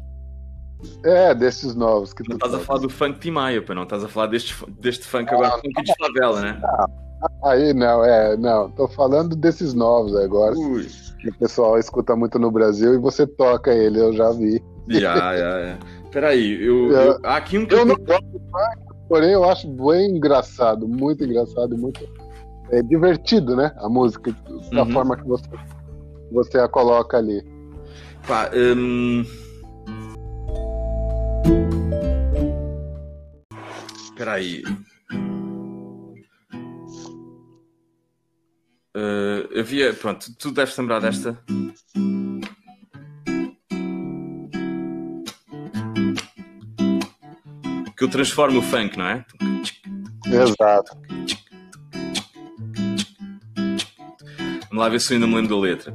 É, 1.04 1.34
desses 1.34 1.76
novos. 1.76 2.14
Que 2.14 2.24
não 2.30 2.36
estás 2.36 2.54
a 2.54 2.60
falar 2.60 2.80
do 2.80 2.90
funk 2.90 3.20
Tim 3.20 3.32
Maia, 3.32 3.64
não 3.74 3.84
estás 3.84 4.04
a 4.04 4.08
falar 4.08 4.28
deste, 4.28 4.56
deste 4.80 5.06
funk 5.06 5.34
agora, 5.34 5.50
ah, 5.50 5.60
funk 5.60 5.84
de 5.84 5.94
favela, 5.98 6.42
né? 6.42 6.62
Não. 6.62 7.06
Aí 7.50 7.74
não, 7.74 8.04
é, 8.04 8.38
não. 8.38 8.70
Tô 8.72 8.88
falando 8.88 9.36
desses 9.36 9.74
novos 9.74 10.16
agora. 10.16 10.56
Ui. 10.56 10.88
Que 11.26 11.30
o 11.32 11.40
pessoal 11.40 11.80
escuta 11.80 12.16
muito 12.16 12.38
no 12.38 12.52
Brasil 12.52 12.94
e 12.94 13.00
você 13.00 13.26
toca 13.26 13.74
ele, 13.74 14.00
eu 14.00 14.14
já 14.14 14.30
vi. 14.32 14.64
Já, 14.88 15.36
já, 15.36 15.66
já. 15.66 15.78
Peraí, 16.12 16.64
eu, 16.64 16.92
eu, 16.92 17.02
eu, 17.14 17.20
aqui 17.24 17.58
um 17.58 17.66
que 17.66 17.74
eu, 17.74 17.84
não 17.84 17.96
gosto, 17.96 18.42
porém 19.10 19.32
eu 19.32 19.44
acho 19.44 19.68
bem 19.68 20.18
engraçado, 20.18 20.88
muito 20.88 21.24
engraçado, 21.24 21.76
muito 21.76 22.08
é, 22.70 22.84
divertido, 22.84 23.56
né? 23.56 23.74
A 23.78 23.90
música, 23.90 24.32
da 24.72 24.84
uhum. 24.84 24.92
forma 24.92 25.18
que 25.18 25.28
você, 25.28 25.50
você 26.32 26.60
a 26.60 26.68
coloca 26.68 27.18
ali. 27.18 27.44
Pá, 28.28 28.52
hum... 28.54 29.26
Peraí. 34.16 34.62
Uh, 38.96 39.60
havia, 39.60 39.94
pronto, 39.94 40.34
tu 40.38 40.52
deves 40.52 40.78
lembrar 40.78 41.02
desta. 41.02 41.38
Que 47.98 48.04
eu 48.06 48.10
transformo 48.10 48.60
o 48.60 48.62
funk, 48.62 48.98
não 48.98 49.06
é? 49.06 49.26
Exato. 50.28 50.98
Vamos 54.70 54.84
lá 54.84 54.88
ver 54.88 55.02
se 55.02 55.14
eu 55.14 55.16
ainda 55.16 55.28
me 55.28 55.36
lembro 55.36 55.56
da 55.56 55.62
letra. 55.62 55.94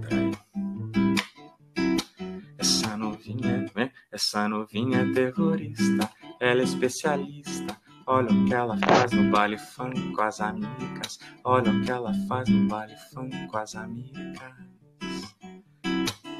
Essa 2.58 2.98
novinha, 2.98 3.64
né? 3.74 3.92
Essa 4.12 4.46
novinha 4.46 4.98
é 4.98 5.12
terrorista, 5.14 6.10
ela 6.38 6.60
é 6.60 6.64
especialista 6.64 7.80
Olha 8.12 8.28
o 8.28 8.44
que 8.44 8.52
ela 8.52 8.76
faz 8.76 9.12
no 9.12 9.30
baile 9.30 9.56
funk 9.56 10.12
com 10.12 10.22
as 10.22 10.40
amigas. 10.40 11.20
Olha 11.44 11.70
o 11.70 11.80
que 11.80 11.92
ela 11.92 12.12
faz 12.26 12.48
no 12.48 12.66
baile 12.66 12.96
funk 13.14 13.46
com 13.46 13.56
as 13.56 13.76
amigas. 13.76 14.52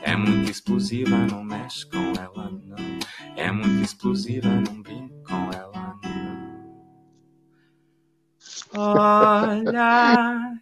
É 0.02 0.16
muito 0.16 0.50
explosiva, 0.50 1.16
não 1.30 1.44
mexe 1.44 1.88
com 1.88 2.12
ela, 2.20 2.50
não. 2.50 2.76
É 3.36 3.52
muito 3.52 3.84
explosiva, 3.84 4.48
não 4.48 4.82
brinca 4.82 5.14
com 5.28 5.52
ela, 5.52 5.69
Olha, 8.76 10.56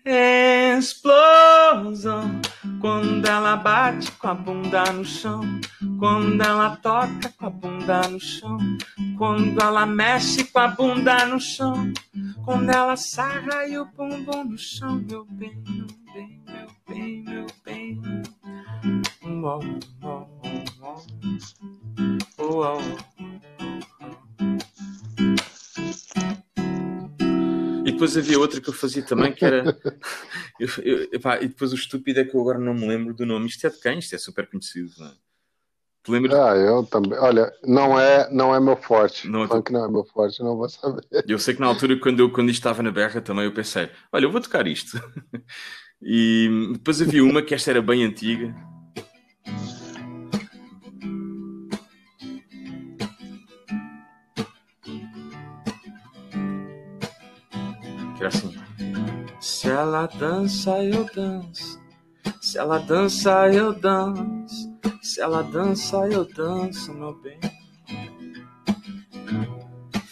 explosão. 0.78 2.40
Quando 2.80 3.26
ela 3.26 3.56
bate 3.56 4.11
com 4.12 4.28
a 4.28 4.34
bunda 4.34 4.84
no 4.92 5.04
chão. 5.04 5.42
Quando 5.98 6.40
ela 6.40 6.76
toca 6.76 7.32
com 7.36 7.46
a 7.46 7.50
bunda 7.50 8.09
no 8.09 8.20
chão. 8.20 8.59
Quando 9.18 9.61
ela 9.61 9.84
mexe 9.84 10.44
com 10.44 10.59
a 10.59 10.68
bunda 10.68 11.26
no 11.26 11.40
chão. 11.40 11.92
Quando 12.44 12.70
ela 12.70 12.96
sarra 12.96 13.66
e 13.66 13.78
o 13.78 13.84
bumbum 13.84 14.44
no 14.44 14.56
chão, 14.56 15.04
meu 15.06 15.26
bem, 15.26 15.62
meu 15.68 15.86
bem, 16.14 16.42
meu 16.46 16.66
bem, 16.88 17.24
meu 17.24 17.46
bem. 17.62 18.00
Uau, 19.42 19.61
depois 27.99 28.16
havia 28.16 28.38
outra 28.38 28.61
que 28.61 28.68
eu 28.68 28.72
fazia 28.74 29.03
também 29.03 29.32
que 29.32 29.44
era. 29.44 29.64
eu- 30.61 30.68
eu- 30.84 31.09
epá, 31.12 31.36
e 31.40 31.49
depois 31.49 31.72
o 31.72 31.76
estúpido 31.76 32.20
é 32.20 32.24
que 32.24 32.34
eu 32.36 32.40
agora 32.40 32.59
não 32.59 32.72
me 32.74 32.86
lembro 32.86 33.12
do 33.12 33.26
nome. 33.26 33.46
Isto 33.46 33.66
é 33.66 33.70
de 33.70 33.80
quem? 33.80 33.99
Isto 33.99 34.14
é 34.14 34.18
super 34.18 34.49
conhecido, 34.49 34.90
não 34.99 35.07
é? 35.09 35.12
Te 36.05 36.11
lembras? 36.12 36.34
Ah, 36.38 36.57
eu 36.57 36.84
também. 36.84 37.18
Olha, 37.18 37.53
não 37.64 37.99
é, 37.99 38.30
não 38.32 38.55
é 38.55 38.61
meu 38.61 38.76
forte. 38.76 39.28
Não 39.28 39.42
é 39.44 39.49
Funk 39.49 39.72
não 39.72 39.84
é 39.84 39.90
meu 39.90 40.05
forte, 40.05 40.40
não 40.40 40.57
vou 40.57 40.68
saber. 40.68 41.05
Eu 41.26 41.38
sei 41.38 41.55
que 41.55 41.61
na 41.61 41.66
altura, 41.66 41.99
quando, 41.99 42.20
eu, 42.20 42.30
quando 42.30 42.49
isto 42.51 42.61
estava 42.61 42.82
na 42.82 42.90
berra, 42.92 43.20
também 43.20 43.44
eu 43.44 43.53
pensei: 43.53 43.90
olha, 44.12 44.24
eu 44.24 44.30
vou 44.30 44.40
tocar 44.40 44.66
isto. 44.66 44.99
E 46.01 46.49
depois 46.74 47.03
havia 47.03 47.24
uma 47.24 47.42
que 47.42 47.53
esta 47.53 47.70
era 47.70 47.82
bem 47.82 48.05
antiga. 48.05 48.55
Ela 59.79 60.07
dança, 60.07 60.83
eu 60.83 61.05
danço. 61.14 61.81
Se 62.41 62.59
ela 62.59 62.79
dança, 62.79 63.49
eu 63.49 63.72
danço. 63.72 64.76
Se 65.03 65.20
ela 65.20 65.43
dança, 65.43 65.97
eu 66.09 66.24
danço, 66.24 66.93
meu 66.93 67.14
bem. 67.20 67.39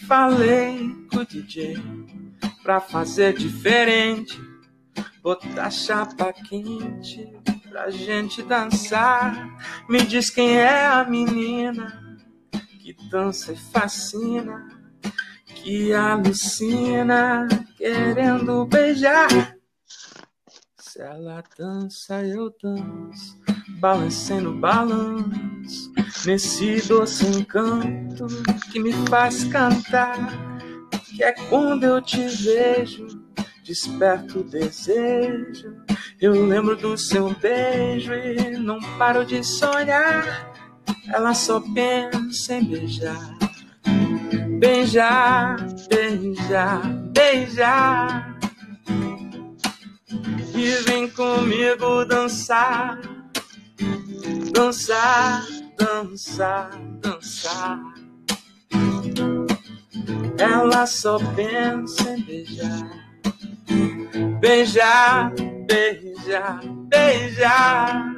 Falei 0.06 0.94
com 1.10 1.18
o 1.18 1.26
DJ 1.26 1.76
pra 2.62 2.80
fazer 2.80 3.34
diferente. 3.34 4.40
Botar 5.22 5.70
chapa 5.70 6.32
quente 6.32 7.28
pra 7.68 7.90
gente 7.90 8.42
dançar. 8.42 9.48
Me 9.88 10.00
diz 10.02 10.30
quem 10.30 10.56
é 10.58 10.86
a 10.86 11.04
menina 11.04 12.06
que 12.78 12.96
dança 13.10 13.52
e 13.52 13.56
fascina, 13.56 14.68
que 15.46 15.92
alucina, 15.92 17.48
querendo 17.76 18.64
beijar. 18.64 19.55
Se 20.96 21.02
ela 21.02 21.44
dança, 21.58 22.24
eu 22.24 22.50
danço, 22.62 23.38
balancando 23.80 24.54
balanço, 24.54 25.92
nesse 26.24 26.88
doce 26.88 27.26
encanto 27.26 28.26
que 28.72 28.80
me 28.80 28.94
faz 29.06 29.44
cantar. 29.44 30.16
Que 31.14 31.22
é 31.22 31.32
quando 31.50 31.84
eu 31.84 32.00
te 32.00 32.26
vejo, 32.26 33.08
desperto 33.62 34.38
o 34.38 34.44
desejo. 34.44 35.76
Eu 36.18 36.46
lembro 36.46 36.74
do 36.74 36.96
seu 36.96 37.28
beijo 37.40 38.14
e 38.14 38.56
não 38.56 38.80
paro 38.96 39.22
de 39.22 39.44
sonhar. 39.44 40.50
Ela 41.12 41.34
só 41.34 41.60
pensa 41.74 42.54
em 42.54 42.64
beijar, 42.64 43.38
beijar, 44.58 45.56
beijar, 45.90 46.80
beijar. 47.12 48.35
E 50.58 50.70
vem 50.86 51.10
comigo 51.10 52.06
dançar, 52.06 52.98
dançar, 54.54 55.46
dançar, 55.76 56.70
dançar. 56.98 57.78
Ela 60.38 60.86
só 60.86 61.18
pensa 61.34 62.10
em 62.10 62.22
beijar, 62.24 62.90
beijar, 64.40 65.32
beijar, 65.66 66.60
beijar. 66.88 68.16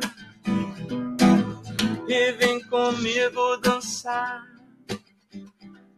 E 2.07 2.33
vem 2.35 2.63
comigo 2.69 3.57
dançar, 3.57 4.47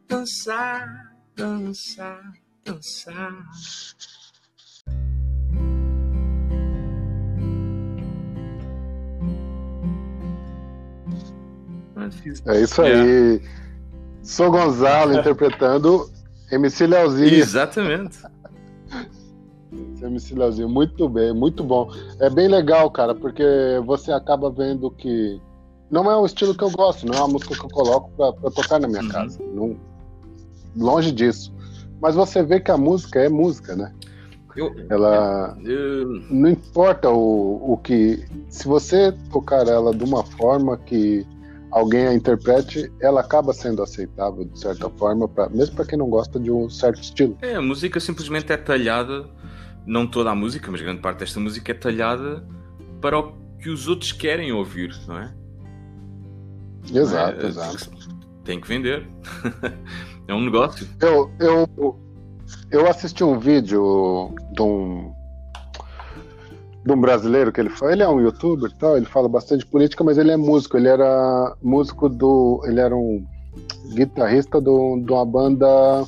dançar, 0.09 1.13
dançar, 1.37 2.33
dançar. 2.65 3.45
É 12.47 12.61
isso 12.61 12.83
aí. 12.83 13.41
Sou 14.23 14.51
Gonzalo 14.51 15.15
interpretando 15.19 16.11
MC 16.53 16.87
Leozinho. 16.87 17.35
Exatamente. 17.35 18.19
MC 20.03 20.35
Leozinho, 20.35 20.69
muito 20.69 21.09
bem, 21.09 21.33
muito 21.33 21.63
bom. 21.63 21.91
É 22.19 22.29
bem 22.29 22.49
legal, 22.49 22.91
cara, 22.91 23.15
porque 23.15 23.45
você 23.85 24.11
acaba 24.13 24.51
vendo 24.51 24.91
que 24.91 25.41
não 25.91 26.11
é 26.11 26.17
o 26.17 26.25
estilo 26.27 26.55
que 26.55 26.65
eu 26.65 26.71
gosto, 26.71 27.07
não 27.07 27.15
é 27.15 27.19
uma 27.19 27.29
música 27.29 27.55
que 27.55 27.65
eu 27.65 27.69
coloco 27.71 28.11
pra, 28.17 28.33
pra 28.33 28.51
tocar 28.51 28.81
na 28.81 28.89
minha 28.89 29.03
Uhum. 29.03 29.09
casa. 29.09 29.39
Não- 29.55 29.77
longe 30.77 31.13
disso. 31.13 31.53
Mas 32.01 32.15
você 32.15 32.43
vê 32.43 32.61
que 32.61 32.71
a 32.71 32.77
música 32.79 33.21
é 33.21 33.29
música, 33.29 33.77
né? 33.77 33.93
Eu, 34.57 34.75
Ela 34.89 35.57
eu- 35.65 36.07
não 36.31 36.51
importa 36.51 37.09
o, 37.11 37.73
o 37.73 37.77
que. 37.77 38.25
Se 38.49 38.67
você 38.67 39.13
tocar 39.31 39.67
ela 39.69 39.95
de 39.95 40.03
uma 40.03 40.25
forma 40.25 40.77
que 40.77 41.25
alguém 41.71 42.07
a 42.07 42.15
interprete, 42.15 42.93
ela 43.01 43.21
acaba 43.21 43.53
sendo 43.53 43.83
aceitável 43.83 44.45
de 44.45 44.59
certa 44.59 44.89
forma, 44.91 45.29
pra, 45.29 45.49
mesmo 45.49 45.77
para 45.77 45.85
quem 45.85 45.99
não 45.99 46.09
gosta 46.09 46.39
de 46.39 46.51
um 46.51 46.69
certo 46.69 47.01
estilo. 47.01 47.37
É, 47.41 47.55
a 47.55 47.63
música 47.63 48.01
simplesmente 48.01 48.53
é 48.53 48.57
talhada, 48.57 49.29
não 49.87 50.07
toda 50.07 50.31
a 50.31 50.35
música, 50.35 50.71
mas 50.71 50.81
grande 50.81 51.01
parte 51.01 51.19
desta 51.19 51.41
música 51.41 51.73
é 51.73 51.75
talhada 51.75 52.45
para 53.01 53.19
o 53.19 53.33
que 53.59 53.69
os 53.69 53.89
outros 53.89 54.13
querem 54.13 54.53
ouvir, 54.53 54.95
não 55.07 55.19
é? 55.19 55.35
Exato, 56.93 57.45
É, 57.45 57.49
exato. 57.49 57.91
Tem 58.45 58.61
que 58.61 58.67
vender. 58.67 59.07
é 60.27 60.35
um 60.35 60.45
negócio. 60.45 60.89
Eu, 61.01 61.31
eu, 61.39 62.01
eu 62.71 62.89
assisti 62.89 63.23
um 63.23 63.39
vídeo 63.39 64.35
de 64.53 64.63
um, 64.63 65.13
de 66.85 66.93
um 66.93 67.01
brasileiro 67.01 67.53
que 67.53 67.61
ele 67.61 67.71
fala, 67.71 67.93
ele 67.93 68.03
é 68.03 68.09
um 68.09 68.21
youtuber 68.21 68.71
e 68.71 68.75
tal, 68.75 68.97
ele 68.97 69.07
fala 69.07 69.29
bastante 69.29 69.65
de 69.65 69.71
política, 69.71 70.03
mas 70.03 70.19
ele 70.19 70.31
é 70.31 70.37
músico, 70.37 70.77
ele 70.77 70.89
era 70.89 71.55
músico 71.63 72.09
do. 72.09 72.63
ele 72.65 72.81
era 72.81 72.97
um 72.97 73.25
guitarrista 73.95 74.61
do, 74.61 75.03
de 75.05 75.13
uma 75.13 75.27
banda 75.27 76.05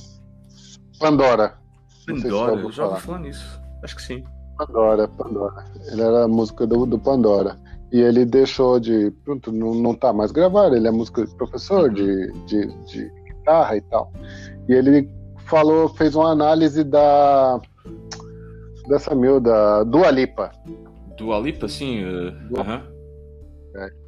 Pandora. 0.98 1.54
Se 1.88 2.06
Pandora, 2.06 2.52
ouviu 2.52 2.66
eu 2.66 2.72
já 2.72 2.86
ouvi 2.86 3.00
falar. 3.00 3.18
nisso. 3.18 3.60
Acho 3.82 3.96
que 3.96 4.02
sim. 4.02 4.24
Pandora, 4.56 5.08
Pandora. 5.08 5.64
Ele 5.90 6.00
era 6.00 6.28
músico 6.28 6.66
do, 6.66 6.86
do 6.86 6.98
Pandora. 6.98 7.58
E 7.90 8.00
ele 8.00 8.24
deixou 8.24 8.78
de. 8.78 9.10
Pronto, 9.24 9.50
não, 9.52 9.74
não 9.74 9.94
tá 9.94 10.12
mais 10.12 10.30
gravando, 10.30 10.76
ele 10.76 10.88
é 10.88 10.90
músico 10.90 11.26
professor 11.36 11.92
de, 11.92 12.32
de, 12.46 12.66
de 12.86 13.10
guitarra 13.26 13.76
e 13.76 13.80
tal. 13.82 14.10
E 14.68 14.72
ele 14.72 15.10
falou, 15.46 15.88
fez 15.88 16.14
uma 16.14 16.30
análise 16.30 16.84
da. 16.84 17.60
Dessa 18.88 19.14
miúda, 19.14 19.84
Dua 19.84 20.10
Lipa. 20.10 20.50
Do 21.16 21.32
Alipa, 21.32 21.68
sim. 21.68 22.02
eh, 22.04 22.30
Do- 22.50 22.60
aham. 22.60 22.82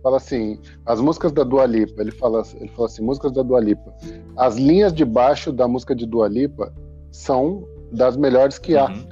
Fala 0.02 0.18
assim, 0.18 0.60
as 0.84 1.00
músicas 1.00 1.32
da 1.32 1.42
Dua 1.42 1.64
Lipa, 1.64 2.02
ele 2.02 2.10
fala, 2.10 2.42
ele 2.60 2.68
fala 2.68 2.86
assim, 2.86 3.02
músicas 3.02 3.32
da 3.32 3.42
Dua 3.42 3.60
Lipa. 3.60 3.94
As 4.36 4.56
linhas 4.56 4.92
de 4.92 5.04
baixo 5.06 5.50
da 5.50 5.66
música 5.66 5.94
de 5.94 6.04
Dua 6.04 6.28
Lipa 6.28 6.70
são 7.10 7.66
das 7.90 8.14
melhores 8.14 8.58
que 8.58 8.76
há. 8.76 8.90
Uhum. 8.90 9.06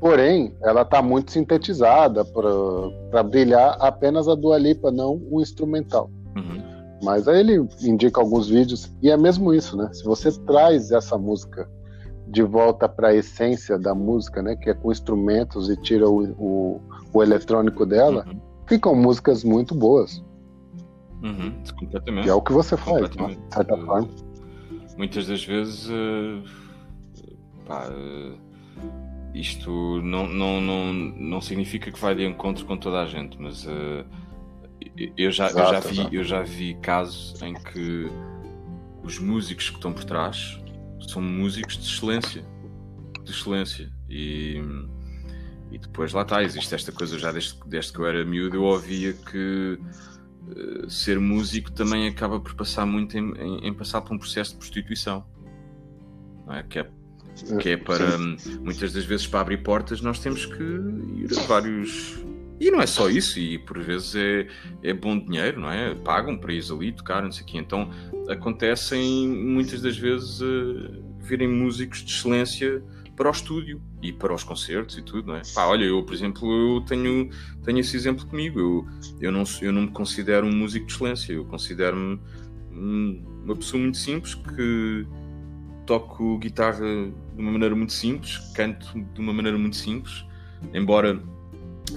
Porém, 0.00 0.56
ela 0.62 0.80
está 0.82 1.02
muito 1.02 1.32
sintetizada 1.32 2.24
para 2.24 3.22
brilhar 3.22 3.76
apenas 3.80 4.28
a 4.28 4.34
Dua 4.34 4.56
Lipa, 4.56 4.90
não 4.90 5.20
o 5.30 5.42
instrumental. 5.42 6.08
Uhum. 6.36 6.62
Mas 7.02 7.28
aí 7.28 7.40
ele 7.40 7.68
indica 7.82 8.18
alguns 8.20 8.48
vídeos, 8.48 8.90
e 9.02 9.10
é 9.10 9.16
mesmo 9.16 9.52
isso, 9.52 9.76
né? 9.76 9.90
Se 9.92 10.04
você 10.04 10.32
traz 10.46 10.90
essa 10.90 11.18
música 11.18 11.68
de 12.28 12.42
volta 12.42 12.88
para 12.88 13.08
a 13.08 13.14
essência 13.14 13.78
da 13.78 13.94
música, 13.94 14.42
né? 14.42 14.54
Que 14.56 14.70
é 14.70 14.74
com 14.74 14.92
instrumentos 14.92 15.68
e 15.70 15.76
tira 15.76 16.08
o, 16.08 16.24
o, 16.38 16.80
o 17.12 17.22
eletrônico 17.22 17.86
dela, 17.86 18.24
Uhum. 18.28 18.40
ficam 18.66 18.94
músicas 18.94 19.42
muito 19.44 19.74
boas. 19.74 20.22
Uhum. 21.22 21.52
Completamente. 21.78 22.24
Que 22.24 22.30
é 22.30 22.34
o 22.34 22.42
que 22.42 22.52
você 22.52 22.76
faz, 22.76 23.10
né? 23.16 23.28
De 23.48 23.54
certa 23.54 23.74
Eh, 23.74 23.80
forma. 23.84 24.08
Muitas 24.96 25.26
das 25.26 25.44
vezes 25.44 25.88
eh, 25.90 26.42
pá, 27.66 27.88
uh, 27.88 28.38
isto 29.34 29.70
não, 30.02 30.26
não, 30.28 30.60
não, 30.60 30.92
não 30.92 31.40
significa 31.40 31.90
que 31.90 31.98
vai 32.00 32.14
de 32.14 32.24
encontro 32.26 32.64
com 32.66 32.76
toda 32.76 33.00
a 33.02 33.06
gente, 33.06 33.40
mas 33.40 33.64
uh, 33.64 34.04
eu, 35.16 35.30
já, 35.30 35.46
exato, 35.46 35.88
eu, 35.88 35.94
já 35.94 36.04
vi, 36.08 36.16
eu 36.16 36.24
já 36.24 36.42
vi 36.42 36.74
casos 36.74 37.40
em 37.42 37.54
que 37.54 38.10
os 39.02 39.18
músicos 39.18 39.70
que 39.70 39.76
estão 39.76 39.92
por 39.92 40.04
trás 40.04 40.60
são 41.06 41.22
músicos 41.22 41.76
de 41.78 41.84
excelência. 41.84 42.44
De 43.24 43.30
excelência. 43.30 43.92
E, 44.08 44.62
e 45.70 45.78
depois 45.78 46.12
lá 46.12 46.22
está, 46.22 46.42
existe 46.42 46.74
esta 46.74 46.92
coisa 46.92 47.18
já 47.18 47.30
desde, 47.30 47.58
desde 47.66 47.92
que 47.92 47.98
eu 47.98 48.06
era 48.06 48.24
miúdo, 48.24 48.56
eu 48.56 48.62
ouvia 48.62 49.12
que 49.12 49.78
uh, 50.48 50.90
ser 50.90 51.20
músico 51.20 51.70
também 51.72 52.08
acaba 52.08 52.40
por 52.40 52.54
passar 52.54 52.86
muito 52.86 53.16
em, 53.16 53.32
em, 53.36 53.68
em, 53.68 53.74
passar 53.74 54.00
por 54.00 54.14
um 54.14 54.18
processo 54.18 54.52
de 54.52 54.58
prostituição. 54.58 55.26
É? 56.48 56.62
Que 56.62 56.78
é 56.78 56.90
que 57.60 57.70
é 57.70 57.76
para 57.76 58.18
Sim. 58.18 58.58
muitas 58.62 58.92
das 58.92 59.04
vezes 59.04 59.26
para 59.26 59.40
abrir 59.40 59.58
portas 59.58 60.00
nós 60.00 60.18
temos 60.18 60.44
que 60.44 60.62
ir 60.62 61.28
a 61.38 61.42
vários 61.42 62.18
e 62.60 62.70
não 62.70 62.80
é 62.80 62.86
só 62.86 63.08
isso, 63.08 63.38
e 63.38 63.58
por 63.58 63.78
vezes 63.80 64.14
é, 64.16 64.46
é 64.82 64.92
bom 64.92 65.18
dinheiro, 65.18 65.60
não 65.60 65.70
é? 65.70 65.94
Pagam 65.94 66.36
para 66.36 66.52
ir 66.52 66.62
ali 66.70 66.92
tocar, 66.92 67.22
não 67.22 67.30
sei 67.30 67.44
o 67.44 67.46
quê. 67.46 67.58
Então 67.58 67.90
acontecem 68.28 69.28
muitas 69.28 69.80
das 69.80 69.96
vezes 69.96 70.40
uh, 70.40 71.04
virem 71.20 71.48
músicos 71.48 72.04
de 72.04 72.12
excelência 72.12 72.82
para 73.16 73.28
o 73.28 73.32
estúdio 73.32 73.80
e 74.00 74.12
para 74.12 74.32
os 74.32 74.44
concertos 74.44 74.96
e 74.96 75.02
tudo, 75.02 75.28
não 75.28 75.36
é? 75.36 75.42
Pá, 75.54 75.66
olha, 75.66 75.84
eu, 75.84 76.02
por 76.04 76.14
exemplo, 76.14 76.76
eu 76.76 76.80
tenho, 76.82 77.30
tenho 77.64 77.78
esse 77.78 77.96
exemplo 77.96 78.24
comigo. 78.26 78.60
Eu, 78.60 78.86
eu, 79.20 79.32
não, 79.32 79.44
eu 79.60 79.72
não 79.72 79.82
me 79.82 79.90
considero 79.90 80.46
um 80.46 80.52
músico 80.52 80.86
de 80.86 80.92
excelência, 80.92 81.32
eu 81.32 81.44
considero-me 81.44 82.20
uma 82.70 83.56
pessoa 83.56 83.82
muito 83.82 83.96
simples 83.96 84.34
que 84.34 85.06
toco 85.84 86.38
guitarra 86.38 86.86
de 86.86 87.42
uma 87.42 87.50
maneira 87.50 87.74
muito 87.74 87.92
simples, 87.92 88.38
canto 88.54 88.86
de 89.14 89.20
uma 89.20 89.32
maneira 89.32 89.58
muito 89.58 89.74
simples, 89.74 90.24
embora 90.72 91.20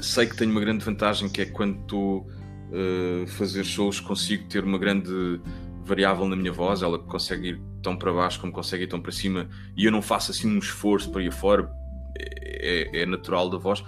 sei 0.02 0.26
que 0.26 0.36
tenho 0.36 0.52
uma 0.52 0.62
grande 0.62 0.84
vantagem 0.84 1.30
que 1.30 1.42
é 1.42 1.46
quando 1.46 1.80
estou 1.82 2.28
a 2.72 3.24
uh, 3.24 3.28
fazer 3.28 3.64
shows 3.64 4.00
consigo 4.00 4.48
ter 4.48 4.64
uma 4.64 4.78
grande 4.78 5.42
variável 5.84 6.28
na 6.28 6.36
minha 6.36 6.52
voz, 6.52 6.82
ela 6.82 7.00
consegue 7.00 7.50
ir 7.50 7.62
tão 7.82 7.98
para 7.98 8.14
baixo 8.14 8.40
como 8.40 8.52
consegue 8.52 8.84
ir 8.84 8.88
tão 8.88 9.02
para 9.02 9.12
cima 9.12 9.50
e 9.76 9.86
eu 9.86 9.92
não 9.92 10.02
faço 10.02 10.32
assim 10.32 10.48
um 10.48 10.60
esforço 10.60 11.12
para 11.12 11.24
ir 11.24 11.32
fora, 11.32 11.70
é, 12.18 13.00
é, 13.00 13.02
é 13.02 13.06
natural 13.06 13.50
da 13.50 13.58
voz, 13.58 13.84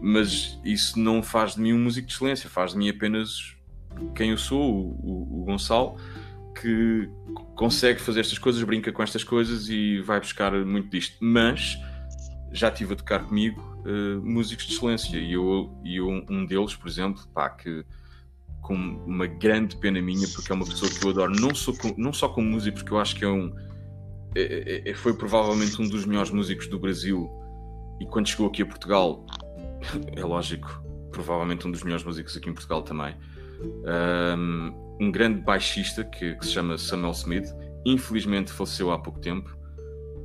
mas 0.00 0.58
isso 0.64 0.98
não 0.98 1.22
faz 1.22 1.54
de 1.54 1.60
mim 1.60 1.72
um 1.72 1.78
músico 1.78 2.08
de 2.08 2.14
excelência, 2.14 2.48
faz 2.48 2.72
de 2.72 2.78
mim 2.78 2.88
apenas 2.88 3.56
quem 4.14 4.30
eu 4.30 4.38
sou, 4.38 4.60
o, 4.60 5.00
o, 5.02 5.42
o 5.42 5.44
Gonçalo 5.44 5.96
que 6.60 7.08
consegue 7.54 8.00
fazer 8.00 8.20
estas 8.20 8.38
coisas, 8.38 8.62
brinca 8.62 8.92
com 8.92 9.02
estas 9.02 9.22
coisas 9.22 9.68
e 9.68 10.00
vai 10.00 10.18
buscar 10.18 10.52
muito 10.64 10.90
disto. 10.90 11.16
Mas 11.20 11.78
já 12.50 12.70
tive 12.70 12.94
a 12.94 12.96
tocar 12.96 13.24
comigo 13.24 13.77
uh, 13.88 14.22
músicos 14.22 14.66
de 14.66 14.74
excelência 14.74 15.16
e 15.16 15.32
eu, 15.32 15.72
eu 15.84 16.08
um 16.28 16.44
deles, 16.44 16.76
por 16.76 16.88
exemplo, 16.88 17.26
pá, 17.34 17.48
que 17.48 17.84
com 18.60 18.74
uma 18.74 19.26
grande 19.26 19.76
pena 19.76 20.00
minha, 20.02 20.28
porque 20.28 20.52
é 20.52 20.54
uma 20.54 20.66
pessoa 20.66 20.90
que 20.90 21.04
eu 21.04 21.10
adoro, 21.10 21.32
não, 21.40 21.54
sou 21.54 21.74
com, 21.74 21.94
não 21.96 22.12
só 22.12 22.28
como 22.28 22.50
músico, 22.50 22.78
porque 22.78 22.92
eu 22.92 22.98
acho 22.98 23.16
que 23.16 23.24
é 23.24 23.28
um. 23.28 23.54
É, 24.34 24.42
é, 24.86 24.90
é, 24.90 24.94
foi 24.94 25.14
provavelmente 25.14 25.80
um 25.80 25.88
dos 25.88 26.04
melhores 26.04 26.30
músicos 26.30 26.66
do 26.68 26.78
Brasil 26.78 27.30
e 27.98 28.06
quando 28.06 28.28
chegou 28.28 28.46
aqui 28.46 28.62
a 28.62 28.66
Portugal, 28.66 29.24
é 30.14 30.22
lógico, 30.22 30.82
provavelmente 31.10 31.66
um 31.66 31.70
dos 31.70 31.82
melhores 31.82 32.04
músicos 32.04 32.36
aqui 32.36 32.50
em 32.50 32.52
Portugal 32.52 32.82
também. 32.82 33.16
Um, 34.38 34.96
um 35.00 35.10
grande 35.10 35.40
baixista 35.40 36.04
que, 36.04 36.34
que, 36.34 36.44
se 36.44 36.52
chama 36.52 36.76
Samuel 36.76 37.12
Smith, 37.12 37.48
infelizmente 37.86 38.52
faleceu 38.52 38.92
há 38.92 38.98
pouco 38.98 39.18
tempo. 39.18 39.56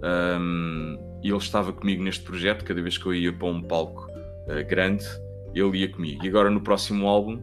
Um, 0.04 1.13
e 1.24 1.30
ele 1.30 1.38
estava 1.38 1.72
comigo 1.72 2.04
neste 2.04 2.24
projeto, 2.24 2.64
cada 2.66 2.82
vez 2.82 2.98
que 2.98 3.06
eu 3.06 3.14
ia 3.14 3.32
para 3.32 3.48
um 3.48 3.62
palco 3.62 4.08
uh, 4.12 4.68
grande, 4.68 5.06
ele 5.56 5.80
ia 5.80 5.90
comigo. 5.90 6.26
E 6.26 6.28
agora 6.28 6.50
no 6.50 6.62
próximo 6.62 7.08
álbum 7.08 7.42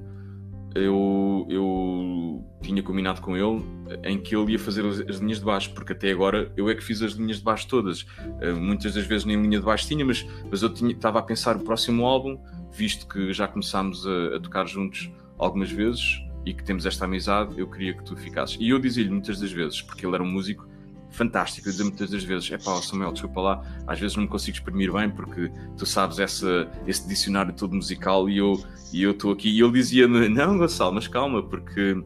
eu, 0.74 1.47
eu 1.49 2.45
tinha 2.62 2.83
combinado 2.83 3.20
com 3.20 3.37
ele 3.37 3.64
em 4.05 4.18
que 4.18 4.37
ele 4.37 4.53
ia 4.53 4.59
fazer 4.59 4.87
as, 4.87 5.01
as, 5.01 5.16
linhas 5.16 5.39
de 5.39 5.45
baixo, 5.45 5.72
porque 5.74 5.93
até 5.93 6.12
agora 6.12 6.53
eu 6.57 6.68
é 6.68 6.74
que 6.74 6.83
fiz 6.83 7.03
as 7.03 7.12
linhas 7.12 7.39
de 7.39 7.43
baixo 7.43 7.66
todas. 7.66 8.03
Uh, 8.03 8.57
muitas 8.57 8.95
das 8.95 9.05
vezes 9.05 9.24
nem 9.24 9.41
linha 9.41 9.59
de 9.59 9.64
baixo 9.64 9.87
tinha, 9.87 10.05
mas, 10.05 10.26
mas 10.51 10.62
eu 10.62 10.72
estava 10.72 11.18
a 11.18 11.22
pensar 11.22 11.57
o 11.57 11.61
próximo 11.61 12.05
álbum, 12.05 12.39
visto 12.72 13.09
que 13.09 13.33
já 13.33 13.49
começámos 13.49 14.07
a, 14.07 14.37
a 14.37 14.41
tocar 14.41 14.66
juntos 14.66 15.11
algumas 15.39 15.70
vezes 15.70 16.22
e 16.45 16.55
que 16.55 16.62
temos 16.62 16.87
esta 16.87 17.05
amizade, 17.05 17.59
eu 17.59 17.68
queria 17.68 17.95
que 17.95 18.05
tu 18.05 18.16
ficasses. 18.16 18.57
E 18.61 18.68
eu 18.68 18.78
dizia-lhe 18.78 19.11
muitas 19.11 19.41
das 19.41 19.53
vezes, 19.53 19.83
porque 19.83 20.07
ele 20.07 20.14
era 20.14 20.22
um 20.22 20.31
músico 20.31 20.70
fantástico, 21.11 21.69
eu 21.69 21.73
dizia 21.73 21.85
muitas 21.85 22.11
das 22.11 22.25
vezes: 22.25 22.51
é 22.51 22.59
pá, 22.59 22.81
Samuel, 22.83 23.13
desculpa 23.13 23.41
lá, 23.41 23.83
às 23.87 23.99
vezes 23.99 24.17
não 24.17 24.25
me 24.25 24.29
consigo 24.29 24.57
exprimir 24.57 24.93
bem 24.93 25.11
porque 25.11 25.51
tu 25.77 25.85
sabes 25.85 26.19
essa, 26.19 26.71
esse 26.87 27.07
dicionário 27.09 27.53
todo 27.53 27.75
musical 27.75 28.29
e 28.29 28.39
eu 28.39 28.63
e 28.93 29.03
eu 29.03 29.13
estou 29.13 29.33
aqui. 29.33 29.49
E 29.51 29.63
ele 29.63 29.73
dizia-me: 29.73 30.29
não, 30.29 30.59
Gonçalo, 30.59 30.95
mas 30.95 31.09
calma, 31.09 31.43
porque 31.43 31.93
uh, 31.93 32.05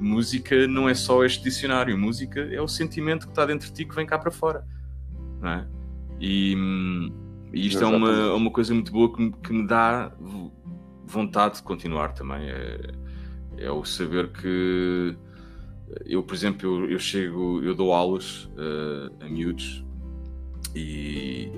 música 0.00 0.66
não 0.66 0.88
é 0.88 0.94
só 0.94 1.24
este 1.24 1.42
dicionário, 1.42 1.96
música 1.96 2.40
é 2.40 2.60
o 2.60 2.68
sentimento 2.68 3.26
que 3.26 3.32
está 3.32 3.46
dentro 3.46 3.68
de 3.68 3.74
ti 3.74 3.84
que 3.84 3.94
vem 3.94 4.06
cá 4.06 4.18
para 4.18 4.30
fora, 4.30 4.64
não 5.40 5.50
é? 5.50 5.66
E, 6.20 6.54
e 7.52 7.66
isto 7.66 7.82
é 7.82 7.86
uma, 7.86 8.34
uma 8.34 8.50
coisa 8.50 8.74
muito 8.74 8.90
boa 8.90 9.14
que, 9.14 9.30
que 9.30 9.52
me 9.52 9.66
dá 9.66 10.12
vontade 11.06 11.56
de 11.56 11.62
continuar 11.62 12.12
também. 12.12 12.48
É, 12.48 12.80
é 13.58 13.70
o 13.70 13.84
saber 13.84 14.30
que 14.32 15.16
eu, 16.04 16.22
por 16.22 16.34
exemplo, 16.34 16.84
eu, 16.84 16.90
eu 16.90 16.98
chego, 16.98 17.62
eu 17.62 17.74
dou 17.74 17.92
aulas 17.92 18.44
uh, 18.44 19.14
a 19.20 19.28
miúdos 19.28 19.84
e, 20.74 21.50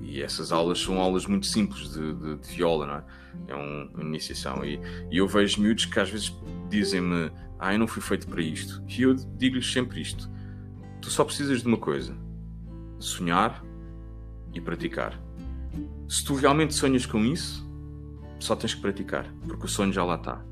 e, 0.00 0.22
essas 0.22 0.52
aulas 0.52 0.78
são 0.78 1.00
aulas 1.00 1.26
muito 1.26 1.46
simples 1.46 1.92
de, 1.92 2.14
de, 2.14 2.36
de 2.36 2.48
viola, 2.48 2.86
não 2.86 2.94
é? 2.94 3.04
É 3.48 3.56
um, 3.56 3.90
uma 3.94 4.02
iniciação. 4.02 4.64
E, 4.64 4.78
e, 5.10 5.16
eu 5.16 5.26
vejo 5.26 5.60
miúdos 5.60 5.86
que 5.86 5.98
às 5.98 6.10
vezes 6.10 6.34
dizem-me: 6.68 7.30
Ah, 7.58 7.72
eu 7.72 7.78
não 7.78 7.86
fui 7.86 8.02
feito 8.02 8.26
para 8.26 8.42
isto. 8.42 8.82
E 8.88 9.02
eu 9.02 9.14
digo-lhes 9.14 9.72
sempre 9.72 10.00
isto: 10.00 10.30
Tu 11.00 11.10
só 11.10 11.24
precisas 11.24 11.62
de 11.62 11.66
uma 11.66 11.78
coisa: 11.78 12.14
sonhar 12.98 13.64
e 14.54 14.60
praticar. 14.60 15.18
Se 16.08 16.22
tu 16.24 16.34
realmente 16.34 16.74
sonhas 16.74 17.06
com 17.06 17.24
isso, 17.24 17.66
só 18.38 18.54
tens 18.54 18.74
que 18.74 18.82
praticar, 18.82 19.32
porque 19.46 19.64
o 19.64 19.68
sonho 19.68 19.92
já 19.92 20.04
lá 20.04 20.16
está. 20.16 20.44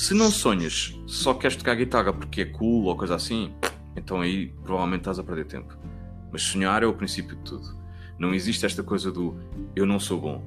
Se 0.00 0.14
não 0.14 0.30
sonhas, 0.30 0.98
só 1.06 1.34
queres 1.34 1.58
tocar 1.58 1.74
guitarra 1.74 2.10
porque 2.10 2.40
é 2.40 2.44
cool 2.46 2.86
ou 2.86 2.96
coisa 2.96 3.16
assim, 3.16 3.52
então 3.94 4.22
aí 4.22 4.46
provavelmente 4.64 5.02
estás 5.02 5.18
a 5.18 5.22
perder 5.22 5.44
tempo. 5.44 5.76
Mas 6.32 6.40
sonhar 6.40 6.82
é 6.82 6.86
o 6.86 6.94
princípio 6.94 7.36
de 7.36 7.42
tudo. 7.42 7.76
Não 8.18 8.32
existe 8.32 8.64
esta 8.64 8.82
coisa 8.82 9.12
do 9.12 9.38
eu 9.76 9.84
não 9.84 10.00
sou 10.00 10.18
bom. 10.18 10.42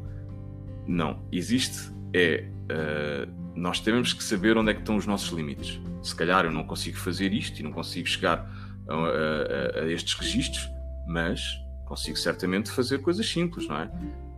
Não. 0.87 1.23
Existe 1.31 1.93
é 2.15 2.49
uh, 2.63 3.31
nós 3.55 3.79
temos 3.79 4.11
que 4.11 4.23
saber 4.23 4.57
onde 4.57 4.71
é 4.71 4.73
que 4.73 4.79
estão 4.79 4.95
os 4.95 5.05
nossos 5.05 5.29
limites. 5.29 5.79
Se 6.01 6.15
calhar 6.15 6.45
eu 6.45 6.51
não 6.51 6.63
consigo 6.63 6.97
fazer 6.97 7.31
isto 7.31 7.59
e 7.59 7.63
não 7.63 7.71
consigo 7.71 8.07
chegar 8.07 8.51
a, 8.87 9.81
a, 9.81 9.83
a 9.83 9.91
estes 9.91 10.15
registros, 10.15 10.67
mas 11.05 11.61
consigo 11.85 12.17
certamente 12.17 12.71
fazer 12.71 13.03
coisas 13.03 13.29
simples, 13.29 13.67
não 13.67 13.77
é? 13.77 13.91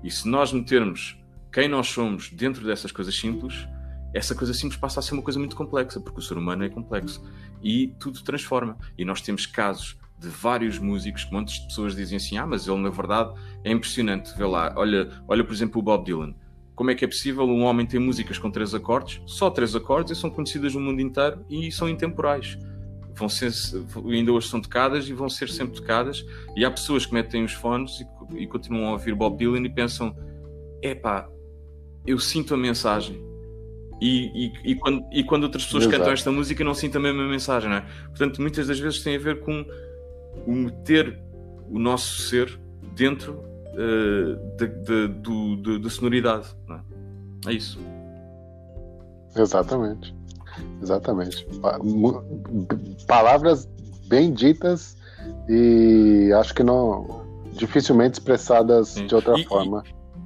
E 0.03 0.11
se 0.11 0.27
nós 0.27 0.51
metermos 0.51 1.17
quem 1.53 1.69
nós 1.69 1.87
somos 1.87 2.29
dentro 2.31 2.67
dessas 2.67 2.91
coisas 2.91 3.17
simples, 3.17 3.65
essa 4.15 4.33
coisa 4.33 4.53
simples 4.53 4.79
passa 4.79 5.01
a 5.01 5.03
ser 5.03 5.13
uma 5.13 5.21
coisa 5.21 5.37
muito 5.37 5.57
complexa, 5.57 5.99
porque 5.99 6.19
o 6.19 6.23
ser 6.23 6.37
humano 6.37 6.63
é 6.63 6.69
complexo 6.69 7.21
e 7.61 7.93
tudo 7.99 8.23
transforma. 8.23 8.77
E 8.97 9.03
nós 9.03 9.19
temos 9.19 9.45
casos 9.45 9.97
de 10.17 10.29
vários 10.29 10.79
músicos 10.79 11.25
que 11.25 11.33
muitas 11.33 11.59
pessoas 11.59 11.93
dizem 11.93 12.15
assim: 12.15 12.37
ah, 12.37 12.47
mas 12.47 12.65
ele 12.65 12.79
na 12.79 12.89
verdade 12.89 13.33
é 13.61 13.71
impressionante. 13.71 14.35
Vê 14.37 14.45
lá, 14.45 14.73
olha, 14.77 15.09
olha 15.27 15.43
por 15.43 15.53
exemplo 15.53 15.81
o 15.81 15.83
Bob 15.83 16.05
Dylan. 16.05 16.33
Como 16.73 16.91
é 16.91 16.95
que 16.95 17.03
é 17.03 17.07
possível 17.07 17.43
um 17.43 17.63
homem 17.63 17.85
ter 17.85 17.99
músicas 17.99 18.37
com 18.37 18.49
três 18.49 18.73
acordes, 18.73 19.21
só 19.25 19.49
três 19.49 19.75
acordes, 19.75 20.17
e 20.17 20.19
são 20.19 20.29
conhecidas 20.29 20.73
no 20.73 20.79
mundo 20.79 21.01
inteiro 21.01 21.45
e 21.49 21.69
são 21.69 21.89
intemporais? 21.89 22.57
Vão 23.13 23.29
ser, 23.29 23.51
ainda 24.09 24.31
hoje 24.31 24.47
são 24.47 24.61
tocadas 24.61 25.07
e 25.09 25.13
vão 25.13 25.29
ser 25.29 25.49
sempre 25.49 25.75
tocadas. 25.75 26.25
E 26.55 26.63
há 26.63 26.71
pessoas 26.71 27.05
que 27.05 27.13
metem 27.13 27.43
os 27.43 27.53
fones 27.53 27.99
e, 27.99 28.43
e 28.43 28.47
continuam 28.47 28.87
a 28.87 28.91
ouvir 28.93 29.13
Bob 29.13 29.37
Dylan 29.37 29.65
e 29.65 29.69
pensam: 29.69 30.15
epá, 30.81 31.29
eu 32.07 32.17
sinto 32.17 32.53
a 32.53 32.57
mensagem. 32.57 33.34
E, 34.01 34.45
e, 34.47 34.71
e, 34.71 34.75
quando, 34.75 35.05
e 35.11 35.23
quando 35.23 35.43
outras 35.43 35.65
pessoas 35.65 35.83
Exato. 35.83 35.97
cantam 35.97 36.13
esta 36.13 36.31
música, 36.31 36.63
não 36.63 36.73
sinto 36.73 36.97
a 36.97 37.01
mesma 37.01 37.23
mensagem, 37.27 37.69
não 37.69 37.77
é? 37.77 37.85
Portanto, 38.07 38.41
muitas 38.41 38.67
das 38.67 38.79
vezes 38.79 39.01
tem 39.01 39.15
a 39.15 39.19
ver 39.19 39.39
com 39.39 39.65
o 40.45 40.51
meter 40.51 41.17
o 41.69 41.79
nosso 41.79 42.21
ser 42.23 42.59
dentro 42.93 43.33
uh, 43.73 44.57
de, 44.57 44.67
de, 44.67 45.07
de, 45.07 45.55
de, 45.61 45.79
de 45.79 45.89
sonoridade, 45.89 46.47
não 46.67 46.75
é? 46.75 46.81
É 47.47 47.53
isso. 47.53 47.79
Exatamente. 49.35 50.15
Exatamente. 50.81 51.47
Palavras 53.07 53.69
bem 54.07 54.33
ditas 54.33 54.97
e 55.49 56.31
acho 56.33 56.53
que 56.53 56.63
não 56.63 57.25
dificilmente 57.53 58.19
expressadas 58.19 58.89
Sim. 58.89 59.07
de 59.07 59.15
outra 59.15 59.37
e, 59.39 59.45
forma. 59.45 59.83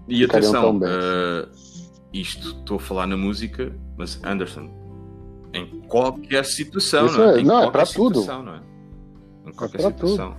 E, 0.07 0.21
e 0.21 0.25
atenção, 0.25 0.77
uh, 0.77 1.47
isto 2.13 2.59
estou 2.59 2.77
a 2.77 2.79
falar 2.79 3.07
na 3.07 3.17
música, 3.17 3.73
mas 3.97 4.21
Anderson, 4.23 4.69
em 5.53 5.81
qualquer 5.81 6.45
situação, 6.45 7.05
Isso 7.05 7.17
não 7.17 7.29
é? 7.29 7.39
é 7.39 7.43
não, 7.43 7.63
é 7.63 7.71
para 7.71 7.85
tudo. 7.85 8.25
Não 8.25 8.55
é? 8.55 8.61
Em 9.47 9.51
qualquer 9.53 9.81
é 9.81 9.83
situação. 9.83 10.37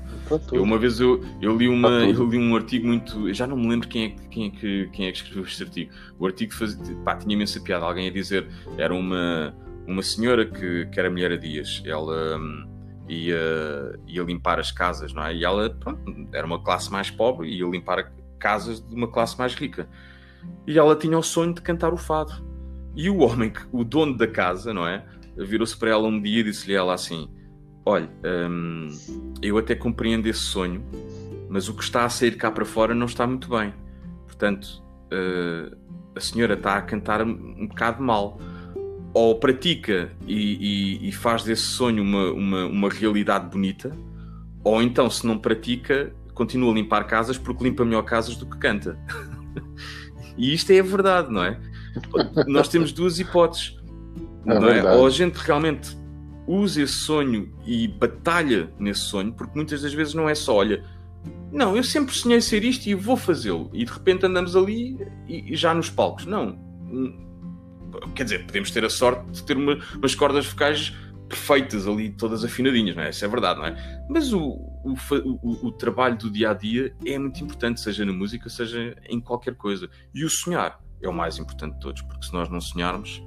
Eu, 0.53 0.63
uma 0.63 0.79
vez 0.79 1.01
eu, 1.01 1.25
eu, 1.41 1.57
li 1.57 1.69
uma, 1.69 1.89
eu 2.05 2.29
li 2.29 2.39
um 2.39 2.55
artigo 2.55 2.87
muito. 2.87 3.29
Eu 3.29 3.35
já 3.35 3.47
não 3.47 3.57
me 3.57 3.69
lembro 3.69 3.89
quem 3.89 4.05
é, 4.05 4.09
quem 4.29 4.47
é, 4.47 4.51
que, 4.51 4.89
quem 4.93 5.07
é 5.07 5.11
que 5.11 5.19
escreveu 5.19 5.45
este 5.45 5.63
artigo. 5.63 5.93
O 6.19 6.27
artigo 6.27 6.53
faz, 6.53 6.79
pá, 7.05 7.17
tinha 7.17 7.35
imensa 7.35 7.61
piada. 7.61 7.85
Alguém 7.85 8.09
a 8.09 8.13
dizer. 8.13 8.47
Era 8.79 8.95
uma, 8.95 9.55
uma 9.87 10.03
senhora 10.03 10.47
que, 10.47 10.87
que 10.87 11.01
era 11.01 11.11
mulher 11.11 11.33
a 11.33 11.37
dias. 11.37 11.83
Ela 11.85 12.39
hum, 12.39 12.69
ia, 13.09 13.99
ia 14.07 14.23
limpar 14.23 14.61
as 14.61 14.71
casas, 14.71 15.13
não 15.13 15.25
é? 15.25 15.35
E 15.35 15.45
ela 15.45 15.71
pronto, 15.71 16.01
era 16.33 16.47
uma 16.47 16.63
classe 16.63 16.93
mais 16.93 17.11
pobre 17.11 17.49
e 17.49 17.59
ia 17.59 17.67
limpar 17.67 18.13
casas 18.39 18.81
de 18.81 18.95
uma 18.95 19.09
classe 19.09 19.37
mais 19.37 19.55
rica. 19.55 19.89
E 20.67 20.79
ela 20.79 20.97
tinha 20.97 21.19
o 21.19 21.23
sonho 21.23 21.55
de 21.55 21.61
cantar 21.61 21.93
o 21.93 21.97
fado. 21.97 22.33
E 22.95 23.09
o 23.09 23.19
homem, 23.19 23.53
o 23.73 23.85
dono 23.85 24.17
da 24.17 24.27
casa, 24.27 24.75
não 24.75 24.87
é? 24.87 25.05
Virou-se 25.37 25.77
para 25.77 25.91
ela 25.91 26.07
um 26.07 26.21
dia 26.21 26.41
e 26.41 26.45
disse-lhe 26.45 26.75
ela 26.75 26.95
assim 26.95 27.29
olha, 27.85 28.11
hum, 28.25 28.89
eu 29.43 29.59
até 29.59 29.75
compreendo 29.75 30.27
esse 30.27 30.41
sonho, 30.41 30.83
mas 31.49 31.69
o 31.69 31.75
que 31.75 31.83
está 31.83 32.05
a 32.05 32.09
sair 32.09 32.37
cá 32.37 32.51
para 32.51 32.65
fora 32.65 32.95
não 32.95 33.07
está 33.07 33.27
muito 33.27 33.49
bem. 33.49 33.75
Portanto, 34.27 34.83
uh, 35.13 35.77
a 36.15 36.21
senhora 36.21 36.55
está 36.55 36.77
a 36.77 36.83
cantar 36.83 37.23
um, 37.23 37.67
bocado 37.67 38.03
mal. 38.03 38.39
Ou 39.13 39.41
pratica 39.41 40.13
e, 40.25 41.01
e, 41.01 41.09
e 41.09 41.13
faz 41.13 41.43
desse 41.43 41.63
sonho 41.63 42.01
uma, 42.01 42.31
uma, 42.31 42.67
uma, 42.67 42.89
realidade 42.89 43.51
bonita, 43.51 43.91
ou 44.63 44.81
então, 44.81 45.11
se 45.11 45.27
não 45.27 45.37
pratica, 45.37 46.15
continua 46.33 46.71
a 46.71 46.75
limpar 46.75 47.05
casas 47.09 47.37
porque 47.37 47.65
limpa 47.65 47.85
melhor 47.85 48.03
casas 48.03 48.37
do 48.37 48.47
que 48.47 48.57
canta. 48.59 48.97
e 50.41 50.55
isto 50.55 50.71
é 50.71 50.81
a 50.81 50.83
verdade, 50.83 51.31
não 51.31 51.45
é? 51.45 51.61
Nós 52.47 52.67
temos 52.69 52.93
duas 52.93 53.19
hipóteses. 53.19 53.77
É 54.47 54.59
não 54.59 54.69
é? 54.69 54.97
Ou 54.97 55.07
a 55.07 55.11
gente 55.11 55.37
realmente 55.37 55.95
usa 56.47 56.81
esse 56.83 56.95
sonho 56.95 57.53
e 57.67 57.87
batalha 57.87 58.71
nesse 58.79 59.03
sonho, 59.03 59.33
porque 59.33 59.53
muitas 59.55 59.83
das 59.83 59.93
vezes 59.93 60.15
não 60.15 60.29
é 60.29 60.35
só, 60.35 60.57
olha, 60.57 60.83
não, 61.53 61.77
eu 61.77 61.85
sempre 61.85 62.15
sonhei 62.15 62.41
ser 62.41 62.65
isto 62.65 62.87
e 62.87 62.95
vou 62.95 63.17
fazê-lo, 63.17 63.71
e 63.75 63.85
de 63.85 63.93
repente 63.93 64.25
andamos 64.25 64.57
ali 64.57 64.99
e, 65.29 65.53
e, 65.53 65.57
já 65.57 65.75
nos 65.75 65.91
palcos. 65.91 66.25
Não. 66.25 66.59
Quer 68.15 68.25
dizer, 68.25 68.47
podemos 68.47 68.71
ter 68.71 68.85
a 68.85 68.91
sorte 68.91 69.31
de 69.31 69.43
ter 69.43 69.59
uma, 69.59 69.79
umas 69.97 70.15
cordas 70.15 70.47
vocais 70.47 70.97
perfeitas 71.29 71.87
ali, 71.87 72.11
todas 72.11 72.45
afinadinhas, 72.45 72.97
não 72.97 73.03
é? 73.03 73.11
Isso 73.11 73.25
é 73.25 73.29
verdade, 73.29 73.61
não 73.61 73.67
é? 73.67 74.07
Mas 74.09 74.33
o, 74.33 74.70
o, 74.85 74.95
o, 75.43 75.67
o 75.67 75.73
trabalho 75.73 76.17
do 76.17 76.31
dia 76.31 76.51
a 76.51 76.55
dia 76.55 76.95
é 77.05 77.19
muito 77.19 77.43
importante, 77.43 77.81
seja 77.81 78.05
na 78.05 78.13
música, 78.13 78.49
seja 78.49 78.97
em 79.09 79.21
qualquer 79.21 79.55
coisa. 79.55 79.89
E 80.15 80.25
o 80.25 80.31
sonhar 80.31 80.81
é 81.03 81.09
o 81.09 81.13
mais 81.13 81.39
importante 81.39 81.75
de 81.75 81.81
todos, 81.81 82.03
porque 82.03 82.27
se 82.27 82.33
nós 82.33 82.49
não 82.49 82.61
sonharmos, 82.61 83.23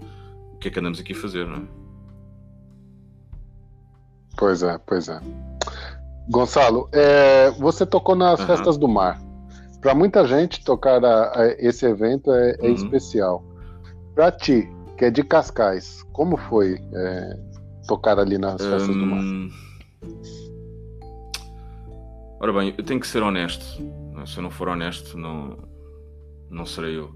o 0.53 0.57
que 0.57 0.67
é 0.67 0.71
que 0.71 0.79
andamos 0.79 0.99
aqui 0.99 1.13
a 1.13 1.15
fazer, 1.15 1.45
não 1.47 1.57
é? 1.57 1.67
Pois 4.35 4.63
é, 4.63 4.77
pois 4.79 5.07
é. 5.09 5.19
Gonçalo, 6.29 6.89
é, 6.91 7.51
você 7.51 7.85
tocou 7.85 8.15
nas 8.15 8.39
uhum. 8.39 8.47
festas 8.47 8.77
do 8.77 8.87
mar. 8.87 9.21
Para 9.81 9.93
muita 9.93 10.25
gente, 10.25 10.63
tocar 10.63 11.03
a, 11.03 11.39
a 11.39 11.47
esse 11.59 11.85
evento 11.85 12.31
é, 12.31 12.55
é 12.59 12.67
uhum. 12.67 12.73
especial. 12.73 13.43
Para 14.15 14.31
ti, 14.31 14.69
que 14.97 15.05
é 15.05 15.11
de 15.11 15.23
Cascais, 15.23 16.03
como 16.13 16.37
foi 16.37 16.79
é, 16.93 17.39
tocar 17.87 18.17
ali 18.17 18.37
nas 18.37 18.61
festas 18.61 18.87
do 18.87 19.05
mar? 19.05 19.23
Ora 22.43 22.51
bem, 22.51 22.75
eu 22.77 22.83
tenho 22.83 22.99
que 22.99 23.07
ser 23.07 23.23
honesto. 23.23 23.63
Se 24.25 24.37
eu 24.37 24.43
não 24.43 24.49
for 24.49 24.67
honesto, 24.67 25.17
não, 25.17 25.57
não 26.49 26.65
serei 26.65 26.97
eu. 26.97 27.15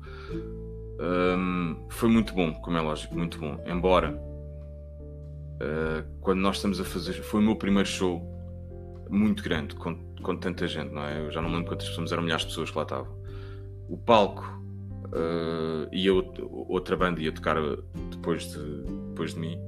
Um, 1.01 1.86
foi 1.89 2.07
muito 2.07 2.34
bom, 2.34 2.53
como 2.53 2.78
é 2.78 2.80
lógico, 2.82 3.13
muito 3.13 3.38
bom. 3.38 3.61
Embora 3.67 4.15
uh, 4.15 6.09
quando 6.21 6.39
nós 6.39 6.55
estamos 6.55 6.80
a 6.80 6.86
fazer. 6.86 7.11
Foi 7.11 7.41
o 7.41 7.43
meu 7.43 7.57
primeiro 7.57 7.89
show 7.89 8.21
muito 9.09 9.43
grande, 9.43 9.75
com, 9.75 9.97
com 10.23 10.38
tanta 10.38 10.65
gente, 10.65 10.93
não 10.93 11.03
é? 11.03 11.19
Eu 11.19 11.30
já 11.30 11.41
não 11.41 11.51
lembro 11.51 11.67
quantas 11.67 11.89
pessoas, 11.89 12.13
eram 12.13 12.23
milhares 12.23 12.45
de 12.45 12.51
pessoas 12.51 12.71
que 12.71 12.78
lá 12.78 12.84
estavam. 12.84 13.13
O 13.89 13.97
palco 13.97 14.45
uh, 15.07 15.89
e 15.91 16.07
a 16.07 16.13
outra 16.69 16.95
banda 16.95 17.19
ia 17.19 17.34
tocar 17.34 17.57
depois 18.11 18.49
de, 18.49 18.59
depois 19.09 19.34
de 19.34 19.41
mim. 19.41 19.59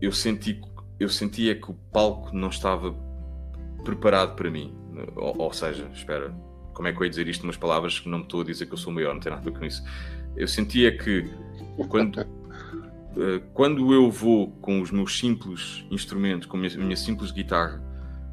Eu 0.00 0.10
senti, 0.10 0.58
eu 0.98 1.10
sentia 1.10 1.54
que 1.54 1.70
o 1.70 1.74
palco 1.92 2.34
não 2.34 2.48
estava 2.48 3.03
preparado 3.84 4.34
para 4.34 4.50
mim. 4.50 4.74
Ou, 5.16 5.34
ou 5.38 5.52
seja, 5.52 5.88
espera, 5.92 6.34
como 6.72 6.88
é 6.88 6.92
que 6.92 6.98
eu 6.98 7.04
ia 7.04 7.10
dizer 7.10 7.28
isto 7.28 7.44
umas 7.44 7.56
palavras 7.56 8.00
que 8.00 8.08
não 8.08 8.18
me 8.18 8.24
estou 8.24 8.40
a 8.40 8.44
dizer 8.44 8.66
que 8.66 8.72
eu 8.72 8.78
sou 8.78 8.92
o 8.92 8.94
maior, 8.94 9.14
não 9.14 9.20
tem 9.20 9.30
nada 9.30 9.42
a 9.42 9.44
ver 9.44 9.56
com 9.56 9.64
isso. 9.64 9.82
Eu 10.36 10.48
sentia 10.48 10.96
que 10.96 11.30
quando 11.88 12.20
eh, 13.16 13.42
quando 13.52 13.92
eu 13.92 14.10
vou 14.10 14.50
com 14.60 14.80
os 14.80 14.90
meus 14.90 15.18
simples 15.18 15.84
instrumentos, 15.90 16.46
com 16.46 16.56
a 16.56 16.60
minha, 16.60 16.74
a 16.74 16.78
minha 16.78 16.96
simples 16.96 17.30
guitarra, 17.30 17.82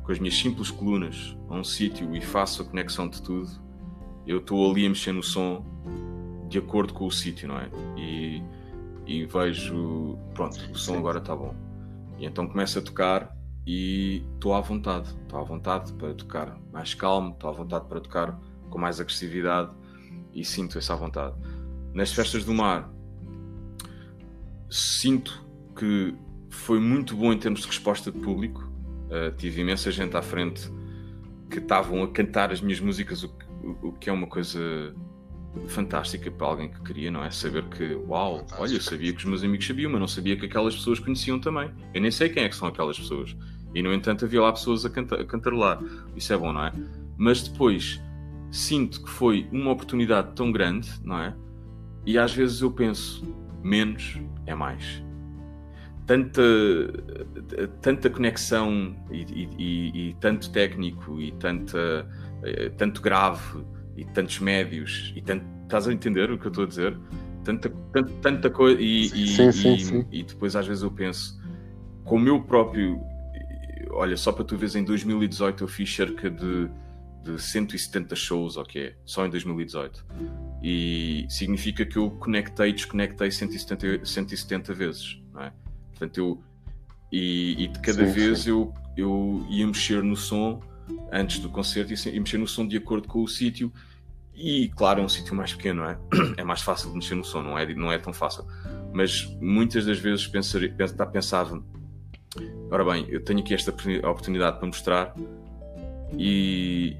com 0.03 0.11
as 0.11 0.19
minhas 0.19 0.35
simples 0.35 0.71
colunas 0.71 1.37
a 1.49 1.55
um 1.55 1.63
sítio 1.63 2.15
e 2.15 2.21
faço 2.21 2.63
a 2.63 2.65
conexão 2.65 3.07
de 3.07 3.21
tudo, 3.21 3.49
eu 4.25 4.39
estou 4.39 4.69
ali 4.69 4.85
a 4.85 4.89
mexer 4.89 5.11
no 5.11 5.23
som 5.23 5.65
de 6.49 6.57
acordo 6.57 6.93
com 6.93 7.05
o 7.05 7.11
sítio, 7.11 7.47
não 7.47 7.57
é? 7.57 7.69
E, 7.97 8.43
e 9.05 9.25
vejo, 9.25 10.17
pronto, 10.33 10.59
o 10.71 10.77
som 10.77 10.97
agora 10.97 11.19
está 11.19 11.35
bom. 11.35 11.55
E 12.19 12.25
então 12.25 12.47
começo 12.47 12.77
a 12.77 12.81
tocar 12.81 13.35
e 13.65 14.23
estou 14.33 14.53
à 14.53 14.61
vontade, 14.61 15.09
estou 15.23 15.39
à 15.39 15.43
vontade 15.43 15.93
para 15.93 16.13
tocar 16.13 16.57
mais 16.71 16.93
calmo, 16.93 17.31
estou 17.31 17.49
à 17.49 17.53
vontade 17.53 17.85
para 17.87 17.99
tocar 17.99 18.39
com 18.69 18.79
mais 18.79 18.99
agressividade 18.99 19.71
e 20.33 20.43
sinto 20.43 20.77
essa 20.77 20.95
vontade. 20.95 21.35
Nas 21.93 22.11
festas 22.11 22.43
do 22.43 22.53
mar, 22.53 22.89
sinto 24.69 25.45
que 25.75 26.15
foi 26.49 26.79
muito 26.79 27.15
bom 27.15 27.31
em 27.31 27.37
termos 27.37 27.61
de 27.61 27.67
resposta 27.67 28.11
de 28.11 28.19
público. 28.19 28.69
Uh, 29.07 29.35
tive 29.35 29.61
imensa 29.61 29.91
gente 29.91 30.15
à 30.15 30.21
frente 30.21 30.71
que 31.49 31.59
estavam 31.59 32.01
a 32.03 32.07
cantar 32.07 32.51
as 32.51 32.61
minhas 32.61 32.79
músicas, 32.79 33.23
o 33.23 33.29
que, 33.29 33.45
o 33.83 33.91
que, 33.91 34.09
é 34.09 34.13
uma 34.13 34.27
coisa 34.27 34.95
fantástica 35.67 36.31
para 36.31 36.47
alguém 36.47 36.69
que 36.69 36.81
queria, 36.81 37.11
não 37.11 37.23
é? 37.23 37.29
Saber 37.29 37.63
que, 37.65 37.95
uau, 38.07 38.37
Fantástico. 38.37 38.61
olha, 38.61 38.73
eu 38.73 38.81
sabia 38.81 39.11
que 39.11 39.19
os 39.19 39.25
meus 39.25 39.43
amigos 39.43 39.67
sabiam, 39.67 39.91
mas 39.91 39.99
não 39.99 40.07
sabia 40.07 40.37
que 40.37 40.45
aquelas 40.45 40.75
pessoas 40.75 40.99
conheciam 40.99 41.39
também. 41.39 41.69
Eu 41.93 42.01
nem 42.01 42.11
sei 42.11 42.29
quem 42.29 42.43
é 42.43 42.49
que 42.49 42.55
são 42.55 42.67
aquelas 42.67 42.97
pessoas. 42.97 43.35
E, 43.73 43.81
no 43.81 43.93
entanto, 43.93 44.25
havia 44.25 44.41
lá 44.41 44.51
pessoas 44.51 44.85
a, 44.85 44.89
canta 44.89 45.15
a 45.15 45.25
cantarolar. 45.25 45.79
Isso 46.15 46.33
é 46.33 46.37
bom, 46.37 46.51
não 46.51 46.65
é? 46.65 46.73
Mas 47.17 47.43
depois 47.43 48.01
sinto 48.49 49.03
que 49.03 49.09
foi 49.09 49.47
uma 49.51 49.71
oportunidade 49.71 50.33
tão 50.35 50.51
grande, 50.51 50.89
não 51.03 51.19
é? 51.19 51.33
E 52.05 52.17
às 52.17 52.33
vezes 52.33 52.61
eu 52.61 52.71
penso, 52.71 53.23
menos 53.63 54.19
é 54.45 54.53
mais. 54.53 55.03
Tanta, 56.05 56.41
tanta 57.81 58.09
conexão 58.09 58.95
e, 59.09 59.21
e, 59.21 59.49
e, 59.57 60.09
e 60.09 60.13
tanto 60.15 60.51
técnico 60.51 61.21
e 61.21 61.31
tanta, 61.33 62.05
eh, 62.43 62.69
tanto 62.69 63.01
grave 63.01 63.63
e 64.01 64.05
tantos 64.05 64.39
médios 64.39 65.13
e 65.15 65.21
tanto, 65.21 65.45
estás 65.63 65.87
a 65.87 65.93
entender 65.93 66.31
o 66.31 66.37
que 66.37 66.45
eu 66.45 66.49
estou 66.49 66.63
a 66.63 66.67
dizer? 66.67 66.97
Tanta, 67.43 67.69
tanta, 67.69 68.11
tanta 68.21 68.49
coisa 68.49 68.79
e, 68.81 69.09
sim, 69.27 69.51
sim, 69.51 69.77
sim. 69.79 70.05
e 70.11 70.23
depois 70.23 70.55
às 70.55 70.67
vezes 70.67 70.83
eu 70.83 70.91
penso 70.91 71.39
como 72.03 72.27
eu 72.27 72.41
próprio 72.41 72.99
olha, 73.91 74.15
só 74.15 74.31
para 74.31 74.45
tu 74.45 74.55
veres 74.57 74.75
em 74.75 74.83
2018 74.83 75.63
eu 75.63 75.67
fiz 75.67 75.93
cerca 75.93 76.29
de 76.29 76.69
de 77.23 77.39
170 77.39 78.15
shows, 78.15 78.57
ok, 78.57 78.93
só 79.05 79.25
em 79.25 79.29
2018. 79.29 80.05
E 80.63 81.25
significa 81.29 81.85
que 81.85 81.97
eu 81.97 82.09
conectei 82.11 82.69
e 82.69 82.73
desconectei 82.73 83.31
170, 83.31 84.05
170 84.05 84.73
vezes, 84.73 85.21
não 85.31 85.43
é? 85.43 85.53
Portanto, 85.91 86.17
eu. 86.17 86.43
E, 87.11 87.63
e 87.63 87.67
de 87.67 87.79
cada 87.79 88.07
sim, 88.07 88.11
vez 88.11 88.39
sim. 88.39 88.49
Eu, 88.49 88.73
eu 88.95 89.45
ia 89.49 89.67
mexer 89.67 90.01
no 90.01 90.15
som 90.15 90.61
antes 91.11 91.39
do 91.39 91.49
concerto 91.49 91.93
e 91.93 92.09
ia 92.09 92.19
mexer 92.19 92.37
no 92.37 92.47
som 92.47 92.65
de 92.65 92.77
acordo 92.77 93.07
com 93.07 93.21
o 93.21 93.27
sítio. 93.27 93.71
E 94.41 94.69
claro, 94.69 95.01
é 95.01 95.03
um 95.03 95.09
sítio 95.09 95.35
mais 95.35 95.53
pequeno, 95.53 95.83
é? 95.83 95.97
É 96.35 96.43
mais 96.43 96.61
fácil 96.61 96.89
de 96.89 96.95
mexer 96.95 97.13
no 97.13 97.23
som, 97.23 97.43
não 97.43 97.57
é, 97.57 97.73
não 97.75 97.91
é 97.91 97.97
tão 97.99 98.11
fácil. 98.11 98.43
Mas 98.91 99.25
muitas 99.39 99.85
das 99.85 99.99
vezes 99.99 100.25
pensar, 100.27 101.05
pensava: 101.11 101.63
ora 102.71 102.83
bem, 102.83 103.05
eu 103.09 103.23
tenho 103.23 103.39
aqui 103.39 103.53
esta 103.53 103.71
oportunidade 103.71 104.57
para 104.57 104.65
mostrar 104.65 105.13
e, 106.17 106.97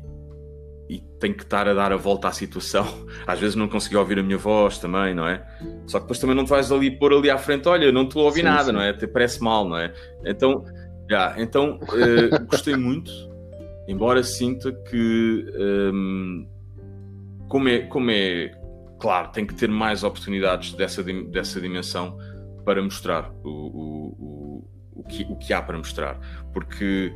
e 0.87 0.99
tenho 1.19 1.33
que 1.33 1.43
estar 1.43 1.67
a 1.67 1.73
dar 1.73 1.91
a 1.91 1.97
volta 1.97 2.27
à 2.27 2.31
situação. 2.31 2.85
Às 3.25 3.39
vezes 3.39 3.55
não 3.55 3.67
consegui 3.67 3.97
ouvir 3.97 4.19
a 4.19 4.23
minha 4.23 4.37
voz 4.37 4.77
também, 4.77 5.15
não 5.15 5.27
é? 5.27 5.43
Só 5.87 5.97
que 5.97 6.03
depois 6.03 6.19
também 6.19 6.35
não 6.35 6.45
te 6.45 6.49
vais 6.49 6.71
ali 6.71 6.91
pôr 6.91 7.11
ali 7.11 7.31
à 7.31 7.39
frente, 7.39 7.67
olha, 7.67 7.91
não 7.91 8.03
estou 8.03 8.21
a 8.21 8.25
ouvir 8.25 8.41
sim, 8.41 8.45
nada, 8.45 8.65
sim. 8.65 8.71
não 8.71 8.81
é? 8.81 8.91
Até 8.91 9.07
parece 9.07 9.41
mal, 9.41 9.67
não 9.67 9.77
é? 9.77 9.91
Então, 10.23 10.63
já, 11.09 11.33
então 11.37 11.79
uh, 11.81 12.45
gostei 12.45 12.75
muito, 12.75 13.11
embora 13.87 14.21
sinta 14.21 14.71
que 14.71 15.45
um, 15.91 16.47
como, 17.51 17.67
é, 17.67 17.79
como 17.79 18.09
é 18.09 18.57
claro, 18.97 19.29
tem 19.33 19.45
que 19.45 19.53
ter 19.53 19.67
mais 19.67 20.05
oportunidades 20.05 20.71
dessa, 20.71 21.03
dessa 21.03 21.59
dimensão 21.59 22.17
para 22.63 22.81
mostrar 22.81 23.29
o, 23.43 23.49
o, 23.49 24.07
o, 24.19 24.99
o, 25.01 25.03
que, 25.03 25.23
o 25.29 25.35
que 25.35 25.51
há 25.51 25.61
para 25.61 25.77
mostrar. 25.77 26.17
Porque 26.53 27.13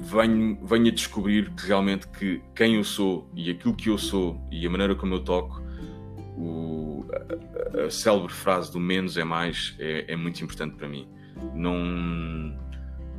venho, 0.00 0.58
venho 0.64 0.86
a 0.88 0.90
descobrir 0.90 1.50
que 1.50 1.66
realmente 1.66 2.08
que 2.08 2.40
quem 2.54 2.76
eu 2.76 2.84
sou 2.84 3.30
e 3.34 3.50
aquilo 3.50 3.74
que 3.74 3.90
eu 3.90 3.98
sou 3.98 4.40
e 4.50 4.66
a 4.66 4.70
maneira 4.70 4.94
como 4.94 5.12
eu 5.12 5.20
toco, 5.20 5.62
o, 6.38 7.04
a, 7.12 7.84
a 7.84 7.90
célebre 7.90 8.32
frase 8.32 8.72
do 8.72 8.80
menos 8.80 9.18
é 9.18 9.24
mais 9.24 9.76
é, 9.78 10.10
é 10.10 10.16
muito 10.16 10.42
importante 10.42 10.74
para 10.74 10.88
mim. 10.88 11.06
Não, 11.54 12.56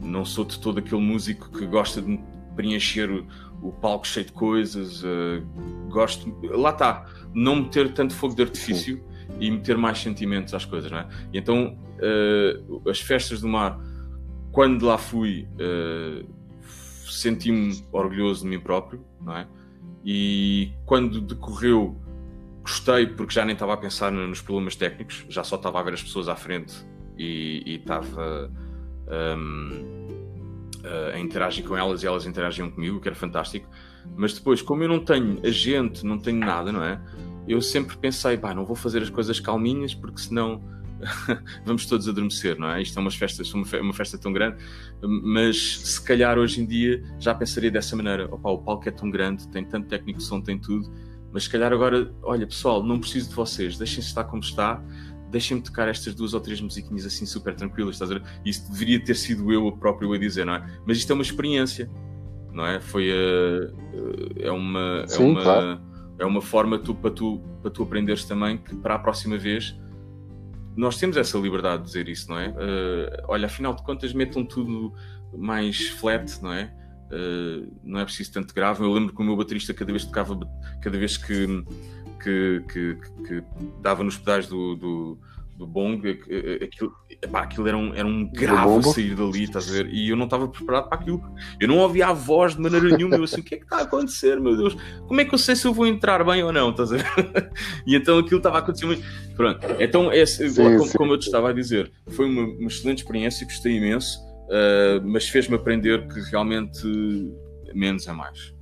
não 0.01 0.25
sou 0.25 0.43
de 0.43 0.59
todo 0.59 0.79
aquele 0.79 1.01
músico 1.01 1.51
que 1.51 1.67
gosta 1.67 2.01
de 2.01 2.19
preencher 2.55 3.23
o, 3.61 3.71
palco 3.71 4.07
cheio 4.07 4.25
de 4.25 4.31
coisas. 4.31 5.03
Uh, 5.03 5.43
gosto, 5.89 6.33
lá 6.43 6.71
está, 6.71 7.05
não 7.33 7.57
meter 7.57 7.93
tanto 7.93 8.13
fogo 8.13 8.35
de 8.35 8.43
artifício 8.43 8.97
Sim. 8.97 9.37
e 9.39 9.51
meter 9.51 9.77
mais 9.77 9.99
sentimentos 9.99 10.53
às 10.53 10.65
coisas, 10.65 10.91
não 10.91 10.99
é? 10.99 11.07
E 11.33 11.37
então, 11.37 11.77
uh, 11.97 12.89
as 12.89 12.99
festas 12.99 13.41
do 13.41 13.47
mar, 13.47 13.79
quando 14.51 14.85
lá 14.85 14.97
fui, 14.97 15.47
uh, 15.53 16.27
senti-me 17.09 17.83
orgulhoso 17.91 18.43
de 18.43 18.49
mim 18.49 18.59
próprio, 18.59 19.03
não 19.21 19.37
é? 19.37 19.47
E 20.05 20.71
quando 20.85 21.19
decorreu, 21.19 21.99
gostei 22.61 23.07
porque 23.07 23.33
já 23.33 23.43
nem 23.43 23.53
estava 23.53 23.73
a 23.73 23.77
pensar 23.77 24.11
nos 24.11 24.41
problemas 24.41 24.75
técnicos, 24.75 25.25
já 25.29 25.43
só 25.43 25.55
estava 25.55 25.79
a 25.79 25.83
ver 25.83 25.93
as 25.93 26.03
pessoas 26.03 26.29
à 26.29 26.35
frente 26.35 26.73
e, 27.17 27.75
estava. 27.79 28.51
Um, 29.09 30.16
uh, 30.87 31.15
a 31.15 31.19
interagir 31.19 31.65
com 31.65 31.75
elas 31.75 32.03
e 32.03 32.07
elas 32.07 32.25
interagiam 32.25 32.69
comigo, 32.71 32.99
que 32.99 33.07
era 33.07 33.15
fantástico. 33.15 33.69
Mas 34.15 34.33
depois, 34.33 34.61
como 34.61 34.83
eu 34.83 34.89
não 34.89 34.99
tenho 34.99 35.39
agente, 35.45 36.05
não 36.05 36.17
tenho 36.17 36.39
nada, 36.39 36.71
não 36.71 36.83
é? 36.83 36.99
Eu 37.47 37.61
sempre 37.61 37.97
pensei, 37.97 38.37
pá, 38.37 38.53
não 38.53 38.65
vou 38.65 38.75
fazer 38.75 39.01
as 39.01 39.09
coisas 39.09 39.39
calminhas 39.39 39.93
porque 39.93 40.19
senão 40.19 40.61
vamos 41.65 41.85
todos 41.85 42.07
adormecer, 42.07 42.57
não 42.57 42.69
é? 42.69 42.81
Isto 42.81 42.97
é 42.97 43.01
uma 43.01 43.11
festa, 43.11 43.43
uma 43.81 43.93
festa 43.93 44.17
tão 44.17 44.33
grande, 44.33 44.57
mas 45.01 45.79
se 45.79 46.01
calhar 46.01 46.37
hoje 46.37 46.61
em 46.61 46.65
dia 46.65 47.03
já 47.19 47.33
pensaria 47.33 47.71
dessa 47.71 47.95
maneira: 47.95 48.25
opa, 48.33 48.49
o 48.49 48.57
palco 48.59 48.87
é 48.87 48.91
tão 48.91 49.09
grande, 49.09 49.47
tem 49.49 49.63
tanto 49.63 49.87
técnico 49.87 50.21
som, 50.21 50.41
tem 50.41 50.59
tudo, 50.59 50.91
mas 51.31 51.43
se 51.43 51.49
calhar 51.49 51.71
agora, 51.71 52.11
olha 52.23 52.47
pessoal, 52.47 52.83
não 52.83 52.99
preciso 52.99 53.29
de 53.29 53.35
vocês, 53.35 53.77
deixem-se 53.77 54.09
estar 54.09 54.23
como 54.25 54.41
está, 54.41 54.83
deixem-me 55.29 55.61
tocar 55.61 55.87
estas 55.87 56.15
duas 56.15 56.33
ou 56.33 56.39
três 56.39 56.61
musiquinhas 56.61 57.05
assim 57.05 57.25
super 57.25 57.55
tranquilas, 57.55 57.95
estás 57.95 58.11
a 58.11 58.15
ver? 58.15 58.23
Isso 58.45 58.71
deveria 58.71 59.03
ter 59.03 59.15
sido 59.15 59.51
eu 59.51 59.71
próprio 59.73 60.13
a 60.13 60.17
dizer, 60.17 60.45
não 60.45 60.55
é? 60.55 60.79
Mas 60.85 60.97
isto 60.97 61.11
é 61.11 61.13
uma 61.13 61.23
experiência, 61.23 61.89
não 62.51 62.65
é? 62.65 62.79
Foi 62.79 63.11
a, 63.11 64.43
é 64.43 64.51
uma, 64.51 65.01
é 65.03 65.07
Sim, 65.07 65.23
é 65.23 65.25
uma, 65.25 65.41
claro. 65.41 65.81
é 66.19 66.25
uma 66.25 66.41
forma 66.41 66.79
tu, 66.79 66.95
para, 66.95 67.11
tu, 67.11 67.41
para 67.61 67.71
tu 67.71 67.83
aprenderes 67.83 68.23
também 68.25 68.57
que 68.57 68.75
para 68.75 68.95
a 68.95 68.99
próxima 68.99 69.37
vez 69.37 69.77
nós 70.75 70.97
temos 70.97 71.17
essa 71.17 71.37
liberdade 71.39 71.81
de 71.81 71.87
dizer 71.87 72.07
isso, 72.07 72.29
não 72.29 72.39
é? 72.39 72.49
Uh, 72.49 73.25
olha, 73.27 73.47
afinal 73.47 73.73
de 73.73 73.83
contas, 73.83 74.13
metam 74.13 74.45
tudo 74.45 74.93
mais 75.35 75.87
flat, 75.89 76.41
não 76.41 76.53
é? 76.53 76.71
Uh, 77.11 77.73
não 77.83 77.99
é 77.99 78.05
preciso 78.05 78.31
tanto 78.31 78.53
grave. 78.53 78.83
Eu 78.83 78.93
lembro 78.93 79.13
que 79.13 79.19
o 79.19 79.25
meu 79.25 79.35
baterista, 79.35 79.73
cada 79.73 79.91
vez 79.91 80.05
tocava, 80.05 80.37
cada 80.79 80.97
vez 80.97 81.17
que 81.17 81.63
que, 82.27 82.63
que, 82.67 82.97
que 83.25 83.43
dava 83.81 84.03
nos 84.03 84.17
pedais 84.17 84.47
do, 84.47 84.75
do, 84.75 85.17
do 85.55 85.65
bong, 85.65 86.01
aquilo, 86.61 86.93
epá, 87.21 87.43
aquilo 87.43 87.67
era 87.67 87.77
um, 87.77 87.93
era 87.93 88.05
um 88.05 88.29
grave 88.29 88.83
sair 88.83 89.15
dali, 89.15 89.43
estás 89.43 89.69
a 89.69 89.71
ver? 89.71 89.93
E 89.93 90.09
eu 90.09 90.15
não 90.17 90.25
estava 90.25 90.47
preparado 90.47 90.89
para 90.89 90.99
aquilo. 90.99 91.23
Eu 91.59 91.67
não 91.67 91.77
ouvia 91.77 92.07
a 92.07 92.13
voz 92.13 92.55
de 92.55 92.61
maneira 92.61 92.95
nenhuma. 92.95 93.15
Eu 93.15 93.23
assim, 93.23 93.39
o 93.39 93.43
que 93.43 93.55
é 93.55 93.57
que 93.57 93.63
está 93.63 93.77
a 93.77 93.81
acontecer, 93.83 94.39
meu 94.39 94.57
Deus? 94.57 94.75
Como 95.07 95.21
é 95.21 95.25
que 95.25 95.33
eu 95.33 95.37
sei 95.39 95.55
se 95.55 95.65
eu 95.65 95.73
vou 95.73 95.87
entrar 95.87 96.23
bem 96.23 96.43
ou 96.43 96.51
não, 96.51 96.71
estás 96.71 96.91
a 96.91 96.97
ver? 96.97 97.51
e 97.87 97.95
então 97.95 98.19
aquilo 98.19 98.37
estava 98.37 98.57
a 98.57 98.59
acontecer 98.59 98.85
muito. 98.85 99.03
Pronto, 99.35 99.59
então, 99.79 100.11
esse, 100.11 100.49
sim, 100.49 100.63
como, 100.63 100.85
sim. 100.85 100.97
como, 100.97 101.13
eu 101.13 101.17
te 101.17 101.27
estava 101.27 101.49
a 101.49 101.53
dizer, 101.53 101.91
foi 102.07 102.25
uma, 102.25 102.43
uma 102.43 102.67
excelente 102.67 102.99
experiência, 102.99 103.45
gostei 103.45 103.77
imenso, 103.77 104.19
uh, 104.19 105.01
mas 105.05 105.29
fez-me 105.29 105.55
aprender 105.55 106.07
que 106.07 106.19
realmente 106.31 106.87
menos 107.73 108.07
é 108.07 108.11
mais. 108.11 108.57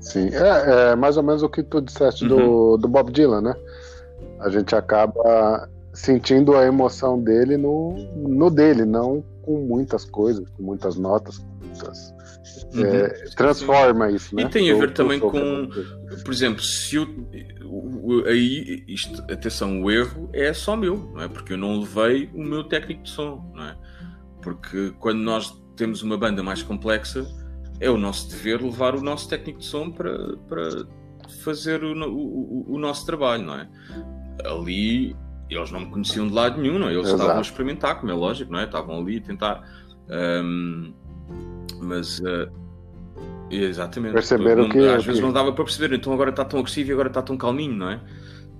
Sim, 0.00 0.28
é, 0.32 0.92
é, 0.92 0.96
mais 0.96 1.16
ou 1.16 1.22
menos 1.22 1.42
o 1.42 1.48
que 1.48 1.62
tu 1.62 1.80
disseste 1.80 2.24
uhum. 2.24 2.28
do, 2.28 2.76
do 2.76 2.88
Bob 2.88 3.10
Dylan, 3.10 3.40
né? 3.40 3.54
A 4.40 4.50
gente 4.50 4.74
acaba 4.74 5.68
sentindo 5.94 6.56
a 6.56 6.66
emoção 6.66 7.20
dele 7.20 7.56
no, 7.56 7.94
no 8.16 8.50
dele, 8.50 8.84
não 8.84 9.24
com 9.42 9.66
muitas 9.66 10.04
coisas, 10.04 10.48
com 10.50 10.62
muitas 10.62 10.96
notas, 10.96 11.38
com 11.38 11.66
muitas. 11.66 12.14
Uhum. 12.74 12.84
É, 12.84 13.08
transforma 13.36 14.10
isso, 14.10 14.34
né? 14.34 14.42
E 14.42 14.48
tem 14.48 14.70
a 14.70 14.76
ver 14.76 14.92
também 14.92 15.20
com, 15.20 15.68
por 16.24 16.32
exemplo, 16.32 16.62
se 16.62 16.96
eu. 16.96 17.06
Aí, 18.26 18.84
isto, 18.88 19.22
atenção, 19.30 19.82
o 19.82 19.90
erro 19.90 20.28
é 20.32 20.52
só 20.52 20.76
meu, 20.76 20.96
não 21.14 21.22
é? 21.22 21.28
Porque 21.28 21.52
eu 21.52 21.58
não 21.58 21.80
levei 21.80 22.30
o 22.34 22.42
meu 22.42 22.64
técnico 22.64 23.02
de 23.04 23.10
som, 23.10 23.50
não 23.54 23.64
é? 23.64 23.76
Porque 24.42 24.92
quando 24.98 25.20
nós 25.20 25.52
temos 25.76 26.02
uma 26.02 26.16
banda 26.16 26.42
mais 26.42 26.62
complexa, 26.62 27.26
é 27.80 27.90
o 27.90 27.96
nosso 27.96 28.30
dever 28.30 28.62
levar 28.62 28.94
o 28.94 29.02
nosso 29.02 29.28
técnico 29.28 29.58
de 29.58 29.66
som 29.66 29.90
para, 29.90 30.36
para 30.48 30.86
fazer 31.42 31.82
o, 31.82 31.92
o, 32.08 32.74
o 32.74 32.78
nosso 32.78 33.04
trabalho, 33.04 33.44
não 33.44 33.54
é? 33.54 33.68
Ali 34.44 35.16
eles 35.50 35.70
não 35.70 35.80
me 35.80 35.86
conheciam 35.86 36.26
de 36.26 36.34
lado 36.34 36.60
nenhum, 36.60 36.78
não 36.78 36.88
é? 36.88 36.92
Eles 36.92 37.06
Exato. 37.06 37.20
estavam 37.20 37.38
a 37.38 37.42
experimentar, 37.42 38.00
como 38.00 38.10
é 38.10 38.14
lógico, 38.14 38.52
não 38.52 38.58
é? 38.58 38.64
Estavam 38.64 38.98
ali 38.98 39.18
a 39.18 39.20
tentar. 39.20 39.62
Um, 40.08 40.92
mas. 41.80 42.18
Uh, 42.20 42.50
exatamente. 43.50 44.14
Perceberam 44.14 44.64
não, 44.64 44.70
que. 44.70 44.78
Às 44.78 45.04
vezes 45.04 45.20
não 45.20 45.32
dava 45.32 45.52
para 45.52 45.64
perceber, 45.64 45.94
então 45.94 46.12
agora 46.12 46.30
está 46.30 46.44
tão 46.44 46.60
agressivo 46.60 46.90
e 46.90 46.92
agora 46.92 47.08
está 47.08 47.22
tão 47.22 47.36
calminho, 47.36 47.74
não 47.74 47.90
é? 47.90 48.00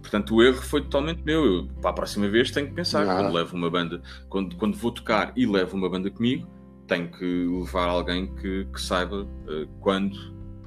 Portanto, 0.01 0.35
o 0.35 0.43
erro 0.43 0.61
foi 0.61 0.83
totalmente 0.83 1.23
meu. 1.25 1.45
Eu, 1.45 1.67
para 1.81 1.91
a 1.91 1.95
próxima 1.95 2.29
vez 2.29 2.51
tenho 2.51 2.69
que 2.69 2.75
pensar. 2.75 3.09
Ah. 3.09 3.17
Quando 3.17 3.33
levo 3.33 3.57
uma 3.57 3.71
banda, 3.71 4.03
quando, 4.29 4.57
quando 4.57 4.77
vou 4.77 4.93
tocar 4.93 5.33
e 5.35 5.47
levo 5.47 5.77
uma 5.77 5.89
banda 5.89 6.11
comigo, 6.11 6.47
tem 6.87 7.09
que 7.09 7.25
levar 7.25 7.89
alguém 7.89 8.27
que, 8.37 8.67
que 8.67 8.81
saiba 8.81 9.23
uh, 9.23 9.69
quando 9.81 10.17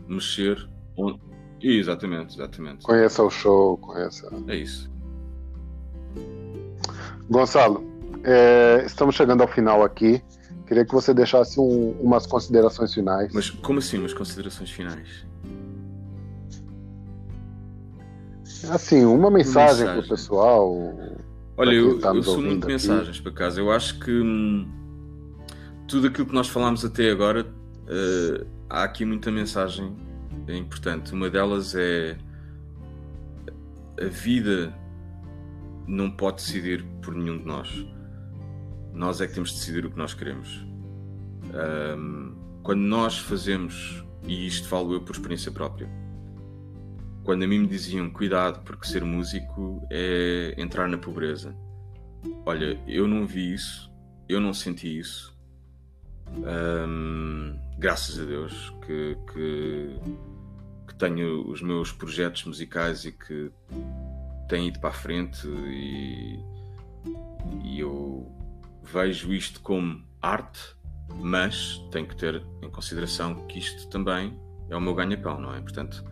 mexer. 0.07 0.57
Onde... 0.97 1.19
Exatamente, 1.61 2.35
exatamente. 2.35 2.83
Conheça 2.83 3.23
o 3.23 3.29
show, 3.29 3.77
conheça. 3.77 4.29
É 4.47 4.55
isso. 4.55 4.91
Gonçalo, 7.29 7.83
é, 8.23 8.83
estamos 8.85 9.15
chegando 9.15 9.41
ao 9.41 9.47
final 9.47 9.83
aqui. 9.83 10.21
Queria 10.65 10.85
que 10.85 10.93
você 10.93 11.13
deixasse 11.13 11.59
um, 11.59 11.91
umas 11.99 12.25
considerações 12.25 12.93
finais. 12.93 13.31
Mas 13.33 13.49
como 13.49 13.79
assim, 13.79 13.97
umas 13.97 14.13
considerações 14.13 14.69
finais? 14.69 15.25
Assim, 18.69 19.05
uma 19.05 19.31
mensagem, 19.31 19.85
para 19.85 19.99
o 19.99 20.07
pessoal. 20.07 20.75
Olha, 21.55 21.71
eu, 21.71 21.99
tá 21.99 22.13
eu 22.13 22.21
sou 22.21 22.41
muito 22.41 22.67
mensagens, 22.67 23.19
por 23.19 23.29
acaso. 23.31 23.59
Eu 23.59 23.71
acho 23.71 23.99
que 23.99 24.11
hum, 24.11 24.67
tudo 25.87 26.07
aquilo 26.07 26.27
que 26.27 26.33
nós 26.33 26.49
falámos 26.49 26.83
até 26.83 27.09
agora, 27.09 27.43
uh, 27.43 28.47
há 28.69 28.83
aqui 28.83 29.05
muita 29.05 29.31
mensagem 29.31 29.95
importante. 30.49 31.13
Uma 31.13 31.29
delas 31.29 31.75
é 31.75 32.17
a 33.99 34.05
vida 34.05 34.73
não 35.87 36.11
pode 36.11 36.37
decidir 36.37 36.83
por 37.01 37.15
nenhum 37.15 37.37
de 37.37 37.45
nós. 37.45 37.85
Nós 38.93 39.21
é 39.21 39.27
que 39.27 39.33
temos 39.33 39.51
de 39.51 39.57
decidir 39.57 39.85
o 39.85 39.91
que 39.91 39.97
nós 39.97 40.13
queremos. 40.13 40.65
Um, 41.97 42.35
quando 42.63 42.81
nós 42.81 43.17
fazemos, 43.19 44.03
e 44.23 44.45
isto 44.45 44.67
falo 44.67 44.93
eu 44.93 45.01
por 45.01 45.15
experiência 45.15 45.51
própria, 45.51 45.89
quando 47.23 47.43
a 47.43 47.47
mim 47.47 47.59
me 47.59 47.67
diziam 47.67 48.09
cuidado 48.09 48.61
porque 48.63 48.87
ser 48.87 49.03
músico 49.03 49.85
é 49.89 50.53
entrar 50.57 50.89
na 50.89 50.97
pobreza. 50.97 51.55
Olha, 52.45 52.79
eu 52.87 53.07
não 53.07 53.25
vi 53.25 53.53
isso, 53.53 53.91
eu 54.27 54.41
não 54.41 54.53
senti 54.53 54.97
isso, 54.99 55.36
um, 56.35 57.57
graças 57.77 58.19
a 58.19 58.25
Deus 58.25 58.73
que, 58.85 59.17
que, 59.31 59.99
que, 60.87 60.95
tenho 60.95 61.47
os 61.49 61.61
meus 61.61 61.91
projetos 61.91 62.43
musicais 62.45 63.05
e 63.05 63.11
que 63.11 63.51
têm 64.47 64.67
ido 64.67 64.79
para 64.79 64.89
a 64.89 64.93
frente 64.93 65.47
e, 65.47 66.39
e 67.63 67.79
eu 67.79 68.31
vejo 68.83 69.33
isto 69.33 69.61
como 69.61 70.03
arte, 70.21 70.59
mas 71.15 71.77
tenho 71.91 72.07
que 72.07 72.15
ter 72.15 72.43
em 72.61 72.69
consideração 72.69 73.47
que 73.47 73.59
isto 73.59 73.87
também 73.89 74.39
é 74.69 74.75
o 74.75 74.81
meu 74.81 74.93
ganha-pão, 74.93 75.39
não 75.39 75.53
é? 75.53 75.61
Portanto, 75.61 76.03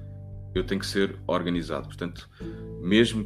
eu 0.54 0.66
tenho 0.66 0.80
que 0.80 0.88
ser 0.88 1.20
organizado. 1.28 1.88
Portanto, 1.88 2.30
mesmo 2.82 3.26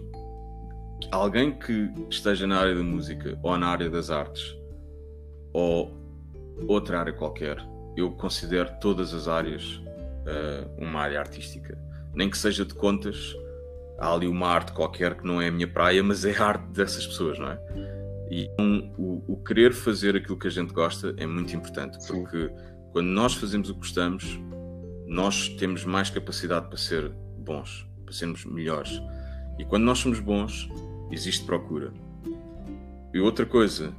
alguém 1.11 1.57
que 1.57 1.91
esteja 2.09 2.47
na 2.47 2.59
área 2.59 2.75
da 2.75 2.83
música 2.83 3.37
ou 3.43 3.57
na 3.57 3.67
área 3.67 3.89
das 3.89 4.09
artes 4.09 4.55
ou 5.53 5.98
outra 6.67 6.99
área 6.99 7.13
qualquer. 7.13 7.57
Eu 7.95 8.11
considero 8.11 8.71
todas 8.79 9.13
as 9.13 9.27
áreas 9.27 9.81
uh, 10.25 10.69
uma 10.77 11.01
área 11.01 11.19
artística. 11.19 11.77
Nem 12.13 12.29
que 12.29 12.37
seja 12.37 12.65
de 12.65 12.73
contas, 12.73 13.35
há 13.97 14.13
ali 14.13 14.27
uma 14.27 14.47
arte 14.47 14.71
qualquer 14.71 15.15
que 15.15 15.25
não 15.25 15.41
é 15.41 15.47
a 15.47 15.51
minha 15.51 15.67
praia, 15.67 16.03
mas 16.03 16.25
é 16.25 16.35
a 16.37 16.45
arte 16.45 16.65
dessas 16.71 17.05
pessoas, 17.05 17.37
não 17.37 17.51
é? 17.51 17.59
E 18.31 18.49
um, 18.59 18.93
o, 18.97 19.33
o, 19.33 19.43
querer 19.43 19.73
fazer 19.73 20.15
aquilo 20.15 20.37
que 20.37 20.47
a 20.47 20.51
gente 20.51 20.71
gosta 20.71 21.13
é 21.17 21.25
muito 21.25 21.55
importante, 21.55 21.97
porque 22.07 22.47
Sim. 22.47 22.53
quando 22.91 23.07
nós 23.07 23.33
fazemos 23.33 23.69
o 23.69 23.73
que 23.73 23.79
gostamos, 23.79 24.39
nós 25.07 25.49
temos 25.49 25.83
mais 25.83 26.11
capacidade 26.11 26.67
para 26.67 26.77
ser 26.77 27.09
bons, 27.39 27.87
para 28.05 28.13
sermos 28.13 28.45
melhores. 28.45 29.01
E 29.57 29.65
quando 29.65 29.83
nós 29.83 29.97
somos 29.97 30.19
bons, 30.19 30.69
existe 31.11 31.43
procura. 31.43 31.91
E 33.11 33.19
outra 33.19 33.45
coisa 33.45 33.91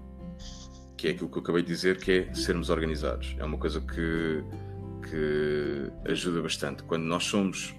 que 1.01 1.09
é 1.09 1.13
aquilo 1.13 1.31
que 1.31 1.39
eu 1.39 1.43
acabei 1.43 1.63
de 1.63 1.69
dizer, 1.69 1.97
que 1.97 2.13
é 2.13 2.35
sermos 2.35 2.69
organizados. 2.69 3.35
É 3.39 3.45
uma 3.45 3.57
coisa 3.57 3.81
que, 3.81 4.45
que 5.09 5.91
ajuda 6.05 6.43
bastante. 6.43 6.83
Quando 6.83 7.05
nós 7.05 7.25
somos 7.25 7.75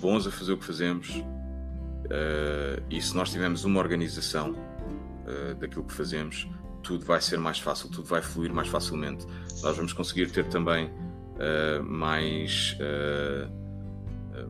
bons 0.00 0.24
a 0.24 0.30
fazer 0.30 0.52
o 0.52 0.56
que 0.56 0.64
fazemos 0.64 1.08
uh, 1.16 2.80
e 2.88 3.02
se 3.02 3.16
nós 3.16 3.32
tivermos 3.32 3.64
uma 3.64 3.80
organização, 3.80 4.52
uh, 4.52 5.56
daquilo 5.58 5.82
que 5.82 5.92
fazemos, 5.92 6.48
tudo 6.80 7.04
vai 7.04 7.20
ser 7.20 7.38
mais 7.38 7.58
fácil, 7.58 7.90
tudo 7.90 8.06
vai 8.06 8.22
fluir 8.22 8.54
mais 8.54 8.68
facilmente. 8.68 9.26
Nós 9.60 9.76
vamos 9.76 9.92
conseguir 9.92 10.30
ter 10.30 10.46
também 10.46 10.86
uh, 10.86 11.82
mais, 11.82 12.78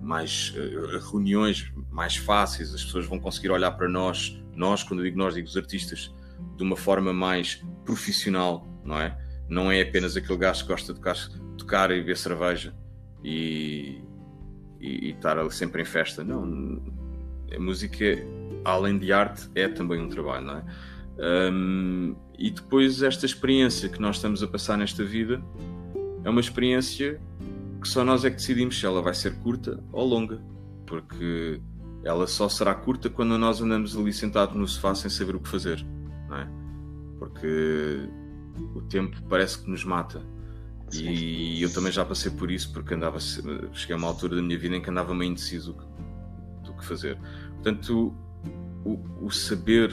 mais 0.02 0.52
reuniões 1.10 1.72
mais 1.90 2.16
fáceis, 2.16 2.74
as 2.74 2.84
pessoas 2.84 3.06
vão 3.06 3.18
conseguir 3.18 3.50
olhar 3.50 3.70
para 3.70 3.88
nós, 3.88 4.38
nós, 4.54 4.82
quando 4.82 5.02
digo 5.02 5.16
nós, 5.16 5.34
digo 5.34 5.48
os 5.48 5.56
artistas, 5.56 6.12
de 6.56 6.62
uma 6.62 6.76
forma 6.76 7.12
mais 7.12 7.62
profissional, 7.84 8.66
não 8.84 9.00
é? 9.00 9.16
Não 9.48 9.72
é 9.72 9.80
apenas 9.80 10.16
aquele 10.16 10.38
gajo 10.38 10.62
que 10.62 10.68
gosta 10.68 10.92
de 10.92 10.98
tocar, 10.98 11.16
tocar 11.56 11.90
e 11.90 12.00
beber 12.00 12.16
cerveja 12.16 12.74
e, 13.24 14.02
e, 14.80 15.08
e 15.08 15.10
estar 15.10 15.38
sempre 15.50 15.82
em 15.82 15.84
festa. 15.84 16.22
Não, 16.22 16.82
a 17.54 17.58
música, 17.58 18.04
além 18.64 18.98
de 18.98 19.12
arte, 19.12 19.48
é 19.54 19.68
também 19.68 20.00
um 20.00 20.08
trabalho, 20.08 20.46
não 20.46 20.56
é? 20.58 20.64
Um, 21.50 22.14
e 22.38 22.50
depois 22.50 23.02
esta 23.02 23.26
experiência 23.26 23.88
que 23.88 24.00
nós 24.00 24.16
estamos 24.16 24.42
a 24.42 24.46
passar 24.46 24.78
nesta 24.78 25.04
vida 25.04 25.42
é 26.24 26.30
uma 26.30 26.40
experiência 26.40 27.20
que 27.80 27.88
só 27.88 28.04
nós 28.04 28.24
é 28.24 28.30
que 28.30 28.36
decidimos 28.36 28.78
se 28.78 28.86
ela 28.86 29.02
vai 29.02 29.14
ser 29.14 29.34
curta 29.40 29.82
ou 29.92 30.06
longa, 30.06 30.40
porque 30.86 31.60
ela 32.04 32.26
só 32.26 32.48
será 32.48 32.74
curta 32.74 33.10
quando 33.10 33.36
nós 33.36 33.60
andamos 33.60 33.96
ali 33.96 34.12
sentados 34.12 34.54
no 34.54 34.66
sofá 34.66 34.94
sem 34.94 35.10
saber 35.10 35.34
o 35.34 35.40
que 35.40 35.48
fazer, 35.48 35.84
não 36.28 36.36
é? 36.36 36.48
Porque 37.18 38.08
o 38.74 38.82
tempo 38.82 39.16
parece 39.28 39.62
que 39.62 39.70
nos 39.70 39.84
mata. 39.84 40.22
Sim. 40.90 41.10
E 41.10 41.62
eu 41.62 41.72
também 41.72 41.92
já 41.92 42.04
passei 42.04 42.30
por 42.30 42.50
isso, 42.50 42.72
porque 42.72 42.94
andava, 42.94 43.18
cheguei 43.20 43.94
a 43.94 43.98
uma 43.98 44.08
altura 44.08 44.36
da 44.36 44.42
minha 44.42 44.58
vida 44.58 44.76
em 44.76 44.80
que 44.80 44.88
andava 44.88 45.14
meio 45.14 45.30
indeciso 45.30 45.76
do 46.64 46.72
que 46.74 46.84
fazer. 46.84 47.18
Portanto, 47.54 48.14
o, 48.84 49.26
o 49.26 49.30
saber, 49.30 49.92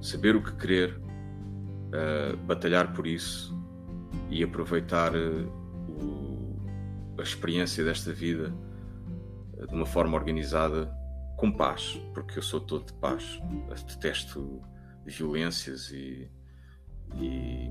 saber 0.00 0.34
o 0.36 0.42
que 0.42 0.52
querer, 0.52 0.98
uh, 1.86 2.36
batalhar 2.46 2.92
por 2.92 3.06
isso 3.06 3.54
e 4.30 4.42
aproveitar 4.42 5.14
uh, 5.14 5.46
o, 5.88 7.20
a 7.20 7.22
experiência 7.22 7.84
desta 7.84 8.12
vida 8.12 8.54
uh, 9.58 9.66
de 9.66 9.74
uma 9.74 9.86
forma 9.86 10.16
organizada, 10.16 10.90
com 11.36 11.52
paz, 11.52 12.00
porque 12.14 12.38
eu 12.38 12.42
sou 12.42 12.60
todo 12.60 12.86
de 12.86 12.94
paz. 12.94 13.38
Detesto 13.86 14.62
violências 15.06 15.90
e, 15.90 16.28
e 17.14 17.70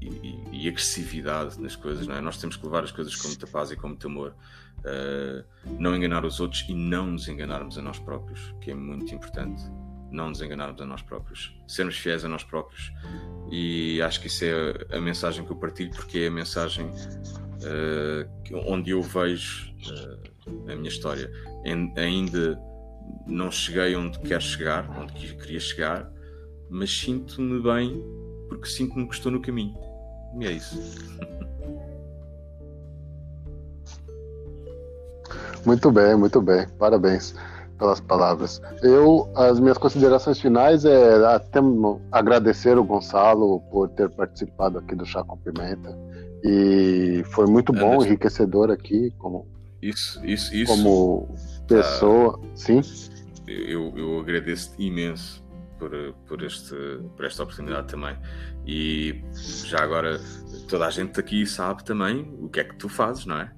e, 0.00 0.42
e, 0.52 0.68
agressividade 0.68 1.60
nas 1.60 1.76
coisas, 1.76 2.06
não 2.06 2.16
é? 2.16 2.20
Nós 2.20 2.38
temos 2.38 2.56
que 2.56 2.64
levar 2.64 2.84
as 2.84 2.92
coisas 2.92 3.14
com 3.14 3.28
muita 3.28 3.46
paz 3.46 3.70
e 3.70 3.76
com 3.76 3.88
muito 3.88 4.06
amor, 4.06 4.34
uh, 4.78 5.44
não 5.78 5.94
enganar 5.94 6.24
os 6.24 6.40
outros 6.40 6.64
e 6.68 6.74
não 6.74 7.06
nos 7.06 7.28
enganarmos 7.28 7.78
a 7.78 7.82
nós 7.82 7.98
próprios, 7.98 8.54
que 8.60 8.70
é 8.70 8.74
muito 8.74 9.14
importante. 9.14 9.62
Não 10.10 10.28
nos 10.28 10.40
enganarmos 10.40 10.80
a 10.80 10.86
nós 10.86 11.02
próprios, 11.02 11.54
sermos 11.66 11.98
fiéis 11.98 12.24
a 12.24 12.28
nós 12.28 12.44
próprios. 12.44 12.92
E 13.50 14.00
acho 14.02 14.20
que 14.20 14.28
isso 14.28 14.44
é 14.44 14.96
a 14.96 15.00
mensagem 15.00 15.44
que 15.44 15.50
eu 15.50 15.56
partilho, 15.56 15.90
porque 15.90 16.20
é 16.20 16.26
a 16.28 16.30
mensagem 16.30 16.86
uh, 16.86 18.56
onde 18.66 18.90
eu 18.90 19.02
vejo 19.02 19.74
uh, 19.88 20.70
a 20.70 20.76
minha 20.76 20.88
história. 20.88 21.30
En, 21.64 21.92
ainda 21.96 22.58
não 23.26 23.50
cheguei 23.50 23.96
onde 23.96 24.18
quero 24.20 24.42
chegar, 24.42 24.88
onde 24.98 25.12
queria 25.34 25.60
chegar, 25.60 26.10
mas 26.70 26.90
sinto-me 26.90 27.62
bem 27.62 28.02
porque 28.48 28.66
sinto-me 28.66 29.08
que 29.08 29.14
estou 29.14 29.32
no 29.32 29.40
caminho. 29.40 29.74
E 30.38 30.46
é 30.46 30.52
isso. 30.52 30.78
Muito 35.64 35.90
bem, 35.90 36.14
muito 36.14 36.40
bem. 36.40 36.64
Parabéns 36.78 37.34
pelas 37.76 37.98
palavras. 37.98 38.62
Eu, 38.82 39.28
as 39.34 39.58
minhas 39.58 39.76
considerações 39.76 40.40
finais 40.40 40.84
é 40.84 41.16
até 41.26 41.58
agradecer 42.12 42.78
o 42.78 42.84
Gonçalo 42.84 43.60
por 43.70 43.88
ter 43.88 44.08
participado 44.10 44.78
aqui 44.78 44.94
do 44.94 45.04
Chá 45.04 45.24
com 45.24 45.36
Pimenta. 45.36 45.98
E 46.44 47.24
foi 47.32 47.46
muito 47.46 47.72
bom, 47.72 48.00
enriquecedor 48.04 48.70
aqui 48.70 49.12
como 49.18 49.44
isso, 49.82 50.24
isso, 50.24 50.54
isso. 50.54 50.72
Como 50.72 51.28
pessoa, 51.66 52.38
ah, 52.42 52.46
sim. 52.54 52.80
Eu, 53.46 53.92
eu 53.96 54.20
agradeço 54.20 54.74
imenso 54.78 55.46
por, 55.78 55.90
por, 56.26 56.42
este, 56.42 56.74
por 57.16 57.24
esta 57.24 57.42
oportunidade 57.42 57.88
também. 57.88 58.16
E 58.66 59.22
já 59.64 59.82
agora, 59.82 60.20
toda 60.68 60.86
a 60.86 60.90
gente 60.90 61.18
aqui 61.20 61.46
sabe 61.46 61.84
também 61.84 62.34
o 62.40 62.48
que 62.48 62.60
é 62.60 62.64
que 62.64 62.76
tu 62.76 62.88
fazes, 62.88 63.26
não 63.26 63.40
é? 63.40 63.52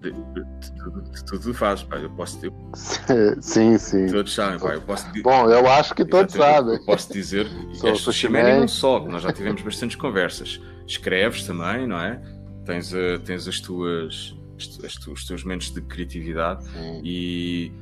De, 0.00 0.10
de, 0.12 1.24
tudo 1.24 1.54
fazes, 1.54 1.84
pá. 1.84 1.96
Eu 1.96 2.10
posso 2.10 2.38
ter. 2.38 2.52
Sim, 3.40 3.78
sim. 3.78 4.06
Todos 4.06 4.34
sabem, 4.34 4.58
pá. 4.58 4.74
Eu 4.74 4.82
posso 4.82 5.06
Bom, 5.22 5.50
eu 5.50 5.66
acho 5.68 5.94
que 5.94 6.04
todos 6.04 6.34
sabem. 6.34 6.84
Posso 6.84 7.12
dizer, 7.12 7.46
Sou 7.72 7.90
este 7.90 8.28
não 8.28 8.68
só, 8.68 9.00
nós 9.06 9.22
já 9.22 9.32
tivemos 9.32 9.62
bastantes 9.62 9.96
conversas. 9.96 10.60
Escreves 10.86 11.44
também, 11.44 11.86
não 11.86 11.98
é? 11.98 12.20
Tens, 12.66 12.92
uh, 12.92 13.18
tens 13.24 13.48
as 13.48 13.60
tuas. 13.60 14.36
As, 14.84 15.06
os 15.08 15.26
teus 15.26 15.42
momentos 15.42 15.72
de 15.72 15.80
criatividade 15.80 16.64
sim. 16.64 17.00
e 17.02 17.72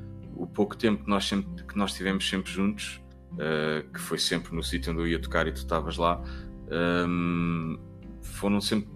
o 0.42 0.46
pouco 0.46 0.76
tempo 0.76 1.04
que 1.04 1.08
nós, 1.08 1.26
sempre, 1.26 1.64
que 1.64 1.78
nós 1.78 1.92
tivemos 1.94 2.28
sempre 2.28 2.50
juntos, 2.50 3.00
uh, 3.34 3.88
que 3.92 4.00
foi 4.00 4.18
sempre 4.18 4.54
no 4.54 4.62
sítio 4.62 4.92
onde 4.92 5.02
eu 5.02 5.06
ia 5.06 5.20
tocar 5.20 5.46
e 5.46 5.52
tu 5.52 5.58
estavas 5.58 5.96
lá, 5.96 6.20
um, 6.68 7.76
ehm, 7.76 7.80
foram 8.20 8.60
sempre 8.60 8.90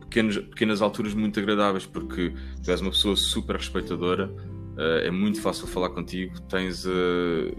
pequenos, 0.00 0.38
pequenas 0.38 0.80
alturas 0.80 1.12
muito 1.12 1.38
agradáveis, 1.38 1.84
porque 1.84 2.34
tu 2.62 2.70
és 2.70 2.80
uma 2.80 2.90
pessoa 2.90 3.16
super 3.16 3.56
respeitadora, 3.56 4.28
uh, 4.28 5.04
é 5.04 5.10
muito 5.10 5.42
fácil 5.42 5.66
falar 5.66 5.90
contigo, 5.90 6.40
tens 6.42 6.86
uh, 6.86 6.90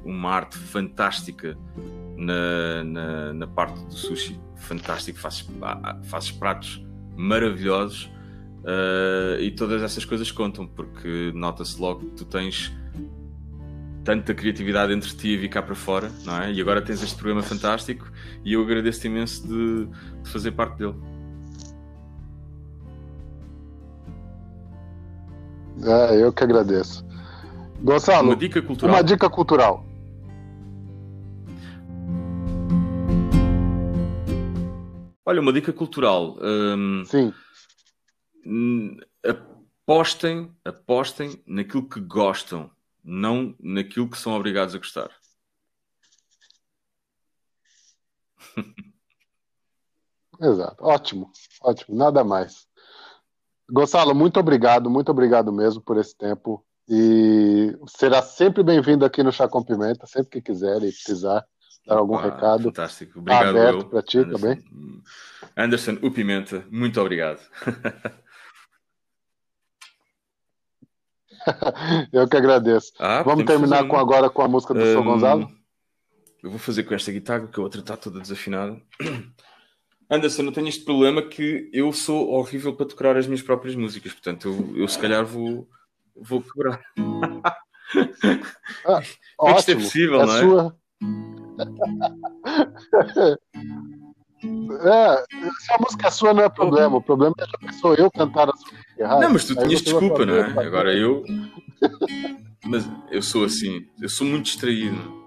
uma 0.03 0.31
arte 0.31 0.57
fantástica 0.57 1.55
na, 2.17 2.83
na, 2.83 3.33
na, 3.33 3.47
parte 3.47 3.79
do 3.85 3.93
sushi, 3.93 4.39
fantástico, 4.57 5.19
fazes, 5.19 5.47
fazes 6.05 6.31
pratos 6.31 6.83
maravilhosos 7.15 8.09
Uh, 8.61 9.39
e 9.39 9.49
todas 9.51 9.81
essas 9.81 10.05
coisas 10.05 10.31
contam, 10.31 10.67
porque 10.67 11.31
nota-se 11.33 11.81
logo 11.81 12.01
que 12.01 12.15
tu 12.17 12.25
tens 12.25 12.71
tanta 14.03 14.33
criatividade 14.33 14.93
entre 14.93 15.15
ti 15.15 15.29
e 15.29 15.49
cá 15.49 15.61
para 15.61 15.73
fora, 15.73 16.11
não 16.25 16.41
é? 16.41 16.51
E 16.51 16.61
agora 16.61 16.81
tens 16.81 17.01
este 17.01 17.15
programa 17.15 17.41
fantástico 17.41 18.11
e 18.45 18.53
eu 18.53 18.61
agradeço-te 18.61 19.07
imenso 19.07 19.47
de, 19.47 19.85
de, 19.85 20.29
fazer 20.29 20.51
parte 20.51 20.77
dele. 20.77 20.95
É, 25.83 26.23
eu 26.23 26.31
que 26.31 26.43
agradeço. 26.43 27.03
Gonçalo, 27.81 28.27
uma 28.27 28.35
dica 28.35 28.61
cultural. 28.61 28.95
Uma 28.95 29.03
dica 29.03 29.29
cultural. 29.29 29.85
Olha, 35.25 35.41
uma 35.41 35.53
dica 35.53 35.73
cultural. 35.73 36.37
Um, 36.41 37.03
Sim 37.05 37.33
apostem, 39.23 40.55
apostem 40.63 41.41
naquilo 41.45 41.87
que 41.87 41.99
gostam, 41.99 42.71
não 43.03 43.55
naquilo 43.59 44.09
que 44.09 44.17
são 44.17 44.33
obrigados 44.33 44.73
a 44.75 44.77
gostar. 44.77 45.09
Exato, 50.41 50.83
ótimo, 50.83 51.31
ótimo, 51.61 51.95
nada 51.95 52.23
mais. 52.23 52.67
Gonçalo, 53.69 54.15
muito 54.15 54.39
obrigado, 54.39 54.89
muito 54.89 55.09
obrigado 55.09 55.51
mesmo 55.51 55.81
por 55.81 55.97
esse 55.97 56.17
tempo. 56.17 56.65
E 56.89 57.77
será 57.87 58.21
sempre 58.21 58.63
bem-vindo 58.63 59.05
aqui 59.05 59.23
no 59.23 59.31
Chá 59.31 59.47
com 59.47 59.63
Pimenta, 59.63 60.07
sempre 60.07 60.31
que 60.31 60.41
quiser 60.41 60.77
e 60.77 60.91
precisar 60.91 61.45
dar 61.85 61.97
algum 61.97 62.15
ah, 62.15 62.23
recado. 62.23 62.63
Fantástico, 62.63 63.19
obrigado. 63.19 63.49
Aberto 63.49 63.85
para 63.87 64.01
ti 64.01 64.17
Anderson, 64.17 64.39
também. 64.39 64.63
Anderson, 65.55 65.97
o 66.01 66.11
Pimenta, 66.11 66.65
muito 66.71 66.99
obrigado. 66.99 67.39
eu 72.11 72.27
que 72.27 72.37
agradeço. 72.37 72.91
Ah, 72.99 73.23
Vamos 73.23 73.45
terminar 73.45 73.87
com, 73.87 73.97
agora 73.97 74.29
com 74.29 74.41
a 74.41 74.47
música 74.47 74.73
do 74.73 74.81
um, 74.81 74.93
São 74.93 75.03
Gonzalo? 75.03 75.49
Eu 76.43 76.49
vou 76.49 76.59
fazer 76.59 76.83
com 76.83 76.93
esta 76.93 77.11
guitarra, 77.11 77.47
que 77.47 77.59
a 77.59 77.63
outra 77.63 77.81
está 77.81 77.95
toda 77.95 78.19
desafinada. 78.19 78.81
Anderson, 80.09 80.43
eu 80.43 80.51
tenho 80.51 80.67
este 80.67 80.83
problema 80.83 81.21
que 81.21 81.69
eu 81.71 81.93
sou 81.93 82.31
horrível 82.31 82.75
para 82.75 82.85
tocar 82.85 83.15
as 83.15 83.27
minhas 83.27 83.41
próprias 83.41 83.75
músicas, 83.75 84.11
portanto, 84.11 84.49
eu, 84.49 84.81
eu 84.81 84.87
se 84.87 84.99
calhar 84.99 85.25
vou, 85.25 85.67
vou 86.15 86.41
quebrar. 86.41 86.81
Ah, 88.85 89.01
Como 89.35 89.57
isto 89.57 89.71
é 89.71 89.75
possível, 89.75 90.21
é 90.21 90.25
não 90.25 90.33
é? 90.33 90.39
Sua... 90.39 90.77
É, 94.43 95.23
se 95.59 95.73
a 95.73 95.77
música 95.79 96.07
é 96.07 96.11
sua 96.11 96.33
não 96.33 96.43
é 96.43 96.49
problema, 96.49 96.97
o 96.97 97.01
problema 97.01 97.35
é 97.37 97.67
que 97.67 97.73
sou 97.75 97.93
eu 97.93 98.09
cantar 98.09 98.49
a 98.49 98.55
sua 98.55 98.71
errada. 99.01 99.21
Não, 99.21 99.33
mas 99.33 99.45
tu 99.45 99.55
tinhas 99.55 99.81
desculpa, 99.81 100.25
não 100.25 100.35
é? 100.35 100.65
Agora 100.65 100.93
eu. 100.95 101.23
Mas 102.65 102.87
eu 103.09 103.21
sou 103.21 103.43
assim, 103.43 103.85
eu 103.99 104.07
sou 104.09 104.25
muito 104.27 104.45
distraído. 104.45 105.21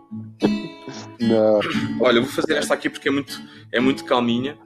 Não. 1.21 1.61
Olha, 2.01 2.19
eu 2.19 2.23
vou 2.23 2.33
fazer 2.33 2.55
esta 2.57 2.75
aqui 2.75 2.89
porque 2.89 3.09
é 3.09 3.13
muito, 3.13 3.41
é 3.73 3.81
muito 3.81 4.05
calminha. 4.05 4.57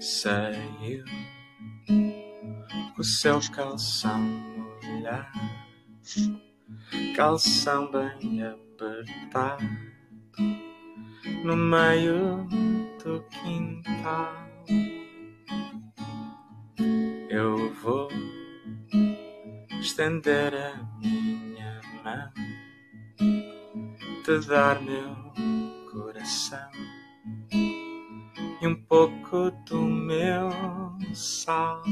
Saiu 0.00 1.04
com 2.96 3.02
seu 3.02 3.40
calção 3.52 4.18
molhado, 4.82 5.26
calção 7.14 7.90
bem 7.90 8.42
apertado, 8.42 9.64
no 11.44 11.56
meio 11.56 12.46
do 13.02 13.22
quintal. 13.30 14.46
Eu 17.28 17.72
vou 17.74 18.08
estender 19.80 20.54
a 20.54 20.82
minha 20.98 21.80
mão, 22.04 22.32
te 24.24 24.46
dar 24.48 24.80
meu 24.82 25.14
coração 25.92 26.70
e 28.60 28.66
um 28.66 28.74
pouco 28.74 29.50
do 29.68 29.80
meu 29.82 30.50
sal. 31.14 31.82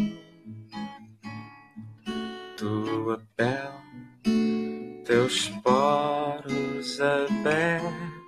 Tua 2.57 3.21
pele, 3.37 5.03
teus 5.05 5.49
poros 5.63 7.01
abertos 7.01 8.24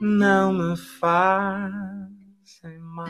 não 0.00 0.52
me 0.52 0.76
fazem 0.76 2.08
mal. 2.80 3.06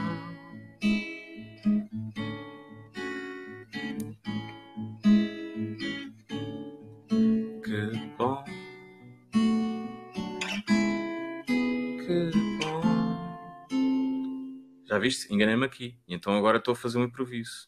Já 14.87 14.99
viste? 14.99 15.33
Enganei-me 15.33 15.65
aqui. 15.65 15.97
Então 16.09 16.37
agora 16.37 16.59
estou 16.59 16.73
a 16.73 16.77
fazer 16.77 16.99
um 16.99 17.05
improviso. 17.05 17.67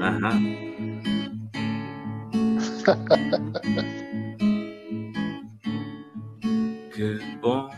Aham. 0.00 0.40
que 7.00 7.36
bom 7.36 7.70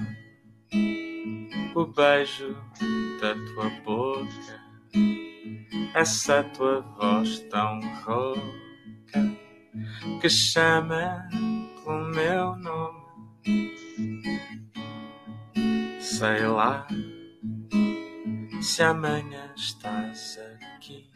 o 1.76 1.86
beijo 1.86 2.56
da 3.20 3.34
tua 3.54 3.70
boca, 3.84 4.60
essa 5.94 6.42
tua 6.42 6.80
voz 6.80 7.38
tão 7.48 7.78
rouca 8.02 8.40
que 10.20 10.28
chama 10.28 11.28
pelo 11.84 12.08
meu 12.08 12.56
nome. 12.56 13.00
Sei 16.00 16.44
lá 16.48 16.88
se 18.60 18.82
amanhã 18.82 19.52
estás 19.54 20.36
aqui, 20.74 21.08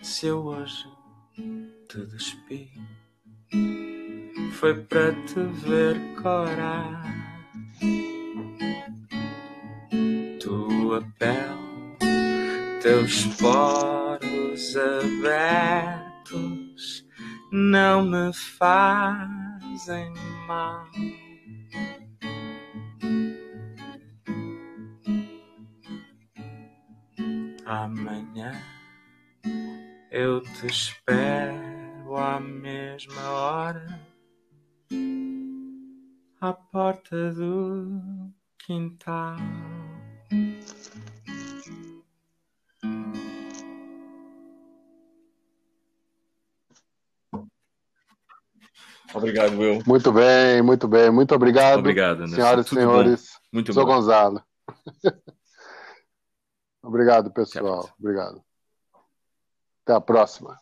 se 0.00 0.28
eu 0.28 0.44
hoje 0.44 0.86
te 1.88 2.06
despi, 2.06 2.70
foi 4.56 4.74
para 4.74 5.12
te 5.26 5.40
ver 5.66 5.96
corar. 6.22 7.04
Tua 10.40 11.02
pele, 11.18 11.98
teus 12.80 13.26
poros 13.36 14.74
abertos 14.76 16.16
não 17.52 18.02
me 18.06 18.32
fazem 18.32 20.10
mal. 20.46 20.86
Amanhã 27.66 28.52
eu 30.10 30.40
te 30.40 30.66
espero 30.66 32.16
à 32.16 32.40
mesma 32.40 33.30
hora 33.30 34.05
à 36.40 36.52
porta 36.52 37.32
do 37.32 38.30
quintal. 38.58 39.36
Obrigado, 49.14 49.58
Will. 49.58 49.82
Muito 49.86 50.12
bem, 50.12 50.60
muito 50.62 50.86
bem. 50.86 51.10
Muito 51.10 51.34
obrigado. 51.34 51.78
Obrigado, 51.78 52.18
Anderson. 52.18 52.34
Senhoras 52.34 52.66
e 52.66 52.68
senhores. 52.68 53.22
bom. 53.22 53.38
Muito 53.52 53.72
Sou 53.72 53.86
bom. 53.86 53.94
Gonzalo. 53.94 54.42
Obrigado, 56.82 57.32
pessoal. 57.32 57.88
Obrigado. 57.98 58.44
Até 59.84 59.94
a 59.94 60.00
próxima. 60.00 60.60